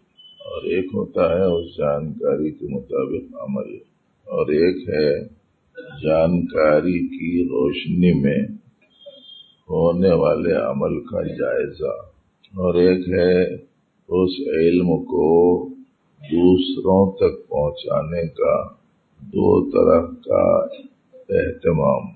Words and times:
اور 0.45 0.63
ایک 0.63 0.85
ہوتا 0.93 1.29
ہے 1.29 1.43
اس 1.43 1.77
جانکاری 1.77 2.51
کے 2.51 2.67
مطابق 2.67 3.41
عمل 3.41 3.75
اور 4.23 4.47
ایک 4.47 4.89
ہے 4.89 5.23
جانکاری 6.03 7.07
کی 7.07 7.43
روشنی 7.43 8.13
میں 8.13 8.41
ہونے 9.69 10.11
والے 10.11 10.51
عمل 10.51 10.99
کا 10.99 11.21
جائزہ 11.27 11.95
اور 12.55 12.75
ایک 12.75 13.09
ہے 13.09 13.53
اس 14.07 14.47
علم 14.47 15.03
کو 15.03 15.66
دوسروں 16.21 17.11
تک 17.11 17.49
پہنچانے 17.49 18.27
کا 18.27 18.67
دو 19.21 19.69
طرح 19.69 20.01
کا 20.01 20.65
اہتمام، 21.13 22.07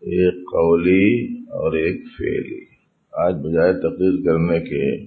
ایک 0.00 0.34
قولی 0.34 1.34
اور 1.34 1.72
ایک 1.72 1.96
فعلی۔ 2.18 2.78
آج 3.12 3.34
بجائے 3.34 3.72
تقریر 3.72 4.24
کرنے 4.24 4.60
کے 4.60 5.06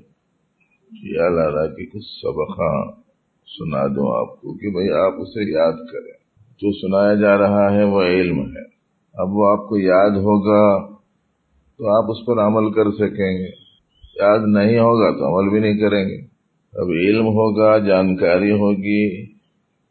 خیال 0.91 1.39
آ 1.39 1.51
رہا 1.51 1.67
کہ 1.75 1.85
کچھ 1.85 2.05
سبقہ 2.21 3.01
سنا 3.45 3.87
دوں 3.87 4.19
آپ 4.19 4.41
کو 4.41 4.53
کہ 4.53 4.69
بھئی 4.69 4.91
آپ 4.91 5.13
اسے 5.21 5.51
یاد 5.51 5.73
کریں۔ 5.73 6.21
جو 6.57 6.71
سنایا 6.71 7.13
جا 7.13 7.37
رہا 7.37 7.73
ہے 7.73 7.83
وہ 7.83 8.01
علم 8.01 8.39
ہے۔ 8.39 8.63
اب 9.13 9.27
وہ 9.31 9.51
آپ 9.51 9.69
کو 9.69 9.77
یاد 9.77 10.09
ہوگا 10.09 10.87
تو 11.77 11.97
آپ 11.97 12.11
اس 12.11 12.25
پر 12.25 12.33
عمل 12.33 12.71
کر 12.73 12.91
سکیں 12.91 13.37
گے۔ 13.37 13.49
یاد 14.15 14.39
نہیں 14.47 14.79
ہوگا 14.79 15.11
تو 15.11 15.39
عمل 15.39 15.49
بھی 15.49 15.59
نہیں 15.59 15.79
کریں 15.79 16.09
گے۔ 16.09 16.30
اب 16.73 16.87
علم 16.89 17.25
ہوگا، 17.25 17.77
جانکاری 17.77 18.51
ہوگی، 18.51 19.25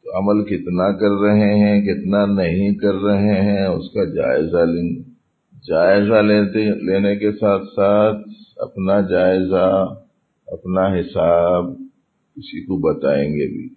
تو 0.04 0.18
عمل 0.18 0.44
کتنا 0.44 0.92
کر 0.92 1.10
رہے 1.22 1.54
ہیں، 1.58 1.82
کتنا 1.82 2.26
نہیں 2.26 2.74
کر 2.74 2.94
رہے 2.94 3.42
ہیں، 3.42 3.66
اس 3.66 3.90
کا 3.90 4.04
جائزہ 4.04 4.70
لیں۔ 4.70 5.02
جائزہ 5.68 6.22
لیتے، 6.22 6.64
لینے 6.86 7.16
کے 7.16 7.32
ساتھ 7.32 7.64
ساتھ 7.76 8.16
اپنا 8.56 9.00
جائزہ، 9.00 9.94
اپنا 10.46 11.00
حساب 11.00 11.64
کسی 12.36 12.62
کو 12.62 12.76
بتائیں 12.76 13.30
گے 13.30 13.52
بھی، 13.52 13.68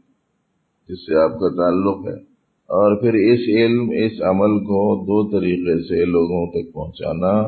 جس 0.89 1.05
سے 1.05 1.23
آپ 1.23 1.31
کا 1.31 1.49
تعلق 1.49 2.07
ہے۔ 2.07 2.33
اور 2.63 3.01
پھر 3.01 3.13
اس 3.13 3.39
علم، 3.55 3.89
اس 3.89 4.21
عمل 4.21 4.59
کو 4.59 5.03
دو 5.03 5.39
طریقے 5.39 5.83
سے 5.83 6.05
لوگوں 6.05 6.51
تک 6.51 6.73
پہنچانا، 6.73 7.41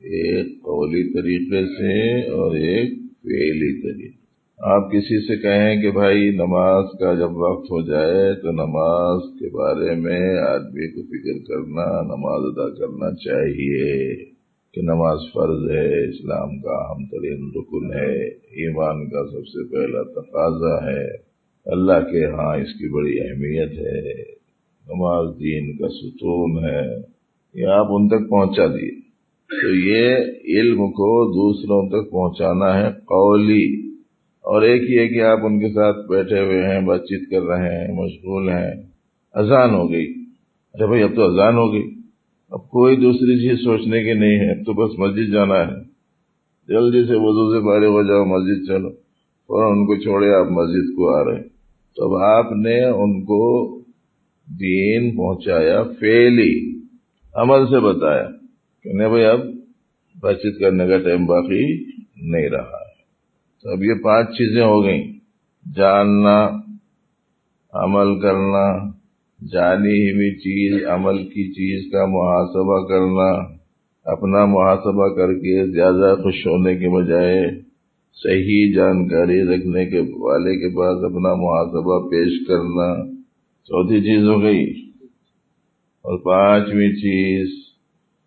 ایک 0.00 0.46
قولی 0.46 1.12
طریقے 1.12 1.66
سے 1.66 2.20
اور 2.30 2.54
ایک 2.54 2.88
فعلی 3.22 3.82
طریقے 3.82 4.21
آپ 4.62 4.92
کسی 4.92 5.26
سے 5.26 5.36
کہیں 5.36 5.82
کہ 5.82 5.90
بھائی 5.90 6.30
نماز 6.30 6.84
کا 7.00 7.14
جب 7.14 7.36
وقت 7.36 7.64
ہو 7.64 7.80
جائے 7.80 8.34
تو 8.34 8.50
نماز 8.50 9.40
کے 9.40 9.56
بارے 9.56 9.94
میں 9.94 10.38
آدمی 10.38 10.88
کو 10.88 11.02
فکر 11.02 11.46
کرنا، 11.48 12.02
نماز 12.02 12.42
ادا 12.44 12.74
کرنا 12.74 13.14
چاہیے 13.14 14.16
کہ 14.74 14.82
نماز 14.82 15.18
فرض 15.34 15.70
ہے، 15.70 16.08
اسلام 16.08 16.60
کا 16.60 16.70
اہم 16.70 17.04
ترین 17.04 17.50
رکن 17.56 17.94
ہے، 17.94 18.28
ایمان 18.28 19.08
کا 19.08 19.26
سب 19.30 19.46
سے 19.46 19.68
پہلا 19.72 20.02
تقاضا 20.02 20.90
ہے۔ 20.90 21.06
اللہ 21.66 22.12
کے 22.12 22.24
ہاں 22.24 22.56
اس 22.56 22.68
کی 22.68 22.88
بڑی 22.92 23.20
اہمیت 23.20 23.72
ہے۔ 23.72 24.22
نماز 24.88 25.26
دین 25.40 25.76
کا 25.76 25.88
ستون 25.88 26.64
ہے۔ 26.64 26.96
یہ 27.54 27.66
آپ 27.66 27.86
ان 27.90 28.08
تک 28.08 28.30
پہنچا 28.30 28.66
دیے۔ 28.66 29.00
تو 29.48 29.74
یہ 29.74 30.16
علم 30.44 30.76
کو 30.76 31.28
دوسروں 31.32 31.88
تک 31.88 32.10
پہنچانا 32.10 32.78
ہے 32.78 32.92
قولی۔ 32.92 33.91
اور 34.42 34.62
ایک 34.62 34.82
ہی 34.82 34.98
ہے 34.98 35.08
کہ 35.08 35.22
آپ 35.22 35.38
ان 35.42 35.60
کے 35.60 35.68
ساتھ 35.68 35.96
بیٹھے 36.08 36.40
ہوئے 36.40 36.62
ہیں، 36.62 36.80
بات 36.80 37.00
چیت 37.00 37.30
کر 37.30 37.42
رہے 37.42 37.68
ہیں، 37.68 37.94
مشغول 37.94 38.48
ہیں، 38.48 38.82
اذان 39.32 39.74
ہو 39.74 39.92
گئی۔ 39.92 40.14
ارے 40.74 40.86
بھائی، 40.86 41.02
اب 41.02 41.14
تو 41.14 41.22
اذان 41.22 41.54
ہو 41.54 41.72
گئی۔ 41.72 41.94
اب 42.50 42.70
کوئی 42.70 42.96
دوسری 42.96 43.48
چیز 43.48 43.64
سوچنے 43.64 44.02
کی 44.02 44.12
نہیں 44.12 44.40
ہے۔ 44.40 44.50
اب 44.50 44.66
تو 44.66 44.72
بس 44.72 44.98
مسجد 44.98 45.32
جانا 45.32 45.54
ہے۔ 45.54 45.82
جلدی 46.68 47.04
سے 47.04 47.14
وضو 47.14 47.52
سے 47.52 47.66
پہلے 47.66 47.86
ہو 47.86 48.02
جاؤ، 48.02 48.24
مسجد 48.24 48.66
چلو۔ 48.66 48.88
اور 49.42 49.72
ان 49.72 49.86
کو 49.86 49.96
چھوڑے، 49.96 50.34
آپ 50.34 50.46
مسجد 50.46 50.96
کو 50.96 51.16
آ 51.16 51.24
رہے 51.24 51.42
تو 51.96 52.04
اب 52.04 52.22
آپ 52.22 52.52
نے 52.52 52.84
ان 52.84 53.22
کو 53.24 53.78
دین 54.60 55.16
پہنچایا 55.16 55.82
فیلی 55.82 56.80
عمل 57.34 57.66
سے 57.66 57.80
بتایا 57.80 58.28
کہ 58.82 58.92
نہیں 58.92 59.08
بھائی، 59.08 59.24
اب 59.24 59.40
بات 60.20 60.36
چیت 60.36 60.60
کرنے 60.60 60.88
کا 60.88 60.98
ٹائم 60.98 61.26
باقی 61.26 61.84
نہیں 62.16 62.48
رہا۔ 62.48 62.81
تو 63.62 63.70
اب 63.70 63.82
یہ 63.82 63.94
پانچ 64.02 64.28
چیزیں 64.28 64.64
ہو 64.64 64.84
گئیں۔ 64.84 65.12
جاننا، 65.76 66.48
عمل 67.72 68.20
کرنا، 68.20 68.90
جانی 69.52 70.10
ہوئی 70.10 70.34
چیز، 70.36 70.86
عمل 70.86 71.18
کی 71.18 71.52
چیز 71.52 71.92
کا 71.92 72.06
محاسبہ 72.06 72.88
کرنا، 72.88 73.56
اپنا 74.04 74.44
محاسبہ 74.44 75.08
کر 75.08 75.34
کے 75.34 75.66
زیادہ 75.66 76.14
خوش 76.22 76.46
ہونے 76.46 76.76
کے 76.76 76.88
بجائے 76.88 77.60
صحیح 78.14 78.74
جانکاری 78.74 79.42
رکھنے 79.42 79.86
کے 79.86 80.00
والے 80.00 80.56
کے 80.56 80.68
پاس 80.76 81.04
اپنا 81.04 81.34
محاسبہ 81.34 82.08
پیش 82.10 82.46
کرنا۔ 82.46 83.10
چوتھی 83.64 84.00
چیز 84.00 84.28
ہو 84.28 84.42
گئی۔ 84.42 84.70
اور 86.02 86.18
پانچویں 86.18 86.92
چیز، 86.92 87.48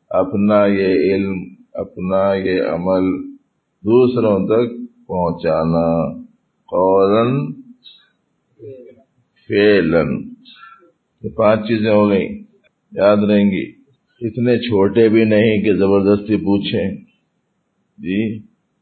اپنا 0.09 0.65
یہ 0.65 1.15
علم، 1.15 1.35
اپنا 1.73 2.33
یہ 2.33 2.61
عمل 2.61 3.27
دوسروں 3.83 4.47
تک 4.47 4.74
پہنچانا۔ 5.07 6.13
قولن 6.71 7.51
فیلن 9.47 10.29
یہ 11.23 11.29
پانچ 11.29 11.59
چیزیں 11.67 11.91
ہو 11.91 12.09
گئیں۔ 12.09 12.29
یاد 12.91 13.17
رہیں 13.17 13.45
گی 13.45 13.71
اتنے 14.21 14.57
چھوٹے 14.57 15.09
بھی 15.09 15.23
نہیں 15.23 15.61
کہ 15.61 15.73
زبردستی 15.73 16.35
پوچھیں۔ 16.37 16.95
جی 17.97 18.37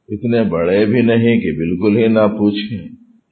اتنے 0.10 0.44
بڑے 0.44 0.86
بھی 0.86 1.02
نہیں 1.02 1.40
کہ 1.40 1.52
بالکل 1.52 1.98
ہی 1.98 2.08
نہ 2.08 2.28
پوچھیں۔ 2.38 2.88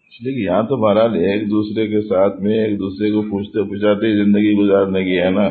اس 0.07 0.21
لیے 0.21 0.33
کہ 0.33 0.39
یہاں 0.39 0.63
تو 0.63 0.77
بہرحال 0.77 1.13
ایک 1.13 1.51
دوسرے 1.51 1.87
کے 1.87 2.01
ساتھ 2.01 2.41
میں 2.41 2.65
ایک 2.65 2.79
دوسرے 2.79 3.11
کو 3.11 3.21
پوچھتے 3.21 3.63
پوچھاتے 3.63 4.25
زندگی 4.25 4.53
گزارنے 4.53 5.03
کی 5.03 5.17
ہے 5.17 5.29
نا۔ 5.29 5.49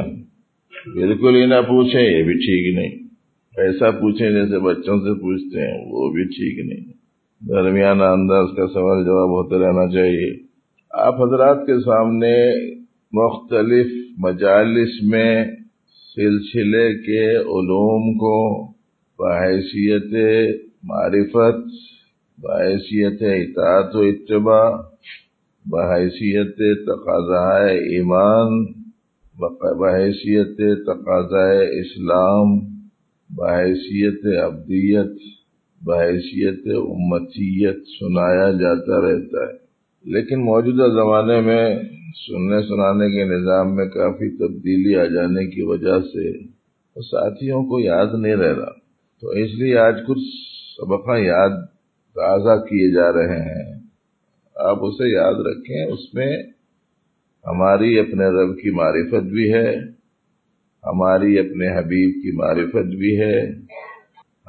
بالکل 0.95 1.37
ہی 1.37 1.47
نہ 1.47 1.63
پوچھیں، 1.63 2.03
یہ 2.03 2.23
بھی 2.23 2.35
ٹھیک 2.35 2.75
نہیں۔ 2.75 3.09
ایسا 3.57 3.91
پوچھیں 3.91 4.31
جیسے 4.31 4.59
بچوں 4.59 4.99
سے 4.99 5.15
پوچھتے 5.15 5.61
ہیں، 5.61 5.85
وہ 5.87 6.13
بھی 6.13 6.25
ٹھیک 6.25 6.67
نہیں۔ 6.67 7.00
درمیانہ 7.49 8.03
انداز 8.03 8.49
کا 8.57 8.67
سوال 8.67 9.05
جواب 9.05 9.29
ہوتے 9.29 9.59
رہنا 9.59 9.89
چاہیے۔ 9.93 10.33
آپ 10.91 11.15
حضرات 11.15 11.57
کے 11.67 11.81
سامنے 11.81 12.35
مختلف 13.13 13.87
مجالس 14.19 15.03
میں 15.03 15.45
سلسلے 16.15 16.95
کے 16.99 17.37
علوم 17.37 18.19
کو 18.19 18.67
بحیثیت 19.19 20.13
معرفت 20.85 21.65
بحیثیت 22.39 23.23
اطاعت 23.23 23.97
و 23.97 24.01
اتباع 24.01 24.71
بحیثیت 25.67 26.57
تقاضۂ 26.87 27.71
ایمان 27.71 28.65
بحیثیت 29.81 30.57
تقاضۂ 30.87 31.67
اسلام 31.81 32.59
بحیثیت 33.31 34.27
ابدیت 34.45 35.40
بحیثیت 35.81 36.67
امتیت 36.67 37.77
سنایا 37.77 38.53
جاتا 38.53 39.01
رہتا 39.01 39.45
ہے۔ 39.45 39.71
لیکن 40.05 40.41
موجودہ 40.41 40.93
زمانے 40.93 41.41
میں 41.41 41.79
سننے 42.27 42.63
سنانے 42.63 43.11
کے 43.11 43.25
نظام 43.25 43.77
میں 43.77 43.87
کافی 43.87 44.37
تبدیلی 44.37 44.97
آ 44.97 45.05
جانے 45.05 45.47
کی 45.47 45.63
وجہ 45.63 46.01
سے 46.01 46.47
ساتھیوں 47.03 47.63
کو 47.63 47.81
یاد 47.81 48.07
نہیں 48.19 48.37
رہ 48.37 48.59
رہا۔ 48.59 48.73
تو 49.21 49.29
اس 49.29 49.51
لیے 49.55 49.79
آج 49.79 49.95
کچھ 50.09 50.25
سبقہ 50.77 51.19
یاد 51.19 51.67
تازہ 52.15 52.65
کیے 52.65 52.95
جا 52.95 53.13
رہے 53.13 53.43
ہیں۔ 53.43 53.81
آپ 54.57 54.85
اسے 54.85 55.09
یاد 55.09 55.35
رکھیں، 55.35 55.85
اس 55.85 56.15
میں 56.15 56.43
ہماری 57.47 57.99
اپنے 57.99 58.27
رب 58.27 58.57
کی 58.57 58.71
معرفت 58.71 59.25
بھی 59.25 59.53
ہے، 59.53 59.77
ہماری 60.87 61.39
اپنے 61.39 61.79
حبیب 61.79 62.15
کی 62.15 62.37
معرفت 62.37 62.87
بھی 62.87 63.21
ہے۔ 63.21 63.70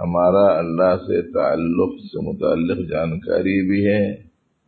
ہمارا 0.02 0.60
اللہ 0.60 0.98
سے 0.98 1.22
تعلق 1.22 1.90
سے 2.02 2.32
متعلق 2.32 2.90
جانکاری 2.90 3.70
بھی 3.70 3.88
ہے 3.88 4.12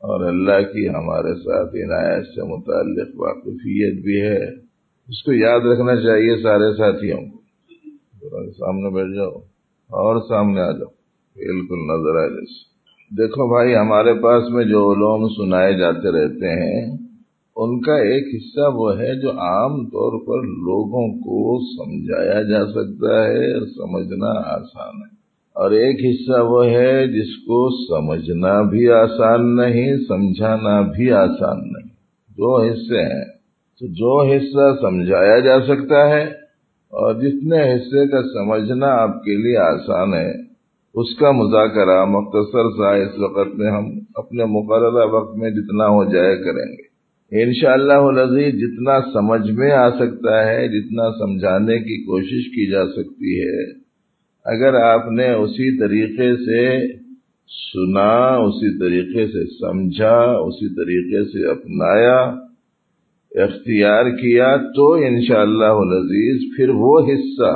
اور 0.01 0.25
اللہ 0.25 0.73
کی 0.73 0.89
ہمارے 0.89 1.35
ساتھ 1.35 1.75
عنایت 1.75 2.25
سے 2.25 2.43
متعلق 2.43 3.21
واقفیت 3.21 4.03
بھی 4.03 4.21
ہے۔ 4.21 4.45
اس 5.07 5.23
کو 5.23 5.33
یاد 5.33 5.59
رکھنا 5.59 5.95
چاہیے 5.95 6.43
سارے 6.43 6.77
ساتھیوں 6.77 7.17
کو۔ 7.17 7.43
سامنے 8.51 8.89
بیٹھ 8.89 9.15
جاؤ 9.15 9.31
اور 9.89 10.21
سامنے 10.29 10.61
آ 10.61 10.71
جاؤ۔ 10.71 10.89
بالکل 11.35 11.75
نظر 11.75 12.23
آ 12.23 12.27
جیسے۔ 12.27 12.73
دیکھو 13.17 13.47
بھائی، 13.47 13.75
ہمارے 13.75 14.13
پاس 14.13 14.43
میں 14.49 14.63
جو 14.63 14.91
علوم 14.91 15.27
سنائے 15.29 15.73
جاتے 15.73 16.11
رہتے 16.11 16.49
ہیں، 16.49 16.97
ان 17.55 17.81
کا 17.81 17.95
ایک 17.95 18.35
حصہ 18.35 18.75
وہ 18.75 18.99
ہے 18.99 19.21
جو 19.21 19.31
عام 19.31 19.85
طور 19.85 20.19
پر 20.19 20.47
لوگوں 20.47 21.19
کو 21.19 21.59
سمجھایا 21.59 22.41
جا 22.41 22.65
سکتا 22.65 23.23
ہے 23.23 23.53
اور 23.53 23.61
سمجھنا 23.61 24.39
آسان 24.39 24.95
ہے۔ 24.95 25.12
اور 25.53 25.71
ایک 25.71 25.99
حصہ 26.05 26.41
وہ 26.41 26.65
ہے 26.65 27.07
جس 27.07 27.35
کو 27.35 27.69
سمجھنا 27.69 28.61
بھی 28.61 28.89
آسان 28.89 29.55
نہیں، 29.55 29.97
سمجھانا 29.97 30.81
بھی 30.81 31.11
آسان 31.11 31.57
نہیں۔ 31.57 31.87
دو 32.37 32.61
حصے 32.61 33.01
ہیں۔ 33.01 33.25
تو 33.79 33.87
جو 33.87 34.35
حصہ 34.35 34.81
سمجھایا 34.81 35.39
جا 35.39 35.61
سکتا 35.61 36.09
ہے 36.09 36.23
اور 36.91 37.13
جتنے 37.21 37.73
حصے 37.73 38.07
کا 38.07 38.21
سمجھنا 38.21 38.87
آپ 38.87 39.23
کے 39.23 39.35
لیے 39.35 39.57
آسان 39.57 40.13
ہے، 40.13 40.31
اس 40.93 41.15
کا 41.15 41.31
مذاکرہ 41.31 42.05
مختصر 42.05 42.69
سا 42.69 42.93
اس 42.93 43.19
وقت 43.19 43.55
میں 43.55 43.71
ہم 43.71 43.85
اپنے 44.15 44.45
مقررہ 44.45 45.05
وقت 45.05 45.35
میں 45.35 45.49
جتنا 45.49 45.87
ہو 45.87 46.03
جائے 46.13 46.35
کریں 46.35 46.71
گے۔ 46.71 46.93
انشاءاللہ 47.43 47.93
شاء 47.93 48.49
جتنا 48.49 49.11
سمجھ 49.13 49.51
میں 49.51 49.71
آ 49.71 49.89
سکتا 49.89 50.47
ہے، 50.47 50.67
جتنا 50.67 51.11
سمجھانے 51.11 51.79
کی 51.79 52.03
کوشش 52.03 52.49
کی 52.49 52.71
جا 52.71 52.85
سکتی 52.85 53.41
ہے 53.41 53.82
اگر 54.45 54.73
آپ 54.73 55.11
نے 55.11 55.33
اسی 55.33 55.79
طریقے 55.79 56.35
سے 56.35 56.93
سنا، 57.47 58.35
اسی 58.35 58.79
طریقے 58.79 59.27
سے 59.27 59.45
سمجھا، 59.45 60.17
اسی 60.19 60.75
طریقے 60.75 61.23
سے 61.23 61.47
اپنایا، 61.47 62.17
اختیار 63.43 64.09
کیا، 64.09 64.57
تو 64.75 64.93
انشاءاللہ 64.93 65.65
اللہ 65.65 66.55
پھر 66.55 66.69
وہ 66.69 66.99
حصہ 66.99 67.51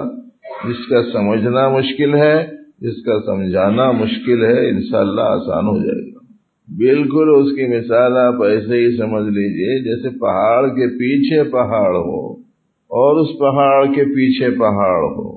جس 0.68 0.88
کا 0.90 1.04
سمجھنا 1.04 1.70
مشکل 1.70 2.16
ہے، 2.16 2.46
جس 2.82 3.04
کا 3.06 3.20
سمجھانا 3.26 3.92
مشکل 3.92 4.46
ہے، 4.46 4.70
انشاءاللہ 4.70 5.22
آسان 5.22 5.68
ہو 5.68 5.78
جائے 5.78 6.12
گا۔ 6.12 6.18
بالکل 6.78 7.30
اس 7.36 7.56
کی 7.56 7.78
مثال 7.78 8.18
آپ 8.18 8.44
ایسے 8.44 8.80
ہی 8.80 8.98
سمجھ 8.98 9.30
لیجیے 9.30 9.80
جیسے 9.84 10.10
پہاڑ 10.10 10.68
کے 10.68 10.88
پیچھے 10.88 11.44
پہاڑ 11.44 11.96
ہو 11.96 12.34
اور 12.90 13.22
اس 13.22 13.40
پہاڑ 13.40 13.86
کے 13.86 14.04
پیچھے 14.04 14.50
پہاڑ 14.60 15.04
ہو۔ 15.04 15.37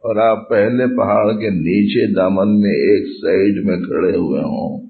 اور 0.00 0.16
آپ 0.16 0.48
پہلے 0.48 0.96
پہاڑ 0.96 1.32
کے 1.32 1.50
نیچے 1.50 2.14
دامن 2.14 2.60
میں 2.60 2.70
ایک 2.70 3.06
سائڈ 3.06 3.64
میں 3.64 3.76
کھڑے 3.76 4.16
ہوئے 4.16 4.40
ہوں 4.40 4.86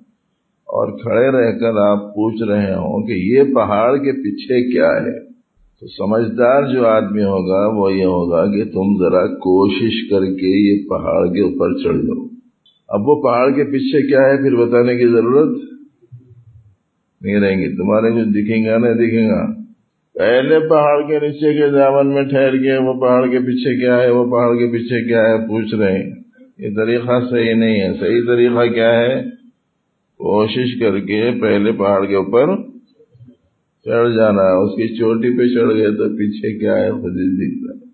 اور 0.69 0.99
کھڑے 0.99 1.27
رہ 1.27 1.59
کر 1.59 1.77
آپ 1.79 2.15
پوچھ 2.15 2.43
رہے 2.43 2.75
ہوں 2.75 3.07
کہ 3.07 3.13
یہ 3.13 3.43
پہاڑ 3.55 3.97
کے 3.97 4.13
پیچھے 4.13 4.73
کیا 4.73 4.89
ہے؟ 4.89 5.31
تو 5.81 5.87
سمجھدار 5.87 6.75
جو 6.75 6.87
آدمی 6.87 7.23
ہوگا 7.23 7.79
وہ 7.79 7.93
یہ 7.93 8.05
ہوگا 8.05 8.47
کہ 8.47 8.65
تم 8.65 8.99
ذرا 8.99 9.27
کوشش 9.27 10.11
کر 10.11 10.21
کے 10.21 10.73
یہ 10.73 10.89
پہاڑ 10.89 11.27
کے 11.27 11.41
اوپر 11.41 11.73
چڑھ 11.73 11.99
جاؤ۔ 11.99 12.27
اب 12.89 13.09
وہ 13.09 13.23
پہاڑ 13.23 13.51
کے 13.51 13.65
پیچھے 13.65 14.07
کیا 14.07 14.21
ہے 14.21 14.37
پھر 14.37 14.57
بتانے 14.57 14.97
کی 14.97 15.07
ضرورت 15.07 15.63
نہیں 17.21 17.41
رہیں 17.41 17.57
گی۔ 17.57 17.77
تمہارے 17.77 18.13
کچھ 18.13 18.29
دکھیں 18.29 18.65
گا 18.65 18.79
نہیں 18.79 18.95
دکھیں 18.95 19.29
گا۔ 19.29 19.60
پہلے 20.15 20.59
پہاڑ 20.59 21.09
کے 21.09 21.19
نیچے 21.27 21.55
کے 21.55 21.69
دامن 21.71 22.15
میں 22.15 22.23
ٹھہر 22.23 22.53
گئے، 22.53 22.79
وہ 22.79 23.01
پہاڑ 23.01 23.27
کے 23.27 23.39
پیچھے 23.39 23.81
کیا 23.81 24.03
ہے، 24.03 24.11
وہ 24.11 24.25
پہاڑ 24.25 24.55
کے 24.55 24.73
پیچھے 24.73 25.09
کیا 25.09 25.21
ہے، 25.21 25.49
پوچھ 25.49 25.75
رہے 25.75 25.93
ہیں۔ 25.93 26.11
یہ 26.59 26.69
طریقہ 26.77 27.21
صحیح 27.31 27.55
نہیں 27.55 27.81
ہے۔ 27.81 27.95
صحیح 28.01 28.21
طریقہ 28.27 28.73
کیا 28.75 29.01
ہے؟ 29.01 29.23
کوشش 30.19 30.81
کر 30.81 30.99
کے 30.99 31.31
پہلے 31.41 31.73
پہاڑ 31.73 32.05
کے 32.07 32.15
اوپر 32.15 32.57
چڑھ 33.85 34.17
جانا۔ 34.17 34.43
اس 34.43 34.77
کی 34.77 34.97
چوٹی 34.97 35.39
پہ 35.39 35.55
چڑھ 35.55 35.75
گئے 35.75 35.91
تو 35.91 36.17
پیچھے 36.17 36.59
کیا 36.59 36.77
ہے؟ 36.77 36.91
خود 36.91 37.13
دکھتا 37.13 37.75
ہے۔ 37.75 37.91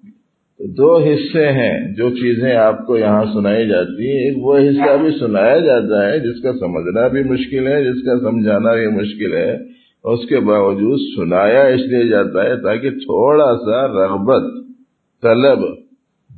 دو 0.66 0.98
حصے 0.98 1.52
ہیں 1.52 1.94
جو 1.94 2.10
چیزیں 2.10 2.56
آپ 2.56 2.86
کو 2.86 2.98
یہاں 2.98 3.24
سنائی 3.32 3.68
جاتی 3.68 4.06
ہیں۔ 4.06 4.28
ایک 4.28 4.38
وہ 4.38 4.58
حصہ 4.58 4.96
بھی 4.96 5.18
سنایا 5.18 5.58
جاتا 5.58 6.08
ہے 6.08 6.18
جس 6.18 6.42
کا 6.42 6.52
سمجھنا 6.52 7.08
بھی 7.08 7.22
مشکل 7.22 7.66
ہے، 7.66 7.84
جس 7.84 8.02
کا 8.04 8.30
سمجھانا 8.30 8.74
بھی 8.74 8.86
مشکل 8.86 9.32
ہے۔ 9.32 9.76
اس 10.06 10.28
کے 10.28 10.40
باوجود 10.40 10.98
سنایا 11.16 11.64
اس 11.64 11.80
لیے 11.80 12.08
جاتا 12.08 12.44
ہے 12.44 12.56
تاکہ 12.56 12.90
تھوڑا 12.90 13.56
سا 13.56 13.86
رغبت، 13.86 14.42
طلب 15.22 15.58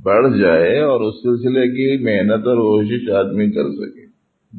بڑھ 0.05 0.39
جائے 0.39 0.81
اور 0.81 1.01
اس 1.01 1.15
سلسلے 1.15 1.69
کی 1.69 2.05
محنت 2.05 2.47
اور 2.47 2.57
کوشش 2.57 3.11
آدمی 3.11 3.51
کر 3.51 3.71
سکے۔ 3.71 4.09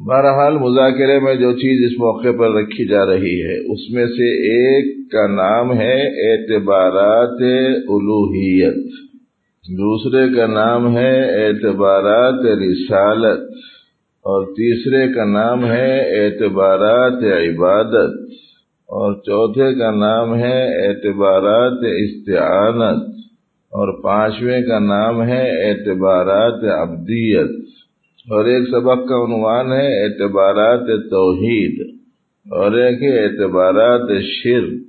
بہرحال 0.08 0.58
مذاکرے 0.58 1.18
میں 1.18 1.34
جو 1.34 1.52
چیز 1.52 1.84
اس 1.84 2.00
موقع 2.00 2.38
پر 2.38 2.54
رکھی 2.54 2.88
جا 2.88 3.06
رہی 3.06 3.42
ہے، 3.42 3.72
اس 3.72 3.90
میں 3.90 4.06
سے 4.06 4.28
ایک 4.52 5.12
کا 5.12 5.26
نام 5.26 5.72
ہے 5.72 6.30
اعتبارات 6.30 7.42
الوحیت 7.88 8.92
دوسرے 9.70 10.36
کا 10.36 10.46
نام 10.46 10.96
ہے 10.96 11.46
اعتبارات 11.46 12.46
رسالت۔ 12.46 13.40
اور 14.22 14.46
تیسرے 14.46 15.14
کا 15.14 15.24
نام 15.24 15.64
ہے 15.64 16.24
اعتبارات 16.24 17.24
عبادت۔ 17.24 18.19
اور 18.90 19.14
چوتھے 19.14 19.74
کا 19.74 19.90
نام 19.90 20.34
ہے 20.34 20.88
اعتبارات 20.88 21.78
استعانت 21.82 23.02
اور 23.70 24.02
پانچویں 24.02 24.62
کا 24.62 24.78
نام 24.78 25.22
ہے 25.22 25.70
اعتبارات 25.70 26.64
ابدیت 26.64 27.50
اور 28.30 28.44
ایک 28.44 28.68
سبق 28.68 29.08
کا 29.08 29.24
عنوان 29.24 29.72
ہے 29.72 30.04
اعتبارات 30.04 31.10
توحید 31.10 31.94
اور 32.50 32.72
ایک 32.72 33.02
اعتبارات 33.02 34.22
شرک 34.22 34.80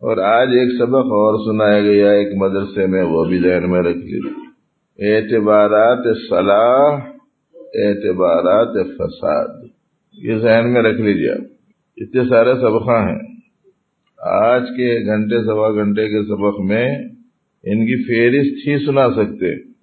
اور 0.00 0.16
آج 0.16 0.48
ایک 0.48 0.78
سبق 0.78 1.06
اور 1.06 1.52
سنایا 1.52 1.80
گیا 1.80 2.10
ایک 2.10 2.28
مدرسے 2.36 2.86
میں، 2.86 3.02
وہ 3.02 3.24
بھی 3.24 3.38
ذہن 3.38 3.70
میں 3.70 3.80
رکھ 3.80 3.96
لیجیے 3.96 5.16
اعتبارات 5.16 6.16
صلاح، 6.28 7.00
اعتبارات 7.74 8.86
فساد۔ 8.98 9.64
یہ 10.14 10.36
ذہن 10.36 10.72
میں 10.72 10.82
رکھ 10.82 11.00
لیجیے 11.00 11.30
آپ۔ 11.30 11.44
اتنے 11.96 12.24
سارے 12.28 12.54
سبق 12.54 12.88
ہیں۔ 12.88 13.33
آج 14.26 14.62
کے 14.76 15.06
گھنٹے 15.06 15.44
سوا 15.44 15.70
گھنٹے 15.70 16.08
کے 16.08 16.22
سبق 16.22 16.60
میں 16.60 16.88
ان 17.64 17.86
کی 17.86 17.96
فہرست 18.02 18.68
ہی 18.68 18.86
سنا 18.86 19.10
سکتے۔ 19.10 19.74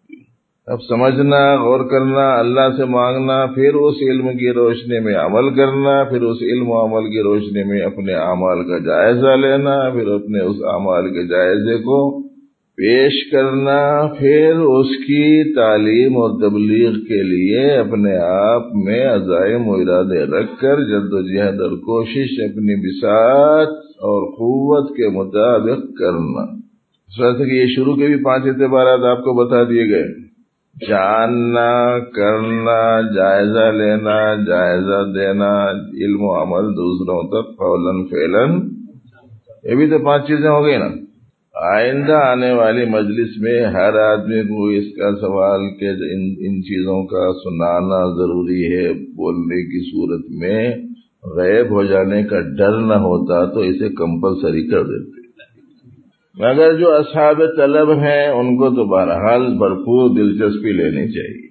اب 0.67 0.77
سمجھنا، 0.89 1.55
غور 1.55 1.79
کرنا، 1.79 2.39
اللہ 2.39 2.77
سے 2.77 2.85
مانگنا، 2.85 3.45
پھر 3.45 3.73
اس 3.73 3.95
علم 4.01 4.38
کی 4.38 4.51
روشنی 4.51 4.99
میں 4.99 5.15
عمل 5.15 5.55
کرنا، 5.55 6.03
پھر 6.03 6.21
اس 6.21 6.38
علم 6.41 6.69
و 6.69 6.85
عمل 6.85 7.09
کی 7.09 7.21
روشنی 7.21 7.63
میں 7.63 7.81
اپنے 7.81 8.13
اعمال 8.13 8.63
کا 8.63 8.77
جائزہ 8.77 9.35
لینا، 9.35 9.89
پھر 9.89 10.07
اپنے 10.07 10.39
اس 10.39 10.55
اعمال 10.73 11.09
کے 11.09 11.27
جائزے 11.27 11.77
کو 11.77 12.30
پیش 12.81 13.31
کرنا، 13.31 14.07
پھر 14.19 14.55
اس 14.55 14.87
کی 14.87 15.55
تعلیم 15.55 16.17
اور 16.17 16.49
تبلیغ 16.49 16.91
کے 16.91 17.23
لیے 17.23 17.71
اپنے 17.71 18.17
آپ 18.17 18.65
میں 18.73 19.07
عزائم 19.07 19.67
و 19.67 19.73
ارادے 19.73 20.23
رکھ 20.23 20.61
کر 20.61 20.75
جد 20.81 21.13
و 21.13 21.21
جہد 21.21 21.61
اور 21.61 21.71
کوشش 21.71 22.27
اپنی 22.39 22.75
بساط 22.75 23.67
اور 23.85 24.31
قوت 24.31 24.89
کے 24.89 25.09
مطابق 25.09 25.99
کرنا۔ 25.99 26.61
کہ 27.43 27.51
یہ 27.51 27.65
شروع 27.75 27.95
کے 27.95 28.07
بھی 28.07 28.23
پانچ 28.23 28.43
اعتبارات 28.45 28.99
آپ 28.99 29.17
کو 29.17 29.33
بتا 29.33 29.63
دیے 29.63 29.89
گئے۔ 29.89 30.05
جاننا، 30.89 31.99
کرنا، 31.99 33.01
جائزہ 33.15 33.71
لینا، 33.71 34.35
جائزہ 34.35 35.11
دینا، 35.15 35.69
علم 35.71 36.21
و 36.21 36.41
عمل 36.41 36.69
دوسروں 36.69 37.23
تک 37.27 37.49
فولن 37.49 38.05
فیلن 38.05 38.69
یہ 39.63 39.75
بھی 39.75 39.89
تو 39.89 40.05
پانچ 40.05 40.27
چیزیں 40.27 40.49
ہو 40.49 40.65
گئی 40.65 40.77
نا۔ 40.77 41.00
آئندہ 41.55 42.13
آنے 42.13 42.51
والی 42.51 42.86
مجلس 42.86 43.38
میں 43.38 43.65
ہر 43.65 43.93
آدمی 43.93 44.43
کو 44.43 44.67
اس 44.67 44.84
کا 44.84 45.15
سوال 45.15 45.79
کہ 45.79 45.86
ان 45.86 46.48
ان 46.48 46.62
چیزوں 46.62 47.03
کا 47.03 47.34
سنانا 47.43 48.15
ضروری 48.15 48.63
ہے، 48.65 48.93
بولنے 48.93 49.62
کی 49.63 49.91
صورت 49.91 50.25
میں 50.31 50.75
غیب 51.24 51.65
ہو 51.72 51.84
جانے 51.84 52.24
کا 52.24 52.39
ڈر 52.39 52.79
نہ 52.79 52.93
ہوتا 52.93 53.46
تو 53.46 53.60
اسے 53.60 53.89
کمپلسری 53.89 54.67
کر 54.67 54.84
دیتے۔ 54.84 55.22
مگر 56.43 56.77
جو 56.77 56.96
اصحاب 56.96 57.41
طلب 57.58 57.91
ہیں، 57.91 58.27
ان 58.27 58.58
کو 58.58 58.70
تو 58.70 58.86
بہرحال 58.86 59.41
بھرپور 59.41 60.15
دلچسپی 60.15 60.72
لینی 60.72 61.12
چاہیے۔ 61.12 61.48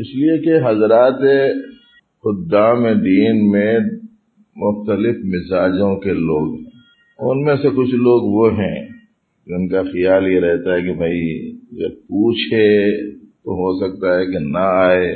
اس 0.00 0.06
لیے 0.14 0.38
کہ 0.38 0.66
حضرات 0.66 1.20
خدام 2.22 2.82
دین 2.84 3.50
میں 3.50 3.78
مختلف 4.56 5.16
مزاجوں 5.24 5.96
کے 5.96 6.12
لوگ 6.12 6.54
ہیں۔ 6.54 6.70
ان 7.18 7.44
میں 7.44 7.56
سے 7.56 7.68
کچھ 7.68 7.94
لوگ 7.94 8.22
وہ 8.22 8.52
ہیں۔ 8.52 8.87
جن 9.48 9.68
کا 9.68 9.82
خیال 9.82 10.26
یہ 10.26 10.40
رہتا 10.40 10.74
ہے 10.74 10.82
کہ 10.82 10.92
بھائی 10.92 11.52
جب 11.52 11.90
پوچھے 11.90 13.00
تو 13.12 13.52
ہو 13.52 13.86
سکتا 13.86 14.18
ہے 14.18 14.26
کہ 14.26 14.38
نہ 14.38 14.58
آئے، 14.58 15.12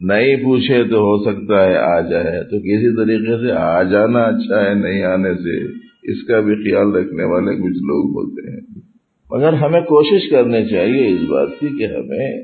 نہیں 0.00 0.36
پوچھے 0.36 0.84
تو 0.84 0.96
ہو 0.96 1.24
سکتا 1.24 1.66
ہے 1.66 1.76
آ 1.76 2.00
جائے۔ 2.00 2.44
تو 2.44 2.58
کسی 2.58 2.96
طریقے 2.96 3.46
سے 3.46 3.52
آ 3.52 3.82
جانا 3.82 4.18
اچھا 4.18 4.68
ہے، 4.68 4.74
نہیں 4.74 5.02
آنے 5.02 5.34
سے۔ 5.34 5.64
اس 6.12 6.26
کا 6.26 6.40
بھی 6.40 6.54
خیال 6.54 6.92
رکھنے 6.92 7.24
والے 7.24 7.56
کچھ 7.56 7.82
لوگ 7.82 8.10
ہوتے 8.10 8.52
ہیں۔ 8.52 8.80
مگر 9.32 9.52
ہمیں 9.52 9.80
کوشش 9.80 10.30
کرنی 10.30 10.68
چاہیے 10.68 11.08
اس 11.08 11.20
بات 11.20 11.48
کی 11.60 11.78
کہ 11.78 11.84
ہمیں 11.84 12.42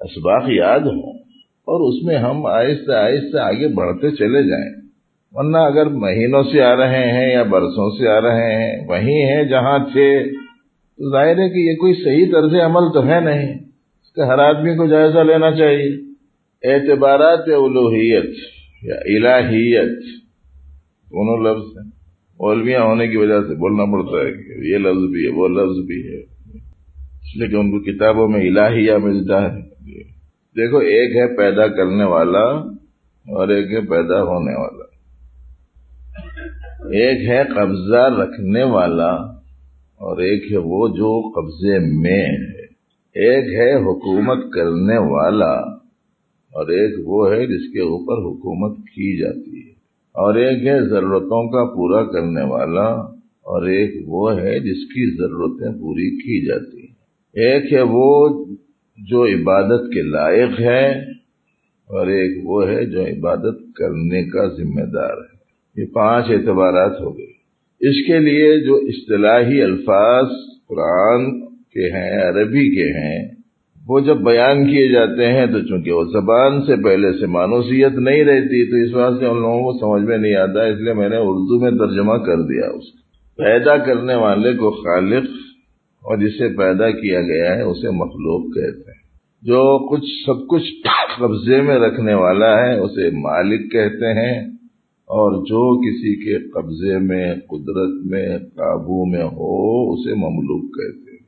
اسباق 0.00 0.42
یاد 0.48 0.80
ہوں 0.80 1.12
اور 1.42 1.88
اس 1.88 2.06
میں 2.06 2.16
ہم 2.16 2.46
آہستہ 2.46 2.92
آہستہ 2.92 3.38
آگے 3.38 3.68
بڑھتے 3.68 4.10
چلے 4.10 4.48
جائیں۔ 4.48 4.80
ورنہ 5.32 5.56
اگر 5.56 5.86
مہینوں 5.86 6.42
سے 6.42 6.62
آ 6.62 6.76
رہے 6.76 7.12
ہیں 7.12 7.32
یا 7.32 7.42
برسوں 7.42 7.90
سے 7.90 8.08
آ 8.08 8.20
رہے 8.20 8.52
ہیں، 8.52 8.86
وہیں 8.88 9.26
ہیں 9.26 9.44
جہاں 9.44 9.78
تھے 9.78 10.24
تو 11.00 11.12
ظاہر 11.12 11.38
ہے 11.38 11.48
کہ 11.48 11.58
یہ 11.58 11.76
کوئی 11.76 11.94
صحیح 11.94 12.32
طرز 12.32 12.54
عمل 12.54 12.92
تو 12.94 13.06
ہے 13.06 13.20
نہیں۔ 13.20 13.54
اس 14.02 14.12
کا 14.12 14.26
ہر 14.26 14.38
آدمی 14.38 14.76
کو 14.76 14.86
جائزہ 14.86 15.18
لینا 15.18 15.50
چاہیے۔ 15.50 16.10
اعتبارات 16.72 17.38
الوحیت 17.38 18.30
یا 18.82 18.94
الہیت، 18.94 19.98
دونوں 21.10 21.44
لفظ 21.44 21.78
ہیں۔ 21.78 21.90
مولویاں 22.32 22.82
ہونے 22.82 23.08
کی 23.08 23.16
وجہ 23.16 23.40
سے 23.40 23.54
بولنا 23.54 23.84
پڑتا 23.84 24.26
ہے 24.26 24.32
کہ 24.32 24.68
یہ 24.72 24.78
لفظ 24.78 25.10
بھی 25.12 25.24
ہے، 25.24 25.30
وہ 25.30 25.48
لفظ 25.48 25.86
بھی 25.86 26.08
ہے۔ 26.08 26.20
اس 27.22 27.36
لیے 27.36 27.48
کہ 27.48 27.56
ان 27.56 27.70
کو 27.70 27.80
کتابوں 27.80 28.28
میں 28.28 28.40
الہیہ 28.40 28.92
ملتا 28.92 29.42
ہے۔ 29.42 29.60
دیکھو، 30.56 30.78
ایک 30.78 31.16
ہے 31.16 31.36
پیدا 31.36 31.66
کرنے 31.66 32.04
والا 32.04 32.44
اور 33.28 33.48
ایک 33.48 33.72
ہے 33.72 33.80
پیدا 33.80 34.22
ہونے 34.22 34.60
والا۔ 34.60 34.84
ایک 36.84 37.28
ہے 37.28 37.42
قبضہ 37.54 38.20
رکھنے 38.20 38.62
والا۔ 38.62 39.39
اور 40.00 40.18
ایک 40.18 40.52
ہے 40.52 40.56
وہ 40.56 40.88
جو 40.88 41.30
قبضے 41.30 41.78
میں 41.78 42.26
ہے۔ 42.26 42.60
ایک 43.14 43.44
ہے 43.44 43.74
حکومت 43.74 44.52
کرنے 44.52 44.98
والا 44.98 45.52
اور 46.52 46.68
ایک 46.68 47.08
وہ 47.08 47.30
ہے 47.30 47.46
جس 47.46 47.72
کے 47.72 47.80
اوپر 47.80 48.18
حکومت 48.22 48.78
کی 48.78 49.20
جاتی 49.20 49.66
ہے۔ 49.66 49.70
اور 50.12 50.34
ایک 50.34 50.66
ہے 50.66 50.88
ضرورتوں 50.88 51.48
کا 51.48 51.74
پورا 51.74 52.04
کرنے 52.04 52.42
والا 52.42 52.88
اور 53.22 53.66
ایک 53.66 54.04
وہ 54.06 54.32
ہے 54.32 54.58
جس 54.58 54.88
کی 54.88 55.16
ضرورتیں 55.16 55.80
پوری 55.80 56.10
کی 56.10 56.46
جاتی 56.46 56.78
ہیں۔ 56.78 56.94
ایک 57.32 57.72
ہے 57.72 57.82
وہ 57.82 58.44
جو 58.98 59.24
عبادت 59.24 59.88
کے 59.88 60.02
لائق 60.02 60.60
ہے 60.60 60.88
اور 61.88 62.06
ایک 62.06 62.40
وہ 62.44 62.68
ہے 62.68 62.86
جو 62.86 63.02
عبادت 63.02 63.74
کرنے 63.74 64.24
کا 64.24 64.46
ذمہ 64.46 64.84
دار 64.94 65.16
ہے۔ 65.16 65.40
یہ 65.80 65.86
پانچ 65.86 66.24
اعتبارات 66.28 67.00
ہو 67.00 67.18
گئے۔ 67.18 67.29
اس 67.80 68.06
کے 68.06 68.18
لیے 68.18 68.60
جو 68.60 68.76
اصطلاحی 68.76 69.62
الفاظ 69.62 70.26
قرآن 70.68 71.40
کے 71.46 71.92
ہیں، 71.92 72.28
عربی 72.28 72.74
کے 72.74 72.88
ہیں، 72.98 73.28
وہ 73.88 74.00
جب 74.00 74.16
بیان 74.16 74.66
کیے 74.66 74.88
جاتے 74.88 75.32
ہیں 75.32 75.46
تو 75.46 75.60
چونکہ 75.60 75.92
وہ 75.92 76.04
زبان 76.04 76.60
سے 76.60 76.84
پہلے 76.84 77.12
سے 77.12 77.26
مانوسیت 77.26 77.92
نہیں 77.92 78.24
رہتی 78.24 78.70
تو 78.70 78.88
اس 78.88 78.94
واسطے 78.94 79.26
ان 79.26 79.36
لوگوں 79.36 79.62
کو 79.62 79.78
سمجھ 79.78 80.08
میں 80.08 80.18
نہیں 80.18 80.34
آتا، 80.34 80.64
اس 80.64 80.80
لیے 80.80 80.92
میں 80.92 81.08
نے 81.08 81.16
اردو 81.16 81.60
میں 81.60 81.70
ترجمہ 81.70 82.14
کر 82.14 82.42
دیا 82.42 82.66
اس 82.66 82.84
پیدا 83.36 83.76
کرنے 83.76 84.14
والے 84.14 84.52
کو 84.52 84.70
خالق 84.70 85.24
اور 86.02 86.16
جسے 86.16 86.56
پیدا 86.56 86.90
کیا 86.90 87.20
گیا 87.20 87.56
ہے 87.56 87.62
اسے 87.62 87.90
مخلوق 87.90 88.54
کہتے 88.54 88.90
ہیں۔ 88.90 89.00
جو 89.42 89.88
کچھ 89.88 90.10
سب 90.26 90.48
کچھ 90.48 90.88
قبضے 91.18 91.62
میں 91.62 91.78
رکھنے 91.78 92.14
والا 92.14 92.66
ہے 92.66 92.78
اسے 92.78 93.10
مالک 93.10 93.72
کہتے 93.72 94.12
ہیں۔ 94.12 94.59
اور 95.10 95.32
جو 95.32 95.80
کسی 95.80 96.24
کے 96.24 96.48
قبضے 96.48 96.98
میں، 96.98 97.34
قدرت 97.34 98.06
میں، 98.06 98.38
قابو 98.38 99.04
میں 99.04 99.24
ہو، 99.24 99.92
اسے 99.92 100.14
مملوک 100.14 100.62
کہتے 100.62 101.10
ہیں۔ 101.10 101.20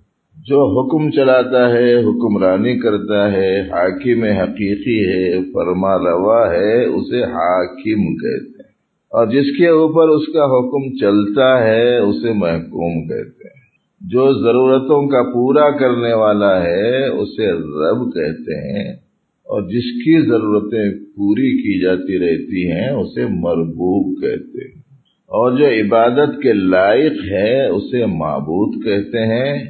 جو 0.43 0.81
حکم 0.81 1.11
چلاتا 1.11 1.69
ہے، 1.69 1.95
حکمرانی 1.95 2.79
کرتا 2.79 3.33
ہے، 3.33 3.61
حاکم 3.61 4.25
حقیقی 4.25 5.09
ہے، 5.09 5.53
فرما 5.53 5.99
روا 5.99 6.51
ہے، 6.51 6.85
اسے 6.85 7.25
حاکم 7.25 8.15
کہتے 8.15 8.47
ہیں۔ 8.47 8.73
اور 9.11 9.27
جس 9.27 9.59
کے 9.59 9.69
اوپر 9.69 10.09
اس 10.09 10.27
کا 10.27 10.45
حکم 10.45 10.97
چلتا 10.97 11.62
ہے، 11.62 11.99
اسے 11.99 12.33
محکوم 12.33 13.09
کہتے 13.09 13.45
ہیں۔ 13.45 13.62
جو 14.01 14.33
ضرورتوں 14.33 15.09
کا 15.09 15.23
پورا 15.23 15.71
کرنے 15.71 16.15
والا 16.15 16.62
ہے، 16.62 17.09
اسے 17.09 17.53
رب 17.53 18.15
کہتے 18.15 18.73
ہیں۔ 18.73 18.97
اور 19.45 19.63
جس 19.63 20.05
کی 20.05 20.27
ضرورتیں 20.27 21.05
پوری 21.17 21.63
کی 21.63 21.81
جاتی 21.81 22.19
رہتی 22.19 22.71
ہیں، 22.71 22.89
اسے 22.89 23.27
مربوب 23.27 24.21
کہتے 24.21 24.65
ہیں۔ 24.65 24.83
اور 25.23 25.59
جو 25.59 25.67
عبادت 25.67 26.43
کے 26.43 26.53
لائق 26.53 27.13
ہے، 27.31 27.67
اسے 27.67 28.07
معبود 28.07 28.85
کہتے 28.85 29.19
ہیں۔ 29.19 29.65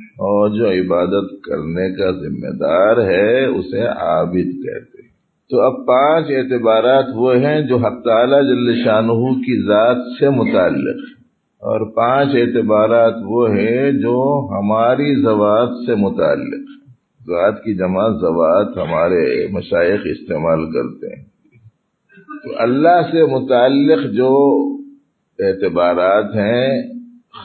اور 0.00 0.56
جو 0.56 0.70
عبادت 0.70 1.42
کرنے 1.42 1.96
کا 1.96 2.10
ذمہ 2.10 2.58
دار 2.58 3.10
ہے، 3.10 3.44
اسے 3.44 3.80
عابد 3.80 4.64
کہتے 4.64 5.02
ہیں۔ 5.02 5.14
تو 5.50 5.60
اب 5.60 5.86
پانچ 5.86 6.26
اعتبارات 6.30 7.04
وہ 7.14 7.36
ہیں 7.36 7.60
جو 7.60 7.76
حق 7.76 8.04
تعالی 8.04 8.46
جل 8.48 8.84
شاہ 8.84 9.00
کی 9.34 9.66
ذات 9.66 9.96
سے 10.18 10.30
متعلق۔ 10.30 10.96
اور 11.54 11.94
پانچ 11.94 12.28
اعتبارات 12.34 13.14
وہ 13.24 13.50
ہیں 13.50 13.92
جو 13.92 14.46
ہماری 14.58 15.22
زوات 15.22 15.68
سے 15.86 15.94
متعلق۔ 15.94 16.83
ذات 17.26 17.58
کی 17.58 17.74
جمع 17.74 18.08
زوات 18.08 18.76
ہمارے 18.76 19.46
مشائق 19.46 20.00
استعمال 20.04 20.66
کرتے 20.66 21.16
ہیں۔ 21.16 21.24
تو 22.44 22.50
اللہ 22.58 23.02
سے 23.12 23.24
متعلق 23.24 24.14
جو 24.14 24.56
اعتبارات 25.38 26.24
ہیں، 26.24 26.82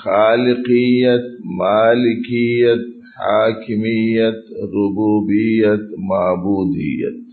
خالقیت، 0.03 1.21
مالکیت، 1.45 2.79
حاکمیت، 3.03 4.51
ربوبیت، 4.63 6.00
معبودیت، 6.00 7.24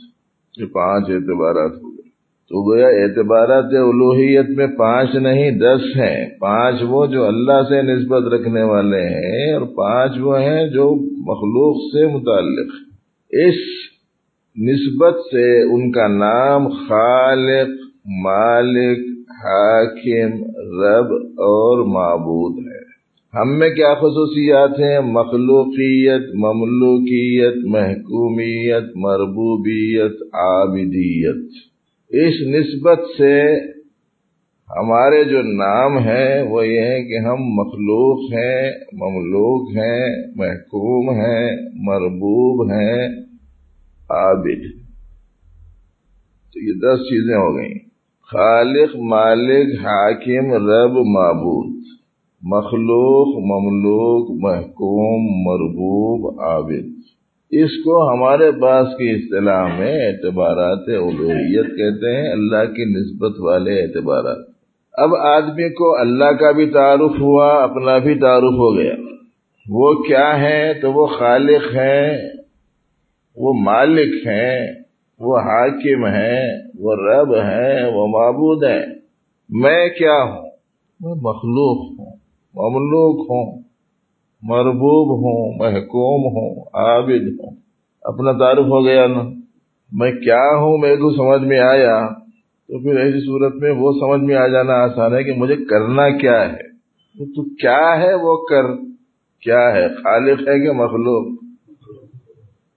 یہ 0.58 0.66
پانچ 0.66 1.10
اعتبارات 1.10 1.70
ہو 1.82 1.90
گئے۔ 1.90 2.08
تو 2.48 2.72
گویا 2.72 2.88
اعتبارات 2.88 3.64
الوحیت 3.64 4.50
میں 4.50 4.66
پانچ 4.66 5.14
نہیں، 5.14 5.50
دس 5.50 5.96
ہیں۔ 5.96 6.26
پانچ 6.40 6.76
وہ 6.88 7.06
جو 7.06 7.24
اللہ 7.24 7.62
سے 7.68 7.82
نسبت 7.82 8.22
رکھنے 8.32 8.62
والے 8.62 9.02
ہیں 9.02 9.54
اور 9.54 9.66
پانچ 9.66 10.12
وہ 10.20 10.40
ہیں 10.40 10.66
جو 10.66 11.05
مخلوق 11.26 11.76
سے 11.76 12.06
متعلق۔ 12.06 12.72
اس 13.30 13.54
نسبت 14.62 15.14
سے 15.14 15.62
ان 15.62 15.92
کا 15.92 16.06
نام 16.06 16.68
خالق، 16.68 17.68
مالک، 18.24 18.98
حاکم، 19.30 20.44
رب 20.82 21.12
اور 21.38 21.86
معبود 21.86 22.66
ہے۔ 22.66 22.96
ہم 23.40 23.58
میں 23.58 23.70
کیا 23.70 23.94
خصوصیات 23.94 24.70
ہیں؟ 24.70 25.00
مخلوقیت، 25.00 26.34
مملوکیت، 26.34 27.66
محکومیت، 27.66 28.96
مربوبیت، 28.96 30.34
عابدیت۔ 30.34 31.50
اس 32.10 32.34
نسبت 32.46 32.98
سے 33.18 33.42
ہمارے 34.70 35.24
جو 35.24 35.42
نام 35.42 35.98
ہیں 35.98 36.42
وہ 36.42 36.66
یہ 36.66 36.80
ہے 36.80 37.04
کہ 37.04 37.18
ہم 37.18 37.36
مخلوق 37.38 38.32
ہیں، 38.32 38.70
مملوک 38.92 39.70
ہیں، 39.70 40.26
محکوم 40.36 41.10
ہیں، 41.10 41.56
مربوب 41.74 42.70
ہیں، 42.70 43.08
عابد۔ 44.10 44.80
تو 46.52 46.60
یہ 46.60 46.72
دس 46.72 46.98
چیزیں 47.00 47.36
ہو 47.36 47.56
گئیں۔ 47.56 47.74
خالق، 48.32 48.96
مالک، 48.96 49.80
حاکم، 49.80 50.52
رب، 50.52 51.06
معبود۔ 51.06 51.82
مخلوق، 52.42 53.28
مملوک، 53.28 54.42
محکوم، 54.42 55.22
مربوب، 55.22 56.40
عابد۔ 56.40 56.88
اس 57.50 57.70
کو 57.84 58.12
ہمارے 58.12 58.50
پاس 58.52 58.86
کی 58.86 59.10
اصطلاح 59.10 59.78
میں 59.78 60.06
اعتبارات 60.06 60.88
الوحیت 60.88 61.66
کہتے 61.66 62.16
ہیں، 62.16 62.32
اللہ 62.32 62.72
کی 62.74 62.84
نسبت 62.84 63.40
والے 63.40 63.80
اعتبارات۔ 63.80 64.55
اب 64.96 65.14
آدمی 65.14 65.72
کو 65.72 65.98
اللہ 65.98 66.24
کا 66.24 66.52
بھی 66.52 66.70
تعارف 66.70 67.20
ہوا، 67.20 67.62
اپنا 67.62 67.98
بھی 67.98 68.14
تعارف 68.14 68.54
ہو 68.58 68.76
گیا۔ 68.76 68.94
وہ 69.70 69.94
کیا 69.94 70.40
ہے؟ 70.40 70.74
تو 70.74 70.92
وہ 70.92 71.06
خالق 71.06 71.74
ہیں 71.74 72.18
وہ 73.36 73.52
مالک 73.52 74.26
ہیں 74.26 74.66
وہ 75.20 75.38
حاکم 75.38 76.06
ہیں 76.06 76.42
وہ 76.78 76.94
رب 76.94 77.34
ہیں 77.34 77.86
وہ 77.92 78.06
معبود 78.06 78.64
ہیں 78.64 78.86
میں 79.48 79.88
کیا 79.88 80.22
ہوں؟ 80.22 80.42
میں 81.00 81.14
مخلوق 81.14 81.78
ہوں، 81.78 82.16
مملوک 82.54 83.26
ہوں، 83.30 83.62
مربوب 84.42 85.18
ہوں، 85.18 85.58
محکوم 85.58 86.20
ہوں، 86.20 86.64
عابد 86.74 87.40
ہوں۔ 87.40 87.56
اپنا 88.02 88.32
تعارف 88.32 88.66
ہو 88.66 88.84
گیا 88.84 89.06
نا۔ 89.06 89.22
میں 89.92 90.12
کیا 90.12 90.48
ہوں؟ 90.58 90.78
میرے 90.78 90.96
کو 90.96 91.10
سمجھ 91.16 91.48
میں 91.48 91.60
آیا۔ 91.60 92.25
تو 92.68 92.82
پھر 92.82 92.96
ایسی 92.96 93.20
صورت 93.20 93.54
میں 93.54 93.70
وہ 93.70 93.92
سمجھ 93.92 94.20
میں 94.20 94.36
آ 94.36 94.46
جانا 94.48 94.72
آسان 94.72 95.14
ہے 95.14 95.24
کہ 95.24 95.32
مجھے 95.32 95.56
کرنا 95.56 96.18
کیا 96.18 96.52
ہے؟ 96.52 96.68
تو 97.18 97.42
کیا 97.42 98.00
ہے 98.00 98.14
وہ 98.14 98.36
کر؟ 98.36 98.76
کیا 99.40 99.74
ہے؟ 99.74 99.88
خالق 99.88 100.40
ہے 100.40 100.66
کہ 100.66 100.72
مخلوق؟ 100.72 101.44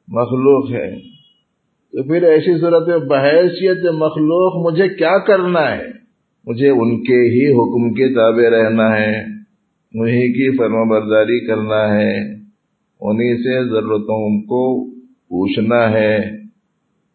مخلوق 0.07 0.71
ہے۔ 0.71 0.99
تو 1.91 2.03
پھر 2.03 2.23
ایسی 2.23 2.59
صورت 2.59 2.87
میں 2.87 2.97
بحیثیت 2.97 3.85
مخلوق 3.93 4.73
مجھے 4.73 4.89
کیا 4.89 5.17
کرنا 5.17 5.77
ہے؟ 5.77 5.87
مجھے 6.45 6.69
ان 6.69 7.03
کے 7.03 7.19
ہی 7.21 7.53
حکم 7.53 7.93
کے 7.93 8.07
تابع 8.13 8.49
رہنا 8.49 8.97
ہے 8.97 9.23
انہیں 9.93 10.27
کی 10.27 10.57
فرما 10.57 10.83
برداری 10.83 11.47
کرنا 11.47 11.95
ہے 11.95 12.33
انہیں 13.01 13.37
سے 13.37 13.69
ضرورتوں 13.69 14.41
کو 14.41 14.91
پوچھنا 15.01 15.91
ہے۔ 15.91 16.19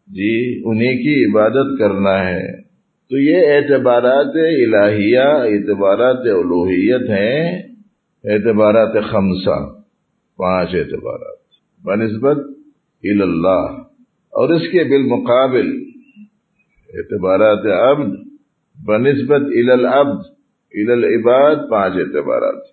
جی 0.07 0.61
انہیں 0.65 0.93
کی 0.93 1.31
عبادت 1.31 1.79
کرنا 1.79 2.29
ہے۔ 2.29 2.64
تو 3.09 3.17
یہ 3.17 3.37
اعتبارات 3.37 4.35
الہیہ، 4.35 5.19
اعتبارات 5.19 6.17
الوحیت 6.17 7.09
ہیں، 7.09 7.61
اعتبارات 8.23 8.93
خمسہ، 9.03 9.59
پانچ 10.37 10.69
اعتبارات، 10.73 11.37
بنسبت 11.85 12.37
اللہ 13.03 13.67
اور 14.31 14.49
اس 14.49 14.61
کے 14.61 14.83
بالمقابل 14.83 15.67
اعتبارات 16.93 17.65
عبد، 17.65 18.13
بنسبت 18.85 19.41
العبد 19.41 20.25
العباد 20.89 21.55
پانچ 21.71 21.93
اعتبارات۔ 21.95 22.63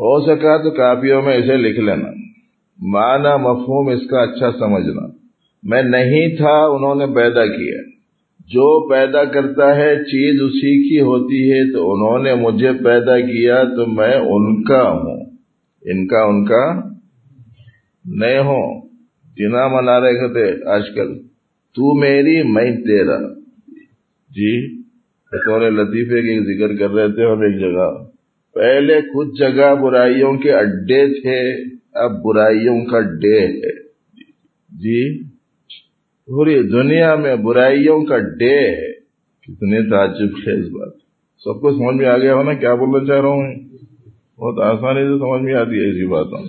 ہو 0.00 0.20
سکا 0.20 0.56
تو 0.56 0.70
کاپیوں 0.70 1.22
میں 1.22 1.36
اسے 1.36 1.56
لکھ 1.56 1.80
لینا۔ 1.80 2.10
معنی، 2.78 3.42
مفہوم 3.42 3.88
اس 3.88 4.10
کا 4.10 4.20
اچھا 4.22 4.50
سمجھنا۔ 4.50 5.06
میں 5.62 5.82
نہیں 5.82 6.36
تھا، 6.36 6.64
انہوں 6.64 6.94
نے 6.94 7.14
پیدا 7.14 7.46
کیا۔ 7.46 7.87
جو 8.48 8.88
پیدا 8.88 9.24
کرتا 9.24 9.76
ہے 9.76 9.96
چیز 9.96 10.40
اسی 10.42 10.88
کی 10.88 11.00
ہوتی 11.00 11.50
ہے، 11.50 11.72
تو 11.72 11.92
انہوں 11.92 12.18
نے 12.18 12.34
مجھے 12.34 12.72
پیدا 12.84 13.20
کیا 13.20 13.62
تو 13.62 13.86
میں 13.86 14.14
ان 14.14 14.62
کا 14.62 14.82
ہوں۔ 14.82 15.24
ان 15.82 16.06
کا 16.06 16.22
ان 16.22 16.44
کا 16.44 16.80
نہیں 18.04 18.38
ہوں۔ 18.38 18.88
جنا 19.36 19.68
منا 19.68 20.00
رہے 20.00 20.32
تھے 20.32 20.68
آج 20.68 20.82
کل، 20.94 21.18
تو 21.74 22.00
میری، 22.00 22.42
میں 22.42 22.76
تیرا۔ 22.76 23.18
جی 24.30 24.82
بطور 25.32 25.70
لطیفے 25.70 26.22
کے 26.22 26.56
ذکر 26.56 26.76
کر 26.76 26.94
رہے 26.94 27.08
تھے 27.08 27.32
ہم 27.32 27.40
ایک 27.40 27.60
جگہ۔ 27.60 28.04
پہلے 28.54 29.00
کچھ 29.14 29.38
جگہ 29.38 29.74
برائیوں 29.74 30.38
کے 30.38 30.52
اڈے 30.52 31.20
تھے، 31.20 31.64
اب 31.92 32.22
برائیوں 32.24 32.84
کا 32.84 33.00
ڈے 33.00 33.46
ہے۔ 33.46 33.82
جی 34.68 35.22
پوری 36.28 36.62
دنیا 36.62 37.14
میں 37.14 37.36
برائیوں 37.36 38.04
کا 38.04 38.18
ڈے 38.18 38.70
ہے۔ 38.70 38.92
کتنے 39.42 39.90
تعجب 39.90 40.36
خیز 40.36 40.68
بات۔ 40.68 40.92
سب 41.38 41.60
کو 41.60 41.70
سمجھ 41.70 41.96
میں 41.96 42.06
آ 42.06 42.18
گیا 42.18 42.34
ہو 42.34 42.42
نا 42.42 42.54
کیا 42.54 42.74
بولنا 42.74 43.06
چاہ 43.06 43.20
رہا 43.20 43.28
ہوں 43.28 43.54
بہت 44.38 44.62
آسانی 44.62 45.00
سے 45.00 45.18
سمجھ 45.18 45.42
میں 45.42 45.54
آتی 45.54 45.70
ہے 45.70 45.84
ایسی 45.84 46.06
باتوں 46.06 46.42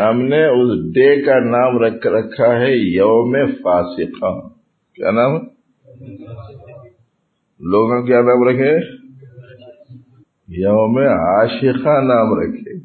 ہم 0.00 0.22
نے 0.22 0.46
اس 0.46 0.94
ڈے 0.94 1.22
کا 1.22 1.38
نام 1.38 1.78
رکھ 1.78 2.06
رکھا 2.06 2.60
ہے 2.60 2.76
یوم 2.76 3.46
فاسقہ۔ 3.46 4.48
کیا 4.94 5.10
نام 5.10 5.32
لوگوں 7.60 8.06
کیا 8.06 8.20
نام 8.20 8.48
رکھے؟ 8.48 8.76
یوم 10.48 10.98
عاشقہ 10.98 12.00
نام 12.00 12.40
رکھے۔ 12.40 12.78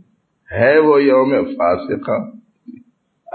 ہے 0.60 0.80
وہ 0.80 1.04
یوم 1.04 1.46
فاسقہ۔ 1.46 2.35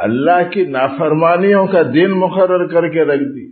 اللہ 0.03 0.43
کی 0.53 0.65
نافرمانیوں 0.65 1.67
کا 1.67 1.83
دن 1.95 2.11
مقرر 2.11 2.67
کر 2.67 2.89
کے 2.89 3.05
رکھ 3.05 3.25
دی۔ 3.35 3.47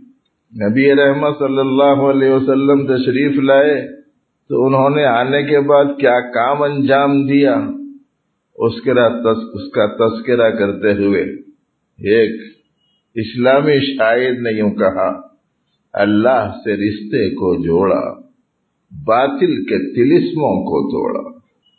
نبی 0.53 0.85
رحمت 0.95 1.37
صلی 1.39 1.59
اللہ 1.59 2.05
علیہ 2.05 2.29
وسلم 2.29 2.85
تشریف 2.85 3.39
لائے 3.43 3.75
تو 4.49 4.65
انہوں 4.65 4.89
نے 4.89 5.03
آنے 5.05 5.43
کے 5.43 5.59
بعد 5.59 5.85
کیا 5.99 6.19
کام 6.29 6.61
انجام 6.63 7.11
دیا؟ 7.27 7.55
اس 8.55 8.81
کا 9.71 9.85
تذکرہ 9.97 10.49
کرتے 10.49 10.93
ہوئے 10.93 11.21
ایک 11.99 12.41
اسلامی 13.15 13.77
شاعر 13.85 14.41
نے 14.41 14.57
یوں 14.57 14.71
کہا، 14.71 15.09
اللہ 15.93 16.51
سے 16.63 16.73
رشتے 16.73 17.29
کو 17.29 17.55
جوڑا، 17.63 18.03
باطل 18.91 19.55
کے 19.63 19.77
تلسموں 19.93 20.57
کو 20.65 20.81
توڑا۔ 20.91 21.29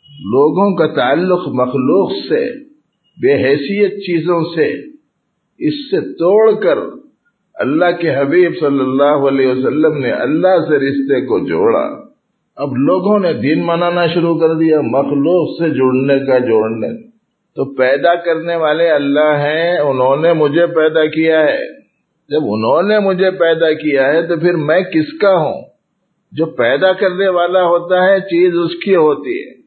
لوگوں 0.09 0.75
کا 0.75 0.87
تعلق 0.95 1.47
مخلوق 1.47 2.11
سے 2.29 2.70
بے 3.21 3.33
حیثیت 3.33 3.91
چیزوں 3.91 4.43
سے 4.55 4.73
اس 5.67 5.73
سے 5.91 6.13
توڑ 6.13 6.63
کر 6.63 6.77
اللہ 7.55 7.85
کے 8.01 8.15
حبیب 8.15 8.51
صلی 8.59 8.79
اللہ 8.79 9.27
علیہ 9.27 9.47
وسلم 9.47 9.97
نے 9.97 10.11
اللہ 10.11 10.59
سے 10.69 10.75
رشتے 10.77 11.21
کو 11.21 11.47
جوڑا۔ 11.47 12.11
اب 12.55 12.77
لوگوں 12.77 13.19
نے 13.19 13.33
دین 13.33 13.65
منانا 13.65 14.07
شروع 14.07 14.39
کر 14.39 14.53
دیا، 14.53 14.81
مخلوق 14.81 15.61
سے 15.61 15.69
جڑنے 15.69 16.25
کا 16.25 16.37
جوڑنے۔ 16.37 17.07
تو 17.55 17.75
پیدا 17.75 18.15
کرنے 18.15 18.55
والے 18.55 18.89
اللہ 18.89 19.37
ہیں، 19.37 19.77
انہوں 19.77 20.17
نے 20.17 20.33
مجھے 20.33 20.67
پیدا 20.67 21.05
کیا 21.05 21.43
ہے۔ 21.43 21.81
جب 22.29 22.39
انہوں 22.43 22.83
نے 22.83 22.99
مجھے 22.99 23.31
پیدا 23.31 23.73
کیا 23.73 24.07
ہے 24.07 24.21
تو 24.21 24.37
پھر 24.37 24.53
میں 24.53 24.81
کس 24.81 25.17
کا 25.21 25.31
ہوں؟ 25.31 25.61
جو 26.31 26.45
پیدا 26.45 26.93
کرنے 26.93 27.27
والا 27.27 27.63
ہوتا 27.63 28.03
ہے، 28.03 28.19
چیز 28.19 28.53
اس 28.55 28.83
کی 28.83 28.95
ہوتی 28.95 29.47
ہے۔ 29.47 29.60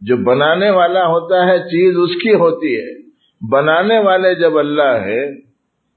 جو 0.00 0.16
بنانے 0.16 0.70
والا 0.70 1.06
ہوتا 1.06 1.46
ہے، 1.46 1.58
چیز 1.58 1.94
اس 1.96 2.22
کی 2.22 2.34
ہوتی 2.34 2.80
ہے۔ 2.80 2.98
بنانے 3.50 3.98
والے 3.98 4.34
جب 4.34 4.58
اللہ 4.58 5.04
ہے 5.04 5.40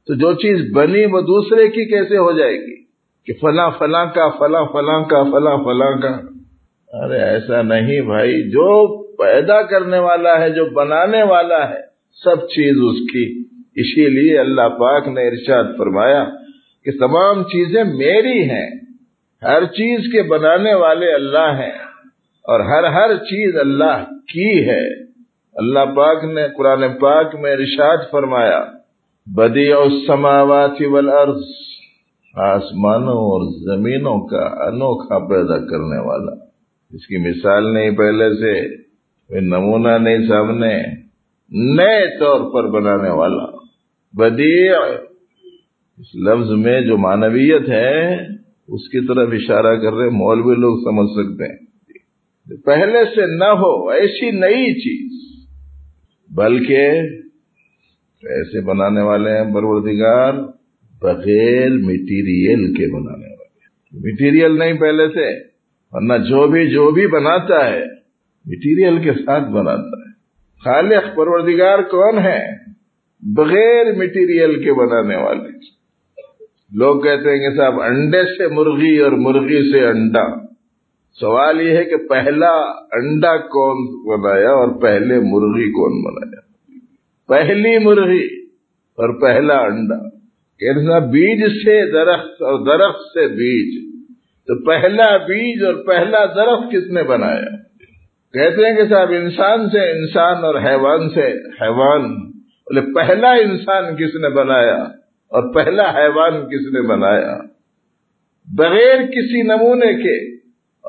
تو 0.07 0.13
جو 0.13 0.33
چیز 0.33 0.71
بنی 0.73 1.05
وہ 1.05 1.21
دوسرے 1.21 1.67
کی 1.67 1.85
کیسے 1.85 2.17
ہو 2.17 2.31
جائے 2.31 2.53
گی؟ 2.53 2.83
کہ 3.25 3.33
فلاں 3.41 3.71
فلاں 3.79 4.05
کا، 4.05 4.29
فلاں 4.29 4.65
فلاں 4.65 5.03
کا، 5.03 5.23
فلاں 5.23 5.57
فلاں 5.57 6.01
کا۔ 6.01 6.21
ارے 7.05 7.17
ایسا 7.17 7.61
نہیں 7.61 8.01
بھائی، 8.01 8.49
جو 8.49 9.01
پیدا 9.03 9.61
کرنے 9.61 9.99
والا 9.99 10.41
ہے، 10.41 10.49
جو 10.49 10.65
بنانے 10.65 11.23
والا 11.23 11.69
ہے، 11.69 11.79
سب 12.23 12.35
چیز 12.35 12.77
اس 12.77 13.11
کی۔ 13.11 13.41
اسی 13.75 14.09
لیے 14.09 14.39
اللہ 14.39 14.69
پاک 14.79 15.07
نے 15.07 15.27
ارشاد 15.27 15.63
فرمایا 15.77 16.25
کہ 16.85 16.91
تمام 16.91 17.43
چیزیں 17.43 17.83
میری 17.83 18.49
ہیں۔ 18.49 18.69
ہر 19.41 19.65
چیز 19.65 20.11
کے 20.11 20.23
بنانے 20.23 20.73
والے 20.73 21.13
اللہ 21.13 21.59
ہیں۔ 21.59 21.90
اور 22.43 22.59
ہر 22.59 22.83
ہر 22.83 23.15
چیز 23.15 23.57
اللہ 23.57 24.03
کی 24.05 24.69
ہے۔ 24.69 25.03
اللہ 25.53 25.79
پاک 25.79 26.23
نے 26.23 26.41
قرآن 26.57 26.81
پاک 27.01 27.35
میں 27.35 27.55
رشاد 27.55 27.97
فرمایا 28.11 28.65
بدی 29.25 29.73
السماوات 29.73 30.81
والارض، 30.91 31.43
آسمانوں 32.35 33.17
اور 33.17 33.41
زمینوں 33.59 34.27
کا 34.27 34.65
انوکھا 34.67 35.19
پیدا 35.19 35.57
کرنے 35.57 36.07
والا۔ 36.07 36.31
اس 36.91 37.07
کی 37.07 37.17
مثال 37.17 37.73
نہیں 37.73 37.91
پہلے 37.91 38.33
سے 38.33 38.77
کوئی 39.27 39.41
نمونہ 39.41 39.97
نہیں 39.97 40.27
سامنے، 40.27 40.77
نئے 41.51 42.19
طور 42.19 42.53
پر 42.53 42.69
بنانے 42.69 43.09
والا۔ 43.09 43.45
بدی 44.13 44.69
اس 45.97 46.15
لفظ 46.15 46.51
میں 46.51 46.81
جو 46.81 46.97
معنویت 46.97 47.69
ہے، 47.69 48.15
اس 48.67 48.89
کی 48.89 49.07
طرف 49.07 49.29
اشارہ 49.31 49.75
کر 49.75 49.93
رہے 49.93 50.09
مولوی 50.09 50.55
لوگ 50.55 50.77
سمجھ 50.77 51.09
سکتے 51.11 51.43
ہیں۔ 51.45 51.70
پہلے 52.57 53.05
سے 53.15 53.37
نہ 53.37 53.43
ہو، 53.43 53.89
ایسی 53.89 54.31
نئی 54.31 54.73
چیز۔ 54.73 55.21
بلکہ 56.35 56.91
ایسے 58.29 58.61
بنانے 58.61 59.01
والے 59.01 59.31
ہیں 59.31 59.53
پروردگار، 59.53 60.33
بغیر 61.01 61.69
مٹیریل 61.69 62.73
کے 62.73 62.87
بنانے 62.87 63.25
والے۔ 63.25 63.41
مٹیریل 63.93 64.59
نہیں 64.59 64.73
پہلے 64.73 65.07
سے، 65.07 65.43
ورنہ 65.91 66.13
جو 66.13 66.47
بھی 66.47 66.69
جو 66.69 66.91
بھی 66.91 67.07
بناتا 67.07 67.65
ہے 67.65 67.79
مٹیریل 68.45 69.03
کے 69.03 69.11
ساتھ 69.13 69.51
بناتا 69.51 69.99
ہے۔ 69.99 70.11
خالق 70.63 71.15
پروردگار 71.15 71.79
کون 71.79 72.19
ہے؟ 72.19 72.47
بغیر 73.21 73.95
مٹیریل 73.95 74.63
کے 74.63 74.73
بنانے 74.73 75.15
والے۔ 75.15 75.49
لوگ 76.71 77.01
کہتے 77.01 77.29
ہیں 77.29 77.49
کہ 77.49 77.57
صاحب 77.57 77.81
انڈے 77.81 78.37
سے 78.37 78.47
مرغی 78.47 78.97
اور 78.97 79.11
مرغی 79.11 79.71
سے 79.71 79.85
انڈا۔ 79.87 80.50
سوال 81.19 81.61
یہ 81.61 81.77
ہے 81.77 81.83
کہ 81.83 81.97
پہلا 81.97 82.51
انڈا 82.91 83.37
کون 83.37 83.77
بنایا 84.11 84.51
اور 84.51 84.81
پہلے 84.81 85.19
مرغی 85.19 85.71
کون 85.71 86.01
بنایا؟ 86.03 86.41
پہلی 87.27 87.77
مرغی 87.77 88.25
اور 88.97 89.21
پہلا 89.21 89.57
انڈا۔ 89.57 90.09
کہنا 90.59 90.99
بیج 90.99 91.51
سے 91.51 91.91
درخت 91.91 92.41
اور 92.41 92.65
درخت 92.65 93.01
سے 93.01 93.27
بیج۔ 93.27 93.95
تو 94.47 94.65
پہلا 94.65 95.17
بیج 95.17 95.63
اور 95.63 95.73
پہلا 95.73 96.25
درخت 96.25 96.71
کس 96.71 96.91
نے 96.91 97.03
بنایا؟ 97.03 97.55
کہتے 98.33 98.69
ہیں 98.69 98.75
کہ 98.75 98.89
صاحب، 98.89 99.11
انسان 99.11 99.69
سے 99.69 99.91
انسان 99.91 100.45
اور 100.45 100.55
حیوان 100.55 101.09
سے 101.09 101.27
حیوان۔ 101.63 102.31
بولے، 102.31 102.81
پہلا 102.81 103.31
انسان 103.31 103.95
کس 103.95 104.15
نے 104.15 104.29
بنایا 104.29 104.83
اور 105.29 105.53
پہلا 105.53 105.89
حیوان 105.89 106.31
کس 106.31 106.73
نے 106.73 106.81
بنایا؟ 106.81 107.37
بغیر 108.57 109.01
کسی 109.01 109.41
نمونے 109.41 109.93
کے 109.93 110.40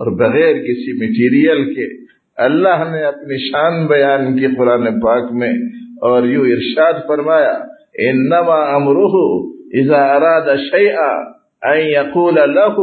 اور 0.03 0.13
بغیر 0.13 0.53
کسی 0.53 0.93
مٹیریل 0.93 1.75
کے 1.75 2.05
اللہ 2.37 2.91
نے 2.93 3.03
اپنی 3.03 3.51
شان 3.51 3.87
بیان 3.87 4.37
کی 4.37 4.47
قرآن 4.57 5.01
پاک 5.01 5.33
میں 5.33 5.53
اور 6.01 6.23
یوں 6.23 6.47
ارشاد 6.47 6.93
فرمایا، 7.09 7.53
انما 7.99 8.75
امروہ 8.75 9.49
اذا 9.73 10.05
اراد 10.15 10.57
شیئا 10.57 11.43
ان 11.63 11.81
یقول 11.81 12.35
له 12.35 12.83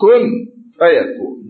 کن 0.00 0.44
فیکون. 0.78 1.40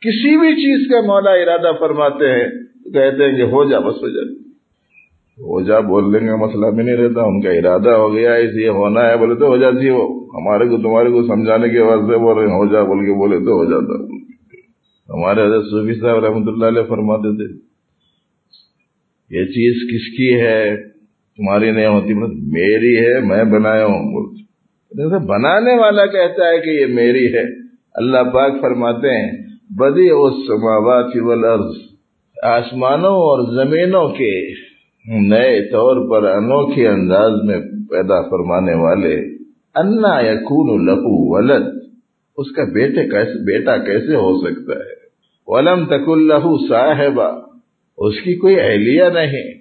کسی 0.00 0.36
بھی 0.38 0.54
چیز 0.54 0.90
کا 0.90 1.00
مولا 1.00 1.30
ارادہ 1.30 1.72
فرماتے 1.80 2.30
ہیں 2.30 2.48
تو 2.84 2.90
کہتے 2.92 3.24
ہیں 3.24 3.36
کہ 3.36 3.42
ہو 3.42 3.70
جا 3.70 3.78
بس 3.78 3.94
ہو 3.94 4.08
جا۔ 4.08 4.32
ہو 5.38 5.60
جا 5.60 5.80
بول 5.80 6.12
لیں 6.12 6.20
گے، 6.20 6.46
مسئلہ 6.46 6.66
بھی 6.66 6.82
نہیں 6.82 6.96
رہتا، 6.96 7.22
ان 7.22 7.40
کا 7.40 7.50
ارادہ 7.50 7.90
ہو 7.90 8.14
گیا، 8.14 8.34
اس 8.34 8.50
لیے 8.50 8.68
ہونا 8.68 9.08
ہے، 9.08 9.16
بولے 9.16 9.34
تو 9.34 9.46
ہو 9.46 9.56
جاتی 9.56 9.80
جی 9.80 9.88
ہو۔ 9.88 10.24
ہمارے 10.24 10.68
کو، 10.68 10.76
تمہارے 10.76 11.10
کو 11.10 11.22
سمجھانے 11.22 11.68
کے 11.68 11.80
واسطے 11.80 12.18
بول 12.18 12.38
رہے 12.38 12.46
ہیں، 12.46 12.54
ہو 12.54 12.72
جا، 12.72 12.82
بول 12.82 13.06
کے 13.06 13.12
بولے 13.12 13.36
تو 13.36 13.52
ہو 13.52 13.64
جاتا۔ 13.64 14.15
ہمارے 15.08 15.42
حضرت 15.44 15.64
صوفی 15.64 15.94
صاحب 16.00 16.24
رحمۃ 16.24 16.46
اللہ 16.46 16.66
علیہ 16.66 16.82
فرماتے 16.82 17.30
تھے، 17.36 17.46
یہ 19.30 19.44
چیز 19.46 19.82
کس 19.90 20.06
کی 20.16 20.30
ہے؟ 20.40 20.76
تمہاری 21.38 21.70
نہیں 21.70 21.86
ہوتی 21.86 22.14
میری 22.52 22.94
ہے، 22.96 23.20
میں 23.20 23.44
بنایا 23.44 23.84
ہوں، 23.84 24.04
بولتے۔ 24.12 24.44
بنانے 25.26 25.74
والا 25.80 26.06
کہتا 26.06 26.48
ہے 26.48 26.58
کہ 26.58 26.70
یہ 26.70 26.86
میری 26.86 27.26
ہے۔ 27.34 27.44
اللہ 27.94 28.30
پاک 28.34 28.60
فرماتے 28.60 29.14
ہیں 29.16 29.30
بدی 29.70 30.08
اس 30.10 30.46
سماوات 30.46 31.16
والارض، 31.22 31.76
آسمانوں 32.42 33.14
اور 33.26 33.44
زمینوں 33.54 34.08
کے 34.08 34.32
نئے 35.04 35.60
طور 35.72 36.02
پر 36.10 36.28
انوکھے 36.28 36.88
انداز 36.88 37.32
میں 37.44 37.58
پیدا 37.90 38.20
فرمانے 38.22 38.74
والے، 38.74 39.14
انا 39.74 40.14
یقون 40.20 40.84
لہو 40.86 41.16
ولد۔ 41.34 41.66
اس 42.38 42.50
کا 42.52 42.64
بیٹے 42.64 43.08
کیسے 43.08 43.44
بیٹا 43.44 43.76
کیسے 43.76 44.14
ہو 44.16 44.32
سکتا 44.40 44.72
ہے؟ 44.72 44.95
ولم 45.46 45.86
تک 45.86 46.08
اللہ 46.08 46.68
صاحبہ 46.68 47.40
اس 47.98 48.14
کی 48.14 48.38
کوئی 48.38 48.60
اہلیہ 48.60 49.04
نہیں۔ 49.04 49.54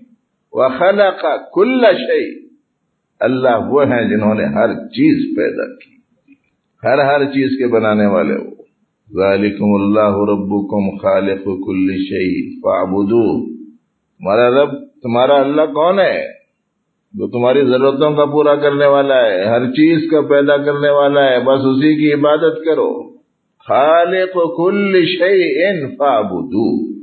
وہ 0.54 0.68
خلا 0.80 1.12
کل 1.54 1.82
شعی 1.82 2.46
اللہ 3.20 3.70
وہ 3.70 3.84
ہیں 3.84 4.10
جنہوں 4.10 4.36
نے 4.36 4.46
ہر 4.46 4.74
چیز 4.74 5.38
پیدا 5.38 5.66
کی۔ 5.76 5.96
ہر 6.84 7.06
ہر 7.06 7.26
چیز 7.26 7.58
کے 7.58 7.68
بنانے 7.68 8.06
والے 8.06 8.34
وہ۔ 8.34 8.56
ذالکم 9.14 9.74
اللہ 9.74 10.16
ربکم 10.32 10.98
خالق 10.98 11.46
کل 11.46 11.98
شعی 11.98 12.60
فعبدو 12.60 13.56
تمہارا 14.18 14.50
رب، 14.50 14.72
تمہارا 15.04 15.36
اللہ 15.36 15.62
کون 15.62 16.00
ہے؟ 16.00 16.28
جو 17.14 17.28
تمہاری 17.28 17.66
ضرورتوں 17.66 18.12
کا 18.12 18.26
پورا 18.26 18.56
کرنے 18.56 18.86
والا 18.86 19.26
ہے، 19.26 19.46
ہر 19.46 19.66
چیز 19.66 20.12
کا 20.12 20.22
پیدا 20.22 20.58
کرنے 20.58 20.90
والا 20.90 21.24
ہے، 21.24 21.40
بس 21.40 21.60
اسی 21.60 21.96
کی 21.96 22.14
عبادت 22.14 22.66
کرو۔ 22.66 23.15
خالق 23.68 24.34
کل 24.58 25.06
شیء 25.06 25.88
فعبدو 26.00 26.96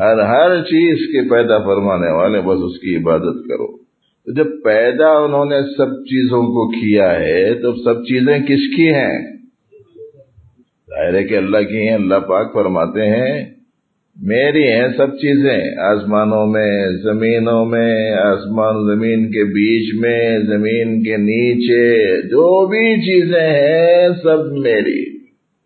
ہر 0.00 0.18
ہر 0.18 0.62
چیز 0.62 0.96
کے 0.96 1.30
پیدا 1.30 1.58
فرمانے 1.58 2.10
والے 2.10 2.40
بس 2.40 2.58
اس 2.64 2.78
کی 2.80 2.96
عبادت 2.96 3.48
کرو۔ 3.48 3.76
تو 4.24 4.34
جب 4.34 4.46
پیدا 4.64 5.08
انہوں 5.08 5.44
نے 5.44 5.76
سب 5.76 6.04
چیزوں 6.04 6.42
کو 6.42 6.68
کیا 6.68 7.20
ہے، 7.20 7.54
تو 7.54 7.72
سب 7.72 7.94
چیزیں 8.02 8.38
کس 8.38 8.76
کی 8.76 8.88
ہیں؟ 8.88 9.36
ظاہر 10.90 11.14
ہے 11.14 11.24
کہ 11.24 11.36
اللہ 11.36 11.58
کی 11.58 11.88
ہیں، 11.88 11.94
اللہ 11.94 12.14
پاک 12.14 12.54
فرماتے 12.54 13.00
ہیں، 13.00 13.44
میری 14.22 14.62
ہیں 14.62 14.88
سب 14.96 15.10
چیزیں۔ 15.10 15.78
آسمانوں 15.80 16.46
میں، 16.46 16.86
زمینوں 17.02 17.64
میں، 17.64 18.12
آسمان 18.12 18.94
زمین 18.94 19.26
کے 19.26 19.44
بیچ 19.44 20.00
میں، 20.00 20.38
زمین 20.38 21.02
کے 21.02 21.16
نیچے، 21.16 22.22
جو 22.22 22.66
بھی 22.66 22.96
چیزیں 22.96 23.48
ہیں، 23.48 24.08
سب 24.22 24.52
میری۔ 24.52 25.07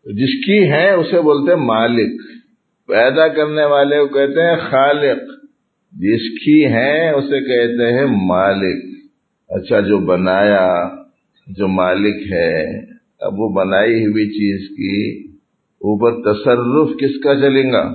جس 0.06 0.46
کی 0.46 0.70
ہیں 0.70 0.90
اسے 0.90 1.20
بولتے 1.20 1.52
ہیں 1.52 1.66
مالک۔ 1.66 2.20
پیدا 2.86 3.28
کرنے 3.28 3.64
والے 3.64 3.98
کو 3.98 4.06
کہتے 4.06 4.48
ہیں 4.48 4.56
خالق۔ 4.56 5.18
جس 5.92 6.44
کی 6.44 6.66
ہیں 6.66 7.10
اسے 7.10 7.40
کہتے 7.40 7.92
ہیں 7.92 8.06
مالک۔ 8.26 8.84
اچھا 9.48 9.80
جو 9.80 9.98
بنایا، 9.98 10.88
جو 11.46 11.68
مالک 11.68 12.32
ہے، 12.32 12.78
اب 13.20 13.40
وہ 13.40 13.48
بنائی 13.48 14.06
ہوئی 14.06 14.26
چیز 14.26 14.68
کی 14.68 15.28
اوپر 15.58 16.32
تصرف 16.32 16.96
کس 17.00 17.22
کا 17.22 17.34
چلیں 17.34 17.72
گا؟ 17.72 17.94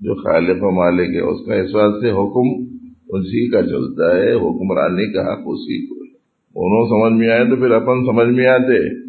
جو 0.00 0.14
خالق 0.14 0.56
و 0.60 0.70
مالک 0.70 1.14
ہے، 1.14 1.20
اس 1.20 1.46
کا 1.46 1.54
اس 1.54 1.70
بات 1.74 1.94
سے 2.00 2.10
حکم 2.10 2.76
اسی 3.08 3.50
کا 3.50 3.62
چلتا 3.62 4.16
ہے، 4.16 4.32
حکمرانی 4.32 5.12
کا 5.12 5.22
حق 5.22 5.40
اسی 5.46 5.86
کو۔ 5.86 5.94
انہوں 6.56 6.86
سمجھ 6.86 7.20
میں 7.20 7.28
آئے 7.28 7.44
تو 7.44 7.56
پھر 7.56 7.70
اپن 7.70 8.06
سمجھ 8.06 8.28
میں 8.28 8.46
آتے۔ 8.46 9.06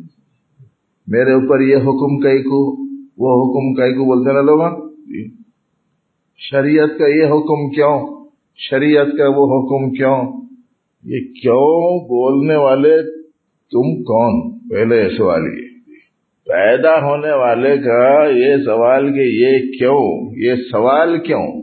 میرے 1.07 1.33
اوپر 1.33 1.59
یہ 1.59 1.75
حکم 1.75 2.19
کئی 2.19 2.43
کو، 2.43 2.87
وہ 3.17 3.33
حکم 3.41 3.73
کئی 3.73 3.93
کو 3.93 4.05
بولتے 4.05 4.33
نا 4.33 4.41
لوگ 4.41 4.87
جی۔ 4.95 5.29
شریعت 6.37 6.99
کا 6.99 7.07
یہ 7.07 7.23
حکم 7.23 7.69
کیوں؟ 7.69 8.25
شریعت 8.57 9.07
کا 9.17 9.23
وہ 9.27 9.45
حکم 9.45 9.93
کیوں؟ 9.93 10.41
یہ 11.03 11.19
کیوں 11.19 11.99
بولنے 11.99 12.55
والے 12.55 13.01
تم 13.71 14.03
کون؟ 14.03 14.59
پہلے 14.69 15.09
سوال 15.17 15.41
یہ۔ 15.41 15.67
پیدا 16.45 16.95
ہونے 16.95 17.31
والے 17.31 17.77
کا 17.77 18.29
یہ 18.29 18.63
سوال 18.65 19.13
کہ 19.13 19.19
یہ 19.19 19.79
کیوں؟ 19.79 20.31
یہ 20.35 20.55
سوال 20.71 21.19
کیوں؟ 21.19 21.61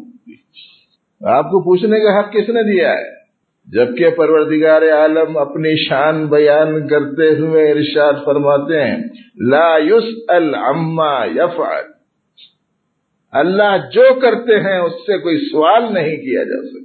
آپ 1.21 1.45
کو 1.45 1.61
پوچھنے 1.65 2.01
کا 2.01 2.21
حق 2.21 2.33
کس 2.33 2.49
نے 2.49 2.73
دیا 2.73 2.93
ہے؟ 2.93 3.13
جبکہ 3.72 4.11
پروردگار 4.11 4.83
عالم 4.83 5.37
اپنی 5.37 5.88
شان 5.88 6.27
بیان 6.27 6.88
کرتے 6.88 7.38
ہوئے 7.38 7.70
ارشاد 7.70 8.12
فرماتے 8.24 8.81
ہیں، 8.81 8.96
لا 9.50 9.77
یس 9.79 10.14
الما 10.29 11.24
یفعل۔ 11.24 11.94
اللہ 13.33 13.77
جو 13.92 14.20
کرتے 14.20 14.61
ہیں 14.61 14.79
اس 14.79 14.92
سے 14.92 15.18
کوئی 15.18 15.37
سوال 15.37 15.94
نہیں 15.94 16.16
کیا 16.16 16.42
جا 16.42 16.66
سکتا۔ 16.66 16.85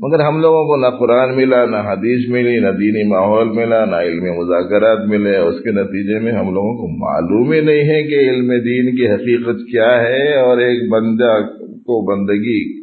مگر 0.00 0.20
ہم 0.20 0.40
لوگوں 0.40 0.64
کو 0.64 0.76
نہ 0.76 0.86
قرآن 0.98 1.36
ملا، 1.36 1.64
نہ 1.64 1.76
حدیث 1.76 2.30
ملی، 2.30 2.58
نہ 2.58 2.68
دینی 2.68 3.08
ماحول 3.08 3.48
ملا، 3.48 3.84
نہ 3.84 3.96
علم 3.96 4.24
مذاکرات 4.24 4.98
ملے۔ 5.08 5.36
اس 5.36 5.54
کے 5.64 5.70
نتیجے 5.70 6.18
میں 6.18 6.32
ہم 6.32 6.54
لوگوں 6.54 6.76
کو 6.76 6.88
معلوم 6.88 7.52
ہی 7.52 7.60
نہیں 7.60 7.88
ہے 7.88 8.02
کہ 8.02 8.30
علم 8.30 8.48
دین 8.48 8.96
کی 8.96 9.12
حقیقت 9.14 9.72
کیا 9.72 10.02
ہے 10.02 10.36
اور 10.36 10.58
ایک 10.58 10.90
بندہ 10.90 11.40
کو 11.60 12.16
بندگی 12.16 12.75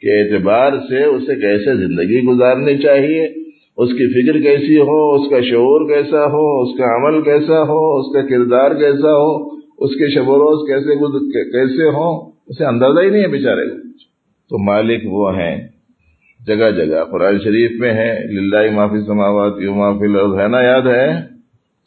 کے 0.00 0.20
اعتبار 0.20 0.72
سے 0.88 1.04
اسے 1.04 1.34
کیسے 1.34 1.76
زندگی 1.76 2.22
گزارنی 2.22 2.78
چاہیے؟ 2.78 3.24
اس 3.76 3.90
کی 3.90 4.12
فکر 4.12 4.38
کیسی 4.40 4.78
ہو؟ 4.78 5.14
اس 5.14 5.30
کا 5.30 5.40
شعور 5.40 5.88
کیسا 5.88 6.24
ہو؟ 6.26 6.62
اس 6.62 6.78
کا 6.78 6.84
عمل 6.84 7.22
کیسا 7.22 7.62
ہو؟ 7.62 7.98
اس 7.98 8.14
کا 8.14 8.22
کردار 8.22 8.70
کیسا 8.70 9.12
ہو؟ 9.12 9.56
اس 9.78 9.90
کے 9.90 10.14
شب 10.14 10.28
و 10.28 10.38
روز 10.38 10.68
کیسے 10.68 10.96
کیسے 11.42 11.88
ہوں؟ 11.88 12.30
اسے 12.46 12.64
اندازہ 12.64 13.00
ہی 13.00 13.10
نہیں 13.10 13.22
ہے 13.22 13.28
بیچارے 13.28 13.68
تو 14.50 14.64
مالک 14.64 15.02
وہ 15.06 15.36
ہیں۔ 15.36 15.68
جگہ 16.46 16.70
جگہ 16.70 17.04
قرآن 17.04 17.38
شریف 17.38 17.80
میں 17.80 17.92
ہے 17.92 18.18
للہ 18.32 18.74
معافی 18.74 19.06
سماوات 19.06 19.52
یو 19.60 19.74
معافی 19.74 20.06
لفظ 20.06 20.40
ہے 20.40 20.48
نا 20.48 20.62
یاد 20.62 20.82
ہے؟ 20.82 21.08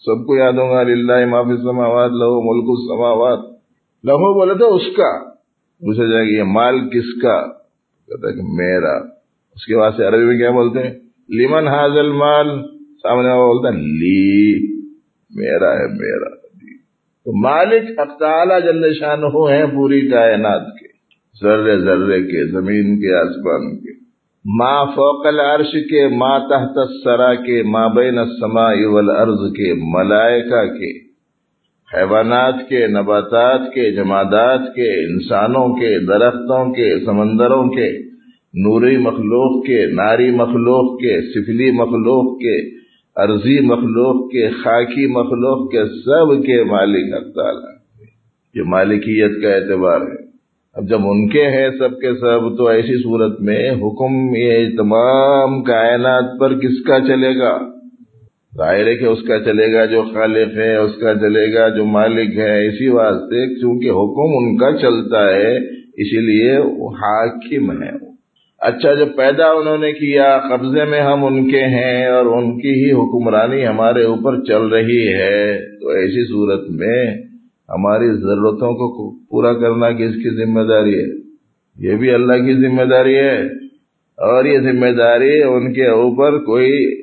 سب 0.06 0.28
کو 0.28 0.36
یاد 0.38 0.54
ہوگا 0.54 0.84
للہ 0.84 1.26
معافی 1.26 1.58
سماوات 1.58 2.12
لہو 2.12 2.41
ملک 2.41 2.65
السماوات۔ 2.69 3.39
لہو 4.04 4.34
بولے 4.34 4.54
تو 4.54 4.76
اس 4.76 4.86
کا۔ 4.98 5.30
پوچھا 5.80 6.06
جائے 6.06 6.26
گا 6.26 6.38
یہ 6.38 6.43
مال 6.43 6.89
کس 6.89 7.22
کا؟ 7.22 7.59
کہتا 8.10 8.28
ہے 8.28 8.34
کہ 8.34 8.41
میرا۔ 8.43 8.98
اس 9.56 9.65
کے 9.65 9.78
بعد 9.78 9.91
سے 9.98 10.06
عربی 10.06 10.26
میں 10.26 10.38
کیا 10.38 10.52
بولتے 10.52 10.80
ہیں؟ 10.80 10.93
لیمن 11.30 11.67
حاضل 11.67 12.12
مال 12.12 12.48
سامنے 13.04 13.30
والا 13.30 13.36
بولتا 13.36 13.78
ہے، 13.78 13.84
لی۔ 13.84 14.80
میرا 15.36 15.74
ہے، 15.74 15.88
میرا۔ 15.88 16.39
تو 17.26 17.41
مالک 17.41 18.00
اختعال 18.00 18.50
جل 18.63 18.93
شان 18.93 19.24
ہو 19.24 19.48
ہیں 19.48 19.65
پوری 19.65 20.10
کائنات 20.10 20.62
کے، 20.62 20.88
ذرے 21.41 21.80
ذرے 21.80 22.22
کے، 22.24 22.52
زمین 22.52 23.00
کے، 23.00 23.15
آسمان 23.15 23.78
کے۔ 23.78 24.00
ما 24.45 24.86
فوق 24.86 25.26
العرش 25.26 25.72
کے، 25.72 26.08
ما 26.08 26.38
تحت 26.38 26.78
السرا 26.78 27.36
کے، 27.36 27.63
ما 27.63 27.88
بین 27.88 28.17
السماء 28.17 28.88
والارض 28.88 29.54
کے، 29.54 29.74
ملائکہ 29.74 30.65
کے۔ 30.65 31.09
حیوانات 31.97 32.54
کے، 32.69 32.88
نباتات 32.88 33.60
کے، 33.73 33.91
جمادات 33.91 34.60
کے، 34.75 35.13
انسانوں 35.13 35.67
کے، 35.75 36.06
درختوں 36.06 36.73
کے، 36.73 37.06
سمندروں 37.06 37.63
کے، 37.69 38.10
نوری 38.54 38.97
مخلوق 38.97 39.65
کے، 39.65 39.86
ناری 39.86 40.32
مخلوق 40.32 41.02
کے، 41.02 41.21
سفلی 41.21 41.71
مخلوق 41.71 42.39
کے، 42.39 42.80
عرضی 43.15 43.60
مخلوق 43.60 44.32
کے، 44.32 44.49
خاکی 44.49 45.08
مخلوق 45.08 45.71
کے، 45.71 45.86
سب 45.86 46.45
کے 46.45 46.63
مالک 46.63 47.36
تعالی 47.36 47.80
یہ 48.56 48.63
مالکیت 48.67 49.41
کا 49.41 49.56
اعتبار 49.56 50.02
ہے۔ 50.02 50.30
اب 50.75 50.89
جب 50.89 50.99
ان 51.02 51.28
کے 51.30 51.45
ہیں 51.45 51.69
سب 51.69 51.99
کے 51.99 52.13
سب، 52.13 52.58
تو 52.58 52.67
ایسی 52.67 53.04
صورت 53.04 53.41
میں 53.41 53.71
حکم 53.71 54.36
یہ 54.36 54.78
تمام 54.78 55.63
کائنات 55.63 56.39
پر 56.39 56.54
کس 56.54 56.84
کا 56.88 56.99
چلے 56.99 57.39
گا؟ 57.39 57.79
ظاہر 58.57 58.88
ہے 58.88 58.95
کہ 58.95 59.05
اس 59.05 59.19
کا 59.27 59.39
چلے 59.39 59.73
گا 59.73 59.85
جو 59.85 60.01
خالق 60.01 60.57
ہے، 60.57 60.75
اس 60.75 60.91
کا 61.01 61.13
چلے 61.13 61.53
گا 61.53 61.69
جو 61.69 61.85
مالک 61.85 62.38
ہے، 62.38 62.67
اسی 62.67 62.88
واسطے 62.88 63.59
کیونکہ 63.59 63.89
حکم 63.89 64.38
ان 64.38 64.57
کا 64.57 64.77
چلتا 64.77 65.29
ہے، 65.35 65.57
اسی 65.73 66.19
لیے 66.19 66.57
وہ 66.57 66.89
حاکم 66.89 67.83
ہے 67.83 68.09
اچھا 68.62 68.93
جب 68.93 69.07
پیدا 69.15 69.45
انہوں 69.45 69.77
نے 69.77 69.91
کیا، 69.91 70.39
قبضے 70.49 70.85
میں 70.85 71.01
ہم 71.01 71.25
ان 71.25 71.51
کے 71.51 71.63
ہیں 71.63 72.05
اور 72.05 72.25
ان 72.25 72.59
کی 72.59 72.69
ہی 72.69 72.91
حکمرانی 72.91 73.67
ہمارے 73.67 74.03
اوپر 74.03 74.43
چل 74.43 74.62
رہی 74.62 75.13
ہے، 75.13 75.59
تو 75.81 75.89
ایسی 75.89 76.27
صورت 76.27 76.69
میں 76.69 77.05
ہماری 77.69 78.07
ضرورتوں 78.07 78.73
کو 78.73 79.12
پورا 79.29 79.53
کرنا 79.53 79.91
کس 79.91 80.15
کی 80.15 80.45
ذمہ 80.45 80.62
داری 80.62 80.99
ہے؟ 80.99 81.19
یہ 81.77 81.95
بھی 81.95 82.09
اللہ 82.12 82.33
کی 82.33 82.53
ذمہ 82.53 82.83
داری 82.83 83.15
ہے۔ 83.15 83.43
اور 84.17 84.45
یہ 84.45 84.59
ذمہ 84.59 84.91
داری 84.97 85.43
ان 85.43 85.73
کے 85.73 85.85
اوپر 85.85 86.38
کوئی 86.38 86.99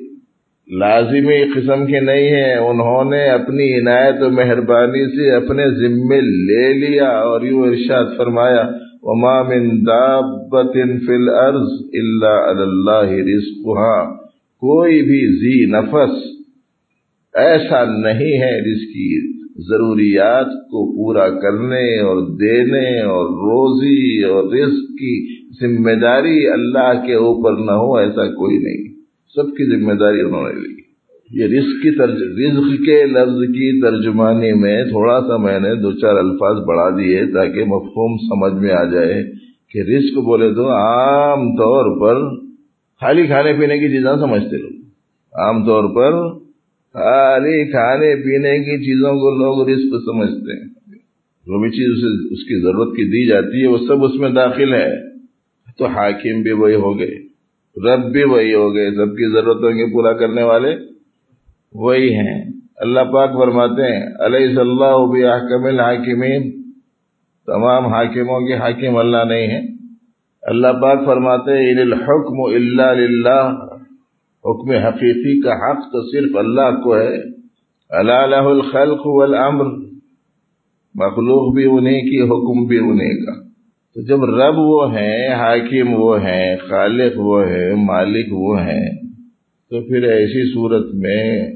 لازمی 0.71 1.43
قسم 1.55 1.85
کی 1.85 1.99
نہیں 1.99 2.27
ہے 2.29 2.53
انہوں 2.53 3.11
نے 3.11 3.29
اپنی 3.29 3.79
عنایت 3.79 4.21
و 4.21 4.29
مہربانی 4.29 5.15
سے 5.15 5.31
اپنے 5.31 5.65
ذمے 5.69 6.21
لے 6.21 6.73
لیا 6.73 7.09
اور 7.09 7.41
یوں 7.41 7.67
ارشاد 7.67 8.05
فرمایا، 8.17 8.63
وما 9.03 9.41
من 9.41 9.69
دابت 9.69 10.73
فی 10.73 11.15
الارض 11.15 11.71
الا 11.93 12.61
اللہ 12.61 13.11
رزقها۔ 13.11 14.17
کوئی 14.59 15.01
بھی 15.01 15.37
زی 15.37 15.71
نفس 15.71 16.23
ایسا 17.35 17.83
نہیں 17.83 18.41
ہے 18.41 18.59
جس 18.59 18.81
کی 18.81 19.37
ضروریات 19.69 20.45
کو 20.45 20.97
پورا 20.97 21.29
کرنے 21.29 21.99
اور 21.99 22.37
دینے 22.37 23.01
اور 23.01 23.25
روزی 23.25 24.23
اور 24.23 24.43
رزق 24.43 24.91
کی 24.91 25.35
ذمہ 25.61 25.91
داری 25.91 26.47
اللہ 26.47 27.05
کے 27.05 27.13
اوپر 27.13 27.51
نہ 27.51 27.71
ہو، 27.71 27.97
ایسا 27.97 28.27
کوئی 28.27 28.57
نہیں۔ 28.57 28.86
سب 29.37 29.49
کی 29.49 29.65
ذمہ 29.65 29.93
داری 29.93 30.21
انہوں 30.21 30.49
نے 30.49 30.59
لی۔ 30.59 30.87
یہ 31.31 31.45
رزق 31.45 31.83
کی 31.83 31.91
ترج... 31.91 32.15
رزق 32.15 32.85
کے 32.85 33.05
لفظ 33.05 33.41
کی 33.41 33.81
ترجمانی 33.81 34.53
میں 34.53 34.83
تھوڑا 34.83 35.21
سا 35.21 35.37
میں 35.37 35.59
نے 35.59 35.75
دو 35.75 35.91
چار 35.91 36.15
الفاظ 36.15 36.65
بڑھا 36.65 36.89
دیے 36.89 37.25
تاکہ 37.25 37.63
مفہوم 37.63 38.17
سمجھ 38.17 38.63
میں 38.63 38.71
آ 38.71 38.83
جائے 38.83 39.23
کہ 39.71 39.79
رزق 39.79 40.17
بولے 40.17 40.53
تو 40.53 40.69
عام 40.69 41.55
طور 41.55 42.01
پر 42.01 42.35
خالی 43.01 43.25
کھانے 43.25 43.53
پینے 43.53 43.79
کی 43.79 43.87
چیزیں 43.87 44.19
سمجھتے 44.19 44.57
لوگ۔ 44.57 44.71
عام 45.33 45.65
طور 45.65 45.83
پر 45.95 46.39
خالی 46.93 47.71
کھانے 47.71 48.15
پینے 48.15 48.59
کی 48.59 48.77
چیزوں 48.77 49.13
کو 49.13 49.35
لوگ 49.35 49.69
رزق 49.69 50.05
سمجھتے 50.05 50.59
ہیں۔ 50.59 50.67
جو 51.45 51.61
بھی 51.61 51.69
چیز 51.69 51.97
اسے، 51.97 52.33
اس 52.33 52.43
کی 52.43 52.61
ضرورت 52.61 52.89
کی 52.89 53.03
دی 53.03 53.27
جاتی 53.27 53.61
ہے، 53.61 53.67
وہ 53.67 53.77
سب 53.87 54.03
اس 54.03 54.15
میں 54.15 54.29
داخل 54.29 54.73
ہے۔ 54.73 55.07
تو 55.77 55.85
حاکم 55.85 56.41
بھی 56.41 56.51
وہی 56.51 56.75
ہو 56.75 56.99
گئے۔ 56.99 57.26
رب 57.85 58.11
بھی 58.11 58.23
وہی 58.23 58.53
ہو 58.53 58.75
گئے، 58.75 58.91
سب 58.91 59.11
کی 59.11 59.33
ضرورتوں 59.33 59.71
کے 59.71 59.93
پورا 59.93 60.13
کرنے 60.13 60.43
والے 60.43 60.75
وہی 61.73 62.15
ہیں۔ 62.15 62.43
اللہ 62.77 62.99
پاک 62.99 63.29
فرماتے 63.33 63.81
ہیں 63.81 64.07
علیہ 64.19 64.47
صلی 64.47 64.59
اللہ 64.59 65.11
بھی 65.11 65.25
حکم 65.25 65.65
الحاکمین؟ 65.65 66.71
تمام 67.45 67.85
حاکموں 67.85 68.47
کے 68.47 68.55
حاکم 68.55 68.97
اللہ 68.97 69.23
نہیں 69.27 69.47
ہیں۔ 69.47 69.67
اللہ 70.41 70.67
پاک 70.81 71.05
فرماتے 71.05 71.51
ہیں 71.51 71.81
الحکم 71.81 72.41
اللہ 72.41 73.47
حکم 74.45 74.71
حقیقی 74.71 75.41
کا 75.41 75.53
حق 75.53 75.77
تو 75.77 76.11
صرف 76.11 76.37
اللہ 76.37 76.83
کو 76.83 76.95
ہے۔ 76.95 77.37
اللہ 77.89 78.35
الخلق 78.35 79.07
والامر، 79.07 79.65
مخلوق 80.95 81.55
بھی 81.55 81.65
انہیں 81.65 82.01
کی، 82.01 82.21
حکم 82.21 82.67
بھی 82.67 82.77
انہیں 82.77 83.25
کا۔ 83.25 83.46
تو 83.97 84.03
جب 84.03 84.23
رب 84.23 84.57
وہ 84.57 84.97
ہیں، 84.97 85.33
حاکم 85.33 85.93
وہ 85.93 86.23
ہیں، 86.23 86.55
خالق 86.69 87.13
وہ 87.15 87.45
ہیں، 87.45 87.73
مالک 87.75 88.25
وہ 88.31 88.61
ہیں، 88.61 88.89
تو 89.69 89.81
پھر 89.81 90.03
ایسی 90.03 90.53
صورت 90.53 90.85
میں 90.93 91.55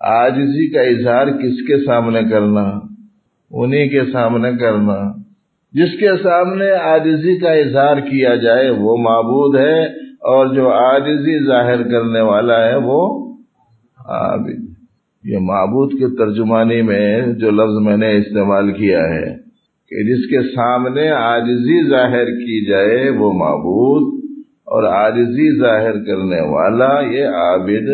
آجزی 0.00 0.68
کا 0.68 0.80
اظہار 0.80 1.26
کس 1.26 1.62
کے 1.66 1.84
سامنے 1.86 2.20
کرنا؟ 2.30 2.80
انہی 3.50 3.88
کے 3.88 4.00
سامنے 4.12 4.48
کرنا۔ 4.60 5.12
جس 5.72 5.98
کے 6.00 6.22
سامنے 6.22 6.70
آجزی 6.72 7.38
کا 7.38 7.52
اظہار 7.52 7.96
کیا 7.96 8.34
جائے، 8.34 8.70
وہ 8.70 8.96
معبود 8.96 9.60
ہے 9.60 9.84
اور 10.08 10.54
جو 10.54 10.70
آجزی 10.70 11.46
ظاہر 11.46 11.82
کرنے 11.82 12.20
والا 12.20 12.66
ہے، 12.66 12.76
وہ 12.76 13.32
عابد 14.06 14.64
یہ 15.24 15.38
معبود 15.38 15.92
کے 15.92 16.16
ترجمانی 16.16 16.82
میں 16.82 17.22
جو 17.22 17.50
لفظ 17.50 17.86
میں 17.86 17.96
نے 17.96 18.16
استعمال 18.16 18.72
کیا 18.72 18.98
ہے 18.98 19.45
کہ 19.90 20.02
جس 20.02 20.26
کے 20.26 20.42
سامنے 20.54 21.08
آجزی 21.08 21.88
ظاہر 21.90 22.24
کی 22.24 22.70
جائے 22.70 23.10
وہ 23.10 23.32
معبود 23.32 24.24
اور 24.66 24.84
آجزی 24.84 25.58
ظاہر 25.58 25.92
کرنے 25.92 26.40
والا 26.40 27.00
یہ 27.10 27.24
عابد، 27.24 27.90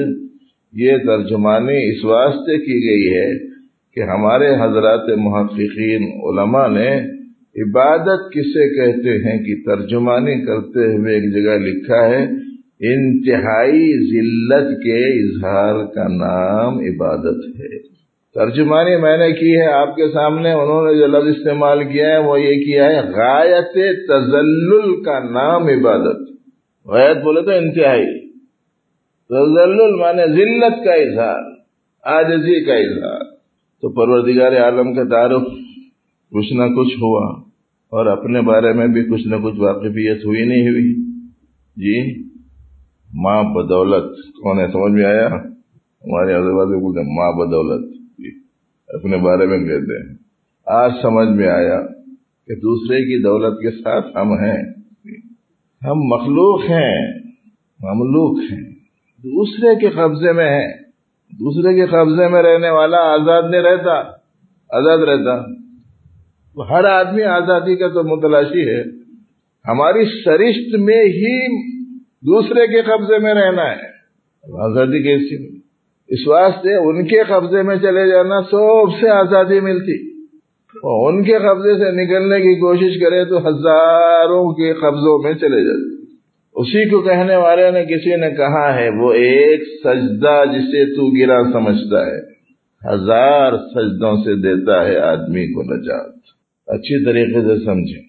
یہ 0.73 0.97
ترجمانی 0.97 1.91
اس 1.91 2.05
واسطے 2.05 2.59
کی 2.59 2.79
گئی 2.89 3.05
ہے 3.17 3.29
کہ 3.97 4.01
ہمارے 4.01 4.55
حضرات 4.55 5.09
محققین، 5.19 6.09
علماء 6.23 6.67
نے 6.69 6.89
عبادت 7.63 8.31
کسے 8.33 8.69
کہتے 8.75 9.17
ہیں 9.19 9.39
کہ 9.45 9.57
ترجمانی 9.67 10.41
کرتے 10.47 10.87
ہوئے 10.97 11.15
ایک 11.15 11.33
جگہ 11.35 11.59
لکھا 11.59 12.05
ہے، 12.09 12.23
انتہائی 12.93 13.85
ذلت 14.07 14.71
کے 14.83 15.01
اظہار 15.09 15.85
کا 15.95 16.09
نام 16.09 16.79
عبادت 16.79 17.45
ہے۔ 17.61 17.92
ترجمانی 18.35 18.97
میں 18.97 19.17
نے 19.17 19.33
کی 19.33 19.61
ہے 19.61 19.73
آپ 19.73 19.97
کے 19.97 20.13
سامنے، 20.13 20.53
انہوں 20.53 20.87
نے 20.87 20.99
جو 20.99 21.07
لفظ 21.07 21.37
استعمال 21.37 21.85
کیا 21.85 22.09
ہے، 22.09 22.19
وہ 22.19 22.41
یہ 22.41 22.55
کیا 22.65 22.85
ہے، 22.85 23.01
غایت 23.01 23.73
تزلل 24.09 25.03
کا 25.03 25.19
نام 25.19 25.67
عبادت۔ 25.67 26.21
غایت 26.87 27.17
بولے 27.17 27.43
تو 27.43 27.51
انتہائی۔ 27.51 28.07
تزلل 29.29 29.95
مانے 29.95 30.27
ذلت 30.27 30.85
کا 30.85 30.95
اظہار 30.95 31.43
آجزی 32.05 32.65
کا 32.65 32.75
اظہار۔ 32.75 33.25
تو 33.83 33.89
پروردگار 33.89 34.53
عالم 34.53 34.95
کا 34.95 35.05
تعارف 35.05 35.43
کچھ 36.33 36.53
نہ 36.53 36.63
کچھ 36.63 36.95
ہوا، 36.95 37.41
اور 37.93 38.07
اپنے 38.07 38.41
بارے 38.41 38.73
میں 38.73 38.87
بھی 38.87 39.05
کچھ 39.05 39.29
نہ 39.29 39.37
کچھ 39.37 39.61
واقفیت 39.61 40.25
ہوئی 40.25 40.45
نہیں 40.45 40.69
ہوئی۔ 40.69 40.95
جی 41.77 42.23
ماں 43.15 43.43
بدولت، 43.43 44.19
کون 44.43 44.59
ہے، 44.59 44.67
سمجھ 44.67 44.93
میں 44.93 45.05
آیا؟ 45.05 45.27
ہمارے 45.27 46.35
آزاد 46.35 46.67
بولتے 46.67 47.01
ماں 47.17 47.33
بدولت۔ 47.33 47.92
اپنے 48.93 49.17
بارے 49.17 49.47
میں 49.47 49.59
کہتے 49.59 50.09
ہیں۔ 50.09 50.17
آج 50.67 50.93
سمجھ 51.03 51.29
میں 51.29 51.49
آیا 51.49 51.81
کہ 52.47 52.55
دوسرے 52.55 52.97
کی 52.97 53.23
دولت 53.23 53.59
کے 53.59 53.71
ساتھ 53.71 54.07
ہم 54.17 54.33
ہیں۔ 54.33 54.63
ہم 55.85 55.99
مخلوق 55.99 56.61
ہیں، 56.61 57.13
مملوک 57.81 58.53
ہیں۔ 58.53 58.71
دوسرے 59.19 59.81
کے 59.81 59.89
قبضے 59.89 60.33
میں 60.33 60.51
ہے 60.51 60.83
دوسرے 61.33 61.75
کے 61.75 61.87
قبضے 61.87 62.29
میں 62.29 62.43
رہنے 62.43 62.71
والا 62.71 62.97
آزاد 62.97 63.43
نہیں 63.51 63.63
رہتا۔ 63.63 63.99
آزاد 64.71 64.99
رہتا۔ 64.99 65.63
ہر 66.71 66.85
آدمی 66.85 67.23
آزادی 67.23 67.77
کا 67.77 67.89
تو 67.89 68.17
متلاشی 68.17 68.69
ہے۔ 68.69 68.83
ہماری 69.69 70.05
سرشت 70.05 70.77
میں 70.81 71.05
ہی 71.05 71.65
دوسرے 72.03 72.67
کے 72.67 72.83
قبضے 72.83 73.19
میں 73.19 73.35
رہنا 73.35 73.63
ہے۔ 73.63 73.93
آزادی 74.63 75.03
کیسی 75.03 75.62
اس 76.13 76.29
واسطے 76.29 76.75
ان 76.75 77.05
کے 77.07 77.23
قبضے 77.29 77.63
میں 77.63 77.77
چلے 77.77 78.11
جانا 78.11 78.43
سب 78.43 79.01
سے 79.01 79.09
آزادی 79.09 79.61
ملتی۔ 79.61 80.13
ان 80.85 81.25
کے 81.25 81.39
قبضے 81.39 81.79
سے 81.79 82.05
نکلنے 82.05 82.41
کی 82.41 82.61
کوشش 82.61 83.01
کرے 83.01 83.25
تو 83.25 83.49
ہزاروں 83.49 84.55
کے 84.55 84.73
قبضوں 84.73 85.23
میں 85.23 85.35
چلے 85.35 85.65
جاتے۔ 85.65 86.03
اسی 86.55 86.89
کو 86.89 87.01
کہنے 87.01 87.37
والے 87.37 87.71
نے 87.71 87.85
کسی 87.85 88.17
نے 88.17 88.31
کہا 88.31 88.75
ہے، 88.75 88.89
وہ 88.89 89.13
ایک 89.13 89.63
سجدہ 89.63 90.45
جسے 90.55 90.97
تو 90.97 91.21
گرا 91.21 91.43
سمجھتا 91.53 92.07
ہے، 92.07 92.19
ہزار 92.95 93.53
سجدوں 93.53 94.17
سے 94.17 94.35
دیتا 94.35 94.85
ہے 94.85 94.99
آدمی 94.99 95.55
کو 95.55 95.63
نجات۔ 95.63 96.15
اچھی 96.67 97.05
طریقے 97.05 97.41
سے 97.41 97.65
سمجھیں۔ 97.65 98.03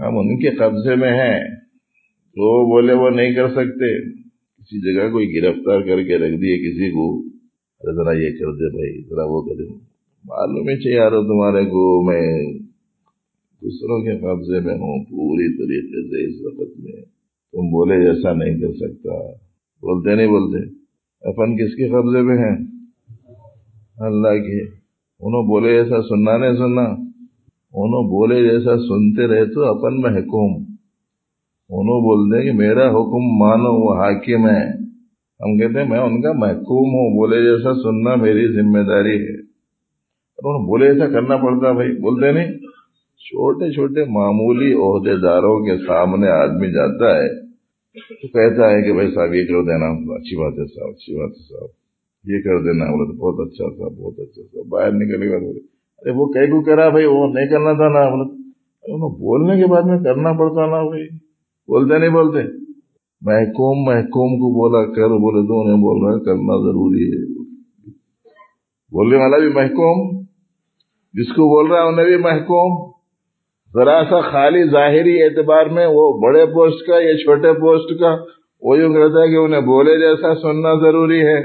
ہم 0.00 0.18
ان 0.18 0.38
کے 0.38 0.50
قبضے 0.50 0.94
میں 0.94 1.12
ہیں، 1.12 1.44
تو 2.34 2.70
بولے 2.70 2.92
وہ 2.92 3.10
نہیں 3.10 3.34
کر 3.34 3.48
سکتے۔ 3.48 4.25
کسی 4.66 4.94
جگہ 4.94 5.10
کوئی 5.10 5.36
گرفتار 5.36 5.80
کر 5.80 6.02
کے 6.02 6.18
رکھ 6.18 6.40
دیے 6.40 6.58
کسی 6.58 6.90
کو، 6.90 7.20
ارے 7.80 7.94
ذرا 7.94 8.12
یہ 8.12 8.30
کر 8.30 8.52
دے 8.52 8.70
بھائی، 8.70 9.02
ذرا 9.08 9.24
وہ 9.24 9.42
کر 9.42 9.54
دے۔ 9.54 9.68
معلوم 10.24 10.68
ہی 10.68 10.82
چاہیے 10.82 10.96
یار 10.96 11.10
تمہارے 11.10 11.64
کو 11.64 12.06
میں 12.06 12.44
دوسروں 13.62 14.02
کے 14.02 14.18
قبضے 14.18 14.60
میں 14.60 14.74
ہوں، 14.74 15.04
پوری 15.04 15.56
طریقے 15.56 16.08
سے 16.08 16.30
اس 16.30 16.46
وقت 16.46 16.80
میں۔ 16.80 17.02
تم 17.52 17.68
بولے 17.68 18.04
جیسا 18.04 18.32
نہیں 18.32 18.60
کر 18.60 18.72
سکتا۔ 18.72 19.30
بولتے 19.80 20.14
نہیں 20.14 20.26
بولتے۔ 20.26 20.68
اپن 21.20 21.56
کس 21.56 21.74
کے 21.74 21.88
قبضے 21.88 22.22
میں 22.22 22.38
ہیں؟ 22.38 22.66
اللہ 23.96 24.28
کے۔ 24.28 24.62
انہوں 25.20 25.46
بولے 25.46 25.82
جیسا 25.82 26.02
سننا 26.02 26.36
نہیں 26.36 26.52
سننا۔ 26.52 26.82
انہوں 27.72 28.04
بولے 28.04 28.42
جیسا 28.42 28.76
سنتے 28.76 29.26
رہے 29.26 29.44
تو 29.54 29.64
اپن 29.64 30.00
میں 30.00 30.10
حکوم 30.10 30.75
انہوں 31.68 32.00
بولتے 32.00 32.44
کہ 32.44 32.52
میرا 32.52 32.90
حکم 32.90 33.24
مانو، 33.38 33.72
وہ 33.72 33.94
حاکم 33.94 34.46
ہے 34.48 34.86
ہم 35.40 35.56
کہتے 35.58 35.82
ہیں، 35.82 35.88
میں 35.88 35.98
ان 35.98 36.22
کا 36.22 36.32
محکوم 36.32 36.88
ہوں، 36.88 37.16
بولے 37.16 37.38
جیسا 37.42 37.74
سننا 37.74 38.14
میری 38.14 38.46
ذمہ 38.52 38.82
داری 38.88 39.16
ہے۔ 39.22 39.40
انہوں 40.44 40.66
بولے 40.66 40.86
ایسا 40.88 41.06
کرنا 41.08 41.36
پڑتا 41.36 41.72
بھائی، 41.72 41.92
بولتے 42.00 42.32
نہیں۔ 42.32 42.52
چھوٹے 43.26 43.72
چھوٹے 43.72 44.04
معمولی 44.04 44.72
عہدے 44.72 45.20
داروں 45.22 45.58
کے 45.66 45.86
سامنے 45.86 46.28
آدمی 46.28 46.72
جاتا 46.72 47.18
ہے، 47.18 47.28
تو 48.20 48.28
کہتا 48.28 48.70
ہے 48.70 48.82
کہ 48.82 48.92
بھائی 48.92 49.10
صاحب، 49.14 49.34
یہ 49.34 49.44
کر 49.44 49.62
دینا۔ 49.62 49.86
اچھی 50.14 50.36
بات 50.36 50.52
ہے 50.52 50.64
صاحب، 50.64 50.90
اچھی 50.90 51.14
بات 51.18 51.30
ہے 51.30 51.42
صاحب۔ 51.48 51.70
یہ 52.24 52.38
کر 52.42 52.58
دینا، 52.62 52.84
بولے 52.84 53.12
تو 53.12 53.18
بہت 53.18 53.48
اچھا 53.48 53.76
صاحب، 53.78 53.92
بہت 53.98 54.20
اچھا 54.20 54.42
صاحب۔ 54.42 54.68
باہر 54.68 54.92
نکلے 54.92 55.30
گا 55.30 55.38
بولے، 55.38 55.60
ارے 55.98 56.10
وہ 56.10 56.26
کہیں 56.26 56.46
کو 56.46 56.62
کرا 56.62 56.88
بھائی؟ 56.88 57.04
وہ 57.04 57.26
نہیں 57.26 57.48
کرنا 57.48 57.72
تھا 57.72 57.88
نا، 57.88 58.10
بولے 58.10 59.16
بولنے 59.18 59.60
کے 59.60 59.66
بعد 59.66 59.82
میں 59.82 59.98
کرنا 59.98 60.32
پڑتا 60.32 60.66
نا 60.66 60.82
بھائی۔ 60.88 61.25
بولتے 61.68 61.98
نہیں 61.98 62.10
بولتے؟ 62.10 62.38
محکوم 63.20 63.94
محکوم 63.94 64.38
کو 64.38 64.52
بولا 64.54 64.94
کر، 64.94 65.08
بولے 65.08 65.42
تو 65.42 65.76
بول 65.76 66.04
رہا 66.04 66.24
کرنا 66.24 66.56
ضروری 66.56 67.04
ہے۔ 67.04 67.42
بولنے 68.92 69.16
والا 69.16 69.38
بھی 69.38 69.48
محکوم؟ 69.48 70.20
جس 71.12 71.28
کو 71.28 71.48
بول 71.48 71.70
رہا 71.70 71.82
ہے، 71.82 71.88
انہیں 71.88 72.06
بھی 72.06 72.16
محکوم؟ 72.16 72.92
ذرا 73.74 74.02
سا 74.10 74.20
خالی 74.20 74.70
ظاہری 74.70 75.22
اعتبار 75.22 75.66
میں 75.66 75.86
وہ 75.86 76.20
بڑے 76.20 76.46
پوسٹ 76.46 76.86
کا 76.86 77.00
یا 77.00 77.16
چھوٹے 77.16 77.52
پوسٹ 77.52 78.00
کا، 78.00 78.16
وہ 78.62 78.78
یوں 78.78 78.94
کہتا 78.94 79.22
ہے 79.22 79.28
کہ 79.28 79.36
انہیں 79.36 79.60
بولے 79.60 79.98
جیسا 79.98 80.34
سننا 80.34 80.74
ضروری 80.74 81.20
ہے۔ 81.20 81.40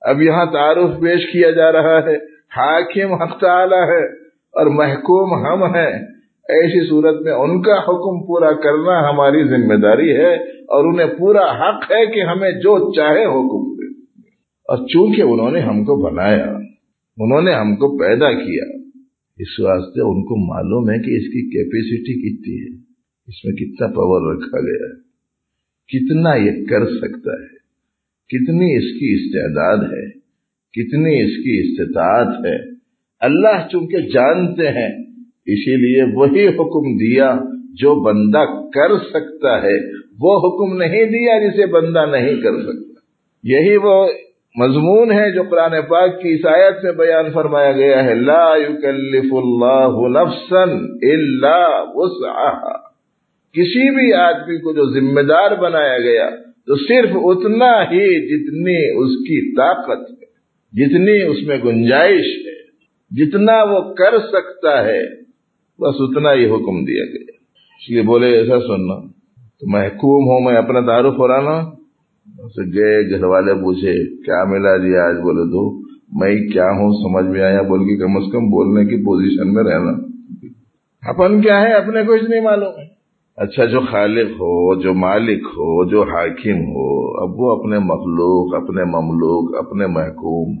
اب 0.00 0.22
یہاں 0.22 0.46
تعارف 0.46 1.00
پیش 1.00 1.32
کیا 1.32 1.50
جا 1.50 1.72
رہا 1.72 1.98
ہے۔ 1.98 2.16
حاکم 2.56 3.22
حق 3.22 3.40
تعالی 3.40 3.90
ہے 3.90 4.06
اور 4.28 4.66
محکوم 4.66 5.46
ہم 5.46 5.74
ہیں۔ 5.74 6.17
ایسی 6.48 6.88
صورت 6.88 7.22
میں 7.22 7.32
ان 7.32 7.62
کا 7.62 7.74
حکم 7.74 8.26
پورا 8.26 8.52
کرنا 8.52 9.10
ہماری 9.10 9.44
ذمہ 9.48 9.74
داری 9.74 10.16
ہے 10.16 10.34
اور 10.52 10.92
انہیں 10.92 11.18
پورا 11.18 11.40
حق 11.40 11.82
ہے 11.82 12.06
کہ 12.06 12.20
ہمیں 12.20 12.50
جو 12.50 12.92
چاہے 12.92 13.24
حکم 13.24 13.74
دے۔ 13.74 13.86
اور 14.64 14.86
چونکہ 14.86 15.22
انہوں 15.22 15.50
نے 15.50 15.60
ہم 15.60 15.84
کو 15.84 16.10
بنایا، 16.10 16.44
انہوں 17.18 17.42
نے 17.42 17.52
ہم 17.54 17.74
کو 17.74 17.98
پیدا 17.98 18.32
کیا، 18.32 18.64
اس 19.38 19.60
واسطے 19.60 20.00
ان 20.00 20.24
کو 20.24 20.54
معلوم 20.54 20.90
ہے 20.90 20.94
کہ 20.94 21.16
اس 21.16 21.22
کی 21.22 21.50
کیپیسٹی 21.50 22.14
کتنی 22.14 22.62
ہے۔ 22.62 22.78
اس 23.26 23.44
میں 23.44 23.54
کتنا 23.54 23.86
پاور 23.86 24.34
رکھا 24.34 24.60
گیا 24.60 24.86
ہے۔ 24.86 25.08
کتنا 25.88 26.34
یہ 26.34 26.66
کر 26.66 26.86
سکتا 26.86 27.32
ہے۔ 27.32 27.58
کتنی 28.28 28.76
اس 28.76 29.00
کی 29.00 29.14
استعداد 29.14 29.76
ہے۔ 29.76 30.10
کتنی 30.72 31.22
اس 31.22 31.44
کی 31.44 31.60
استطاعت 31.60 32.46
ہے۔ 32.46 32.70
اللہ 33.20 33.68
چونکہ 33.72 33.98
جانتے 33.98 34.68
ہیں 34.68 35.07
اسی 35.48 35.76
لیے 35.76 36.02
وہی 36.16 36.46
حکم 36.46 36.96
دیا 36.96 37.38
جو 37.74 37.94
بندہ 37.94 38.44
کر 38.68 38.96
سکتا 38.96 39.62
ہے، 39.62 39.76
وہ 40.20 40.38
حکم 40.38 40.76
نہیں 40.76 41.04
دیا 41.04 41.48
جسے 41.48 41.66
بندہ 41.66 42.06
نہیں 42.10 42.42
کر 42.42 42.62
سکتا۔ 42.62 42.88
یہی 43.42 43.76
وہ 43.76 44.08
مضمون 44.56 45.12
ہے 45.12 45.34
جو 45.34 45.42
قرآن 45.42 45.72
پاک 45.88 46.22
کی 46.22 46.28
عیسائیت 46.28 46.84
میں 46.84 46.92
بیان 46.92 47.30
فرمایا 47.32 47.72
گیا 47.72 48.04
ہے، 48.04 48.14
لا 48.14 48.56
يكلف 48.56 49.32
اللہ 49.32 50.18
نفسا 50.18 50.62
الا 51.12 51.82
وسعها 51.94 52.88
کسی 53.52 53.94
بھی 53.94 54.12
آدمی 54.12 54.58
کو 54.58 54.72
جو 54.72 54.84
ذمہ 54.84 55.20
دار 55.20 55.50
بنایا 55.50 55.98
گیا، 55.98 56.30
تو 56.66 56.76
صرف 56.76 57.08
اتنا 57.14 57.82
ہی 57.82 58.20
جتنی 58.26 59.04
اس 59.04 59.10
کی 59.10 59.54
طاقت 59.56 60.10
ہے، 60.10 60.26
جتنی 60.72 61.22
اس 61.22 61.48
میں 61.48 61.58
گنجائش 61.64 62.26
ہے، 62.26 62.58
جتنا 63.10 63.62
وہ 63.62 63.94
کر 63.94 64.18
سکتا 64.18 64.84
ہے۔ 64.84 65.27
بس 65.80 65.94
اتنا 65.98 66.32
ہی 66.32 66.44
حکم 66.44 66.84
دیا 66.84 67.04
گیا۔ 67.04 67.32
اس 67.76 67.90
لیے 67.90 68.02
بولے 68.02 68.26
ایسا 68.26 68.60
سننا۔ 68.60 68.94
تو 69.60 69.70
محکوم 69.70 70.24
ہوں 70.24 70.40
میں 70.40 70.56
اپنا 70.56 70.80
تعارف 70.80 71.18
ہو 71.18 71.28
رہا 71.28 71.40
نا۔ 71.40 71.78
گئے 72.74 73.10
گھر 73.10 73.24
والے 73.24 73.54
پوچھے 73.54 74.16
کیا 74.16 74.44
ملا 74.44 74.76
جی 74.76 74.96
آج؟ 74.96 75.14
بولے 75.14 75.50
تو 75.50 75.78
میں 76.12 76.48
کیا 76.48 76.64
ہوں 76.64 76.92
سمجھ 76.92 77.32
میں 77.32 77.42
آیا 77.42 77.62
بول 77.62 77.78
کے 77.80 77.96
کم 77.96 78.16
از 78.16 78.32
کم 78.32 78.38
بولنے 78.38 78.84
کی 78.84 79.04
پوزیشن 79.04 79.54
میں 79.54 79.64
رہنا۔ 79.64 79.90
اپن 81.08 81.40
کیا 81.40 81.60
ہے 81.60 81.72
اپنے 81.72 82.00
کچھ 82.08 82.30
نہیں 82.30 82.40
معلوم 82.40 82.78
ہے۔ 82.78 82.98
اچھا 83.36 83.64
جو 83.64 83.80
خالق 83.80 84.30
ہو 84.30 84.80
جو 84.82 84.94
مالک 84.94 85.42
ہو 85.44 85.90
جو 85.90 86.02
حاکم 86.02 86.60
ہو 86.60 87.22
اب 87.22 87.40
وہ 87.40 87.60
اپنے 87.60 87.78
مخلوق 87.78 88.54
اپنے 88.54 88.84
مملوک 88.84 89.66
اپنے 89.66 89.86
محکوم 89.86 90.56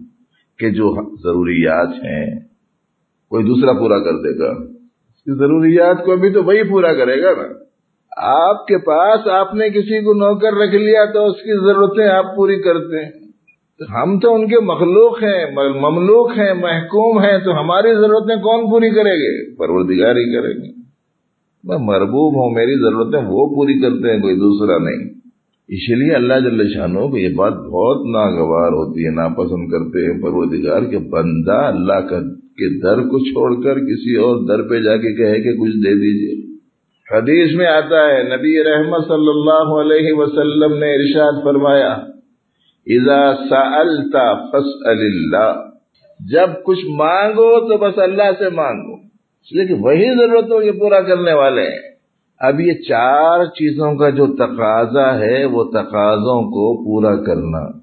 کے 0.58 0.70
جو 0.70 0.94
ضروریات 1.16 1.88
ہیں 1.88 2.40
کوئی 3.30 3.44
دوسرا 3.44 3.72
پورا 3.72 3.98
کر 3.98 4.12
دے 4.12 4.38
گا۔ 4.38 4.67
ضروریات 5.34 6.04
کو 6.04 6.16
بھی 6.16 6.30
تو 6.30 6.44
وہی 6.44 6.62
پورا 6.62 6.92
کرے 6.92 7.22
گا 7.22 7.30
نا۔ 7.30 7.68
آپ 8.48 8.66
کے 8.66 8.78
پاس 8.78 9.28
آپ 9.28 9.54
نے 9.54 9.70
کسی 9.70 10.04
کو 10.04 10.14
نوکر 10.14 10.52
رکھ 10.52 10.74
لیا 10.74 11.04
تو 11.04 11.26
اس 11.26 11.36
کی 11.36 11.66
ضرورتیں 11.66 12.08
آپ 12.08 12.36
پوری 12.36 12.56
کرتے 12.56 13.04
ہیں۔ 13.04 13.10
ہم 13.94 14.18
تو 14.18 14.34
ان 14.34 14.48
کے 14.48 14.60
مخلوق 14.60 15.22
ہیں، 15.22 15.44
مملوک 15.80 16.38
ہیں، 16.38 16.54
محکوم 16.54 17.22
ہیں، 17.22 17.38
تو 17.38 17.60
ہماری 17.60 17.94
ضرورتیں 17.94 18.36
کون 18.36 18.70
پوری 18.70 18.90
کرے 18.90 19.14
گے؟ 19.14 19.56
پروردگار 19.56 20.16
ہی 20.16 20.32
کریں 20.32 20.54
گے۔ 20.54 20.68
میں 21.64 21.78
مربوب 21.80 22.34
ہوں، 22.34 22.54
میری 22.54 22.80
ضرورتیں 22.80 23.18
وہ 23.18 23.54
پوری 23.54 23.80
کرتے 23.80 24.14
ہیں، 24.14 24.20
کوئی 24.20 24.34
دوسرا 24.34 24.78
نہیں۔ 24.78 25.08
اسی 25.68 25.94
لیے 25.94 26.14
اللہ 26.14 26.34
جل 26.34 26.68
شانوں 26.74 27.08
کو 27.08 27.18
یہ 27.18 27.34
بات 27.34 27.52
بہت 27.52 27.96
ناگوار 28.06 28.68
ہوتی 28.68 29.04
ہے، 29.04 29.10
ناپسند 29.10 29.68
کرتے 29.68 30.12
ہیں۔ 30.12 30.22
پروردگار 30.22 30.82
کے 30.82 30.98
بندہ 30.98 31.52
اللہ 31.52 32.00
کا 32.00 32.16
کے 32.58 32.80
در 32.80 32.96
کو 32.96 33.18
چھوڑ 33.18 33.64
کر 33.64 33.74
کسی 33.74 34.16
اور 34.16 34.36
در 34.48 34.68
پہ 34.68 34.80
جا 34.80 34.96
کے 34.96 35.16
کہے 35.16 35.40
کہ 35.40 35.52
کچھ 35.52 35.76
دے 35.76 35.94
دیجیے 35.94 36.48
حدیث 37.16 37.54
میں 37.54 37.66
آتا 37.66 38.06
ہے، 38.06 38.22
نبی 38.22 38.64
رحمت 38.64 39.04
صلی 39.08 39.28
اللہ 39.28 39.80
علیہ 39.80 40.12
وسلم 40.12 40.78
نے 40.78 40.94
ارشاد 40.94 41.44
فرمایا، 41.44 41.92
اذا 42.86 43.34
سألت 43.48 44.12
فاسأل 44.52 45.00
اللہ۔ 45.00 45.68
جب 46.32 46.50
کچھ 46.64 46.84
مانگو 46.88 47.68
تو 47.68 47.78
بس 47.78 47.98
اللہ 47.98 48.30
سے 48.38 48.48
مانگو۔ 48.48 48.94
اس 49.42 49.52
لیے 49.52 49.66
کہ 49.66 49.74
وہی 49.74 50.16
ضرورتوں 50.16 50.60
کے 50.60 50.72
پورا 50.72 51.00
کرنے 51.00 51.32
والے 51.32 51.62
ہیں۔ 51.62 51.88
اب 52.40 52.60
یہ 52.60 52.72
چار 52.72 53.44
چیزوں 53.44 53.94
کا 53.94 54.10
جو 54.10 54.26
تقاضا 54.26 55.18
ہے، 55.18 55.44
وہ 55.44 55.64
تقاضوں 55.64 56.42
کو 56.42 56.84
پورا 56.84 57.16
کرنا۔ 57.16 57.78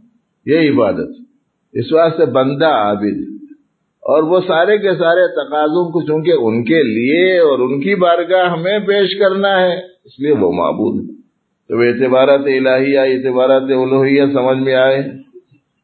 یہ 0.46 0.72
عبادت۔ 0.72 1.10
اس 1.74 1.94
واسطے 1.94 2.26
بندہ 2.26 2.66
عابد۔ 2.66 3.35
اور 4.06 4.24
وہ 4.24 4.40
سارے 4.40 4.78
کے 4.78 4.92
سارے 4.92 5.28
تقاضوں 5.28 5.92
کو 5.92 6.02
چونکہ 6.02 6.32
ان 6.32 6.64
کے 6.64 6.84
لیے 6.84 7.40
اور 7.40 7.60
ان 7.60 7.80
کی 7.80 7.96
بارگاہ 7.96 8.50
ہمیں 8.50 8.80
پیش 8.80 9.20
کرنا 9.20 9.62
ہے، 9.62 9.76
اس 10.06 10.20
لیے 10.20 10.32
وہ 10.32 10.52
معبود 10.52 11.04
ہے 11.04 11.16
تو 11.70 11.80
اعتبارات 11.82 12.40
الہیہ، 12.40 13.00
اعتبارات 13.00 13.62
الوحیہ 13.62 14.24
سمجھ 14.34 14.58
میں 14.58 14.74
آئے، 14.74 15.04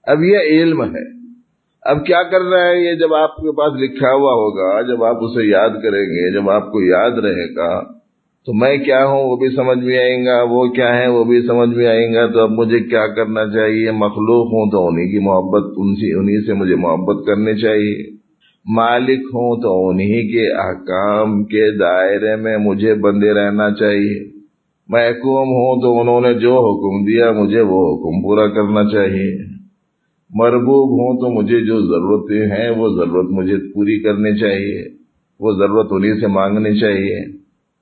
اب 0.04 0.24
یہ 0.24 0.38
علم 0.38 0.84
ہے۔ 0.84 1.22
اب 1.84 2.06
کیا 2.06 2.24
کر 2.24 2.42
رہا 2.42 2.68
ہے 2.68 2.80
یہ؟ 2.80 2.94
جب 2.94 3.14
آپ 3.14 3.36
کے 3.36 3.52
پاس 3.52 3.82
لکھا 3.82 4.08
ہوا 4.08 4.34
ہوگا، 4.34 4.82
جب 4.82 5.04
آپ 5.04 5.16
اسے 5.24 5.52
یاد 5.52 5.70
کریں 5.70 6.04
گے، 6.04 6.34
جب 6.34 6.50
آپ 6.50 6.72
کو 6.72 6.82
یاد 6.82 7.12
رہے 7.12 7.56
گا 7.56 8.01
تو 8.46 8.54
میں 8.54 8.78
کیا 8.78 9.06
ہوں؟ 9.06 9.24
وہ 9.24 9.36
بھی 9.38 9.50
سمجھ 9.56 9.78
میں 9.78 9.98
آئیں 9.98 10.26
گا، 10.26 10.44
وہ 10.50 10.68
کیا 10.68 10.98
ہے 10.98 11.08
وہ 11.08 11.24
بھی 11.24 11.42
سمجھ 11.42 11.70
میں 11.70 11.88
آئیں 11.88 12.14
گا، 12.14 12.28
تو 12.28 12.40
اب 12.40 12.52
مجھے 12.52 12.80
کیا 12.80 13.08
کرنا 13.08 13.46
چاہیے؟ 13.46 13.92
مخلوق 13.92 14.48
ہوں 14.48 14.72
تو 14.72 14.88
انہیں 14.88 15.06
کی 15.06 15.20
محبت، 15.20 15.64
ان 15.78 15.96
سے 15.96 16.20
انہیں 16.20 16.40
سے 16.40 16.54
مجھے 16.54 16.76
محبت 16.76 17.26
کرنی 17.26 17.62
چاہیے۔ 17.62 18.22
مالک 18.66 19.20
ہوں 19.20 19.62
تو 19.62 19.90
انہیں 19.90 20.08
کے 20.08 20.54
احکام 20.54 21.44
کے 21.44 21.78
دائرے 21.78 22.36
میں 22.36 22.58
مجھے 22.58 22.94
بندے 22.94 23.34
رہنا 23.34 23.70
چاہیے۔ 23.72 24.30
محکوم 24.88 25.48
ہوں 25.48 25.82
تو 25.82 26.00
انہوں 26.00 26.22
نے 26.22 26.34
جو 26.34 26.54
حکم 26.54 27.06
دیا، 27.06 27.32
مجھے 27.32 27.62
وہ 27.62 27.94
حکم 27.94 28.22
پورا 28.22 28.48
کرنا 28.48 28.90
چاہیے۔ 28.90 29.38
مربوب 30.34 30.90
ہوں 30.92 31.20
تو 31.20 31.42
مجھے 31.42 31.62
جو 31.62 31.80
ضرورتیں 31.80 32.56
ہیں، 32.56 32.70
وہ 32.70 32.88
ضرورت 32.90 33.30
مجھے 33.30 33.58
پوری 33.74 34.00
کرنی 34.00 34.40
چاہیے۔ 34.40 34.84
وہ 35.40 35.52
ضرورت 35.52 35.88
انہیں 35.92 36.20
سے 36.20 36.28
مانگنی 36.28 36.80
چاہیے۔ 36.80 37.41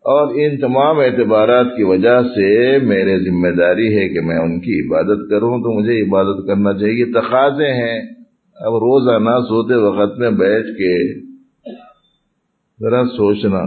اور 0.09 0.35
ان 0.35 0.57
تمام 0.57 0.99
اعتبارات 0.99 1.65
کی 1.77 1.83
وجہ 1.83 2.21
سے 2.35 2.77
میرے 2.77 3.19
ذمہ 3.19 3.47
داری 3.47 3.97
ہے 3.97 4.09
کہ 4.09 4.21
میں 4.21 4.37
ان 4.37 4.59
کی 4.59 4.87
عبادت 4.87 5.29
کروں، 5.29 5.57
تو 5.59 5.79
مجھے 5.79 6.01
عبادت 6.01 6.47
کرنا 6.47 6.73
چاہیے۔ 6.73 7.05
تقاضے 7.05 7.67
ہیں۔ 7.67 8.01
اب 8.55 8.73
روزانہ 8.73 9.39
سوتے 9.43 9.75
وقت 9.75 10.19
میں 10.19 10.29
بیٹھ 10.29 10.67
کے 10.67 11.19
ذرا 12.79 13.03
سوچنا، 13.03 13.61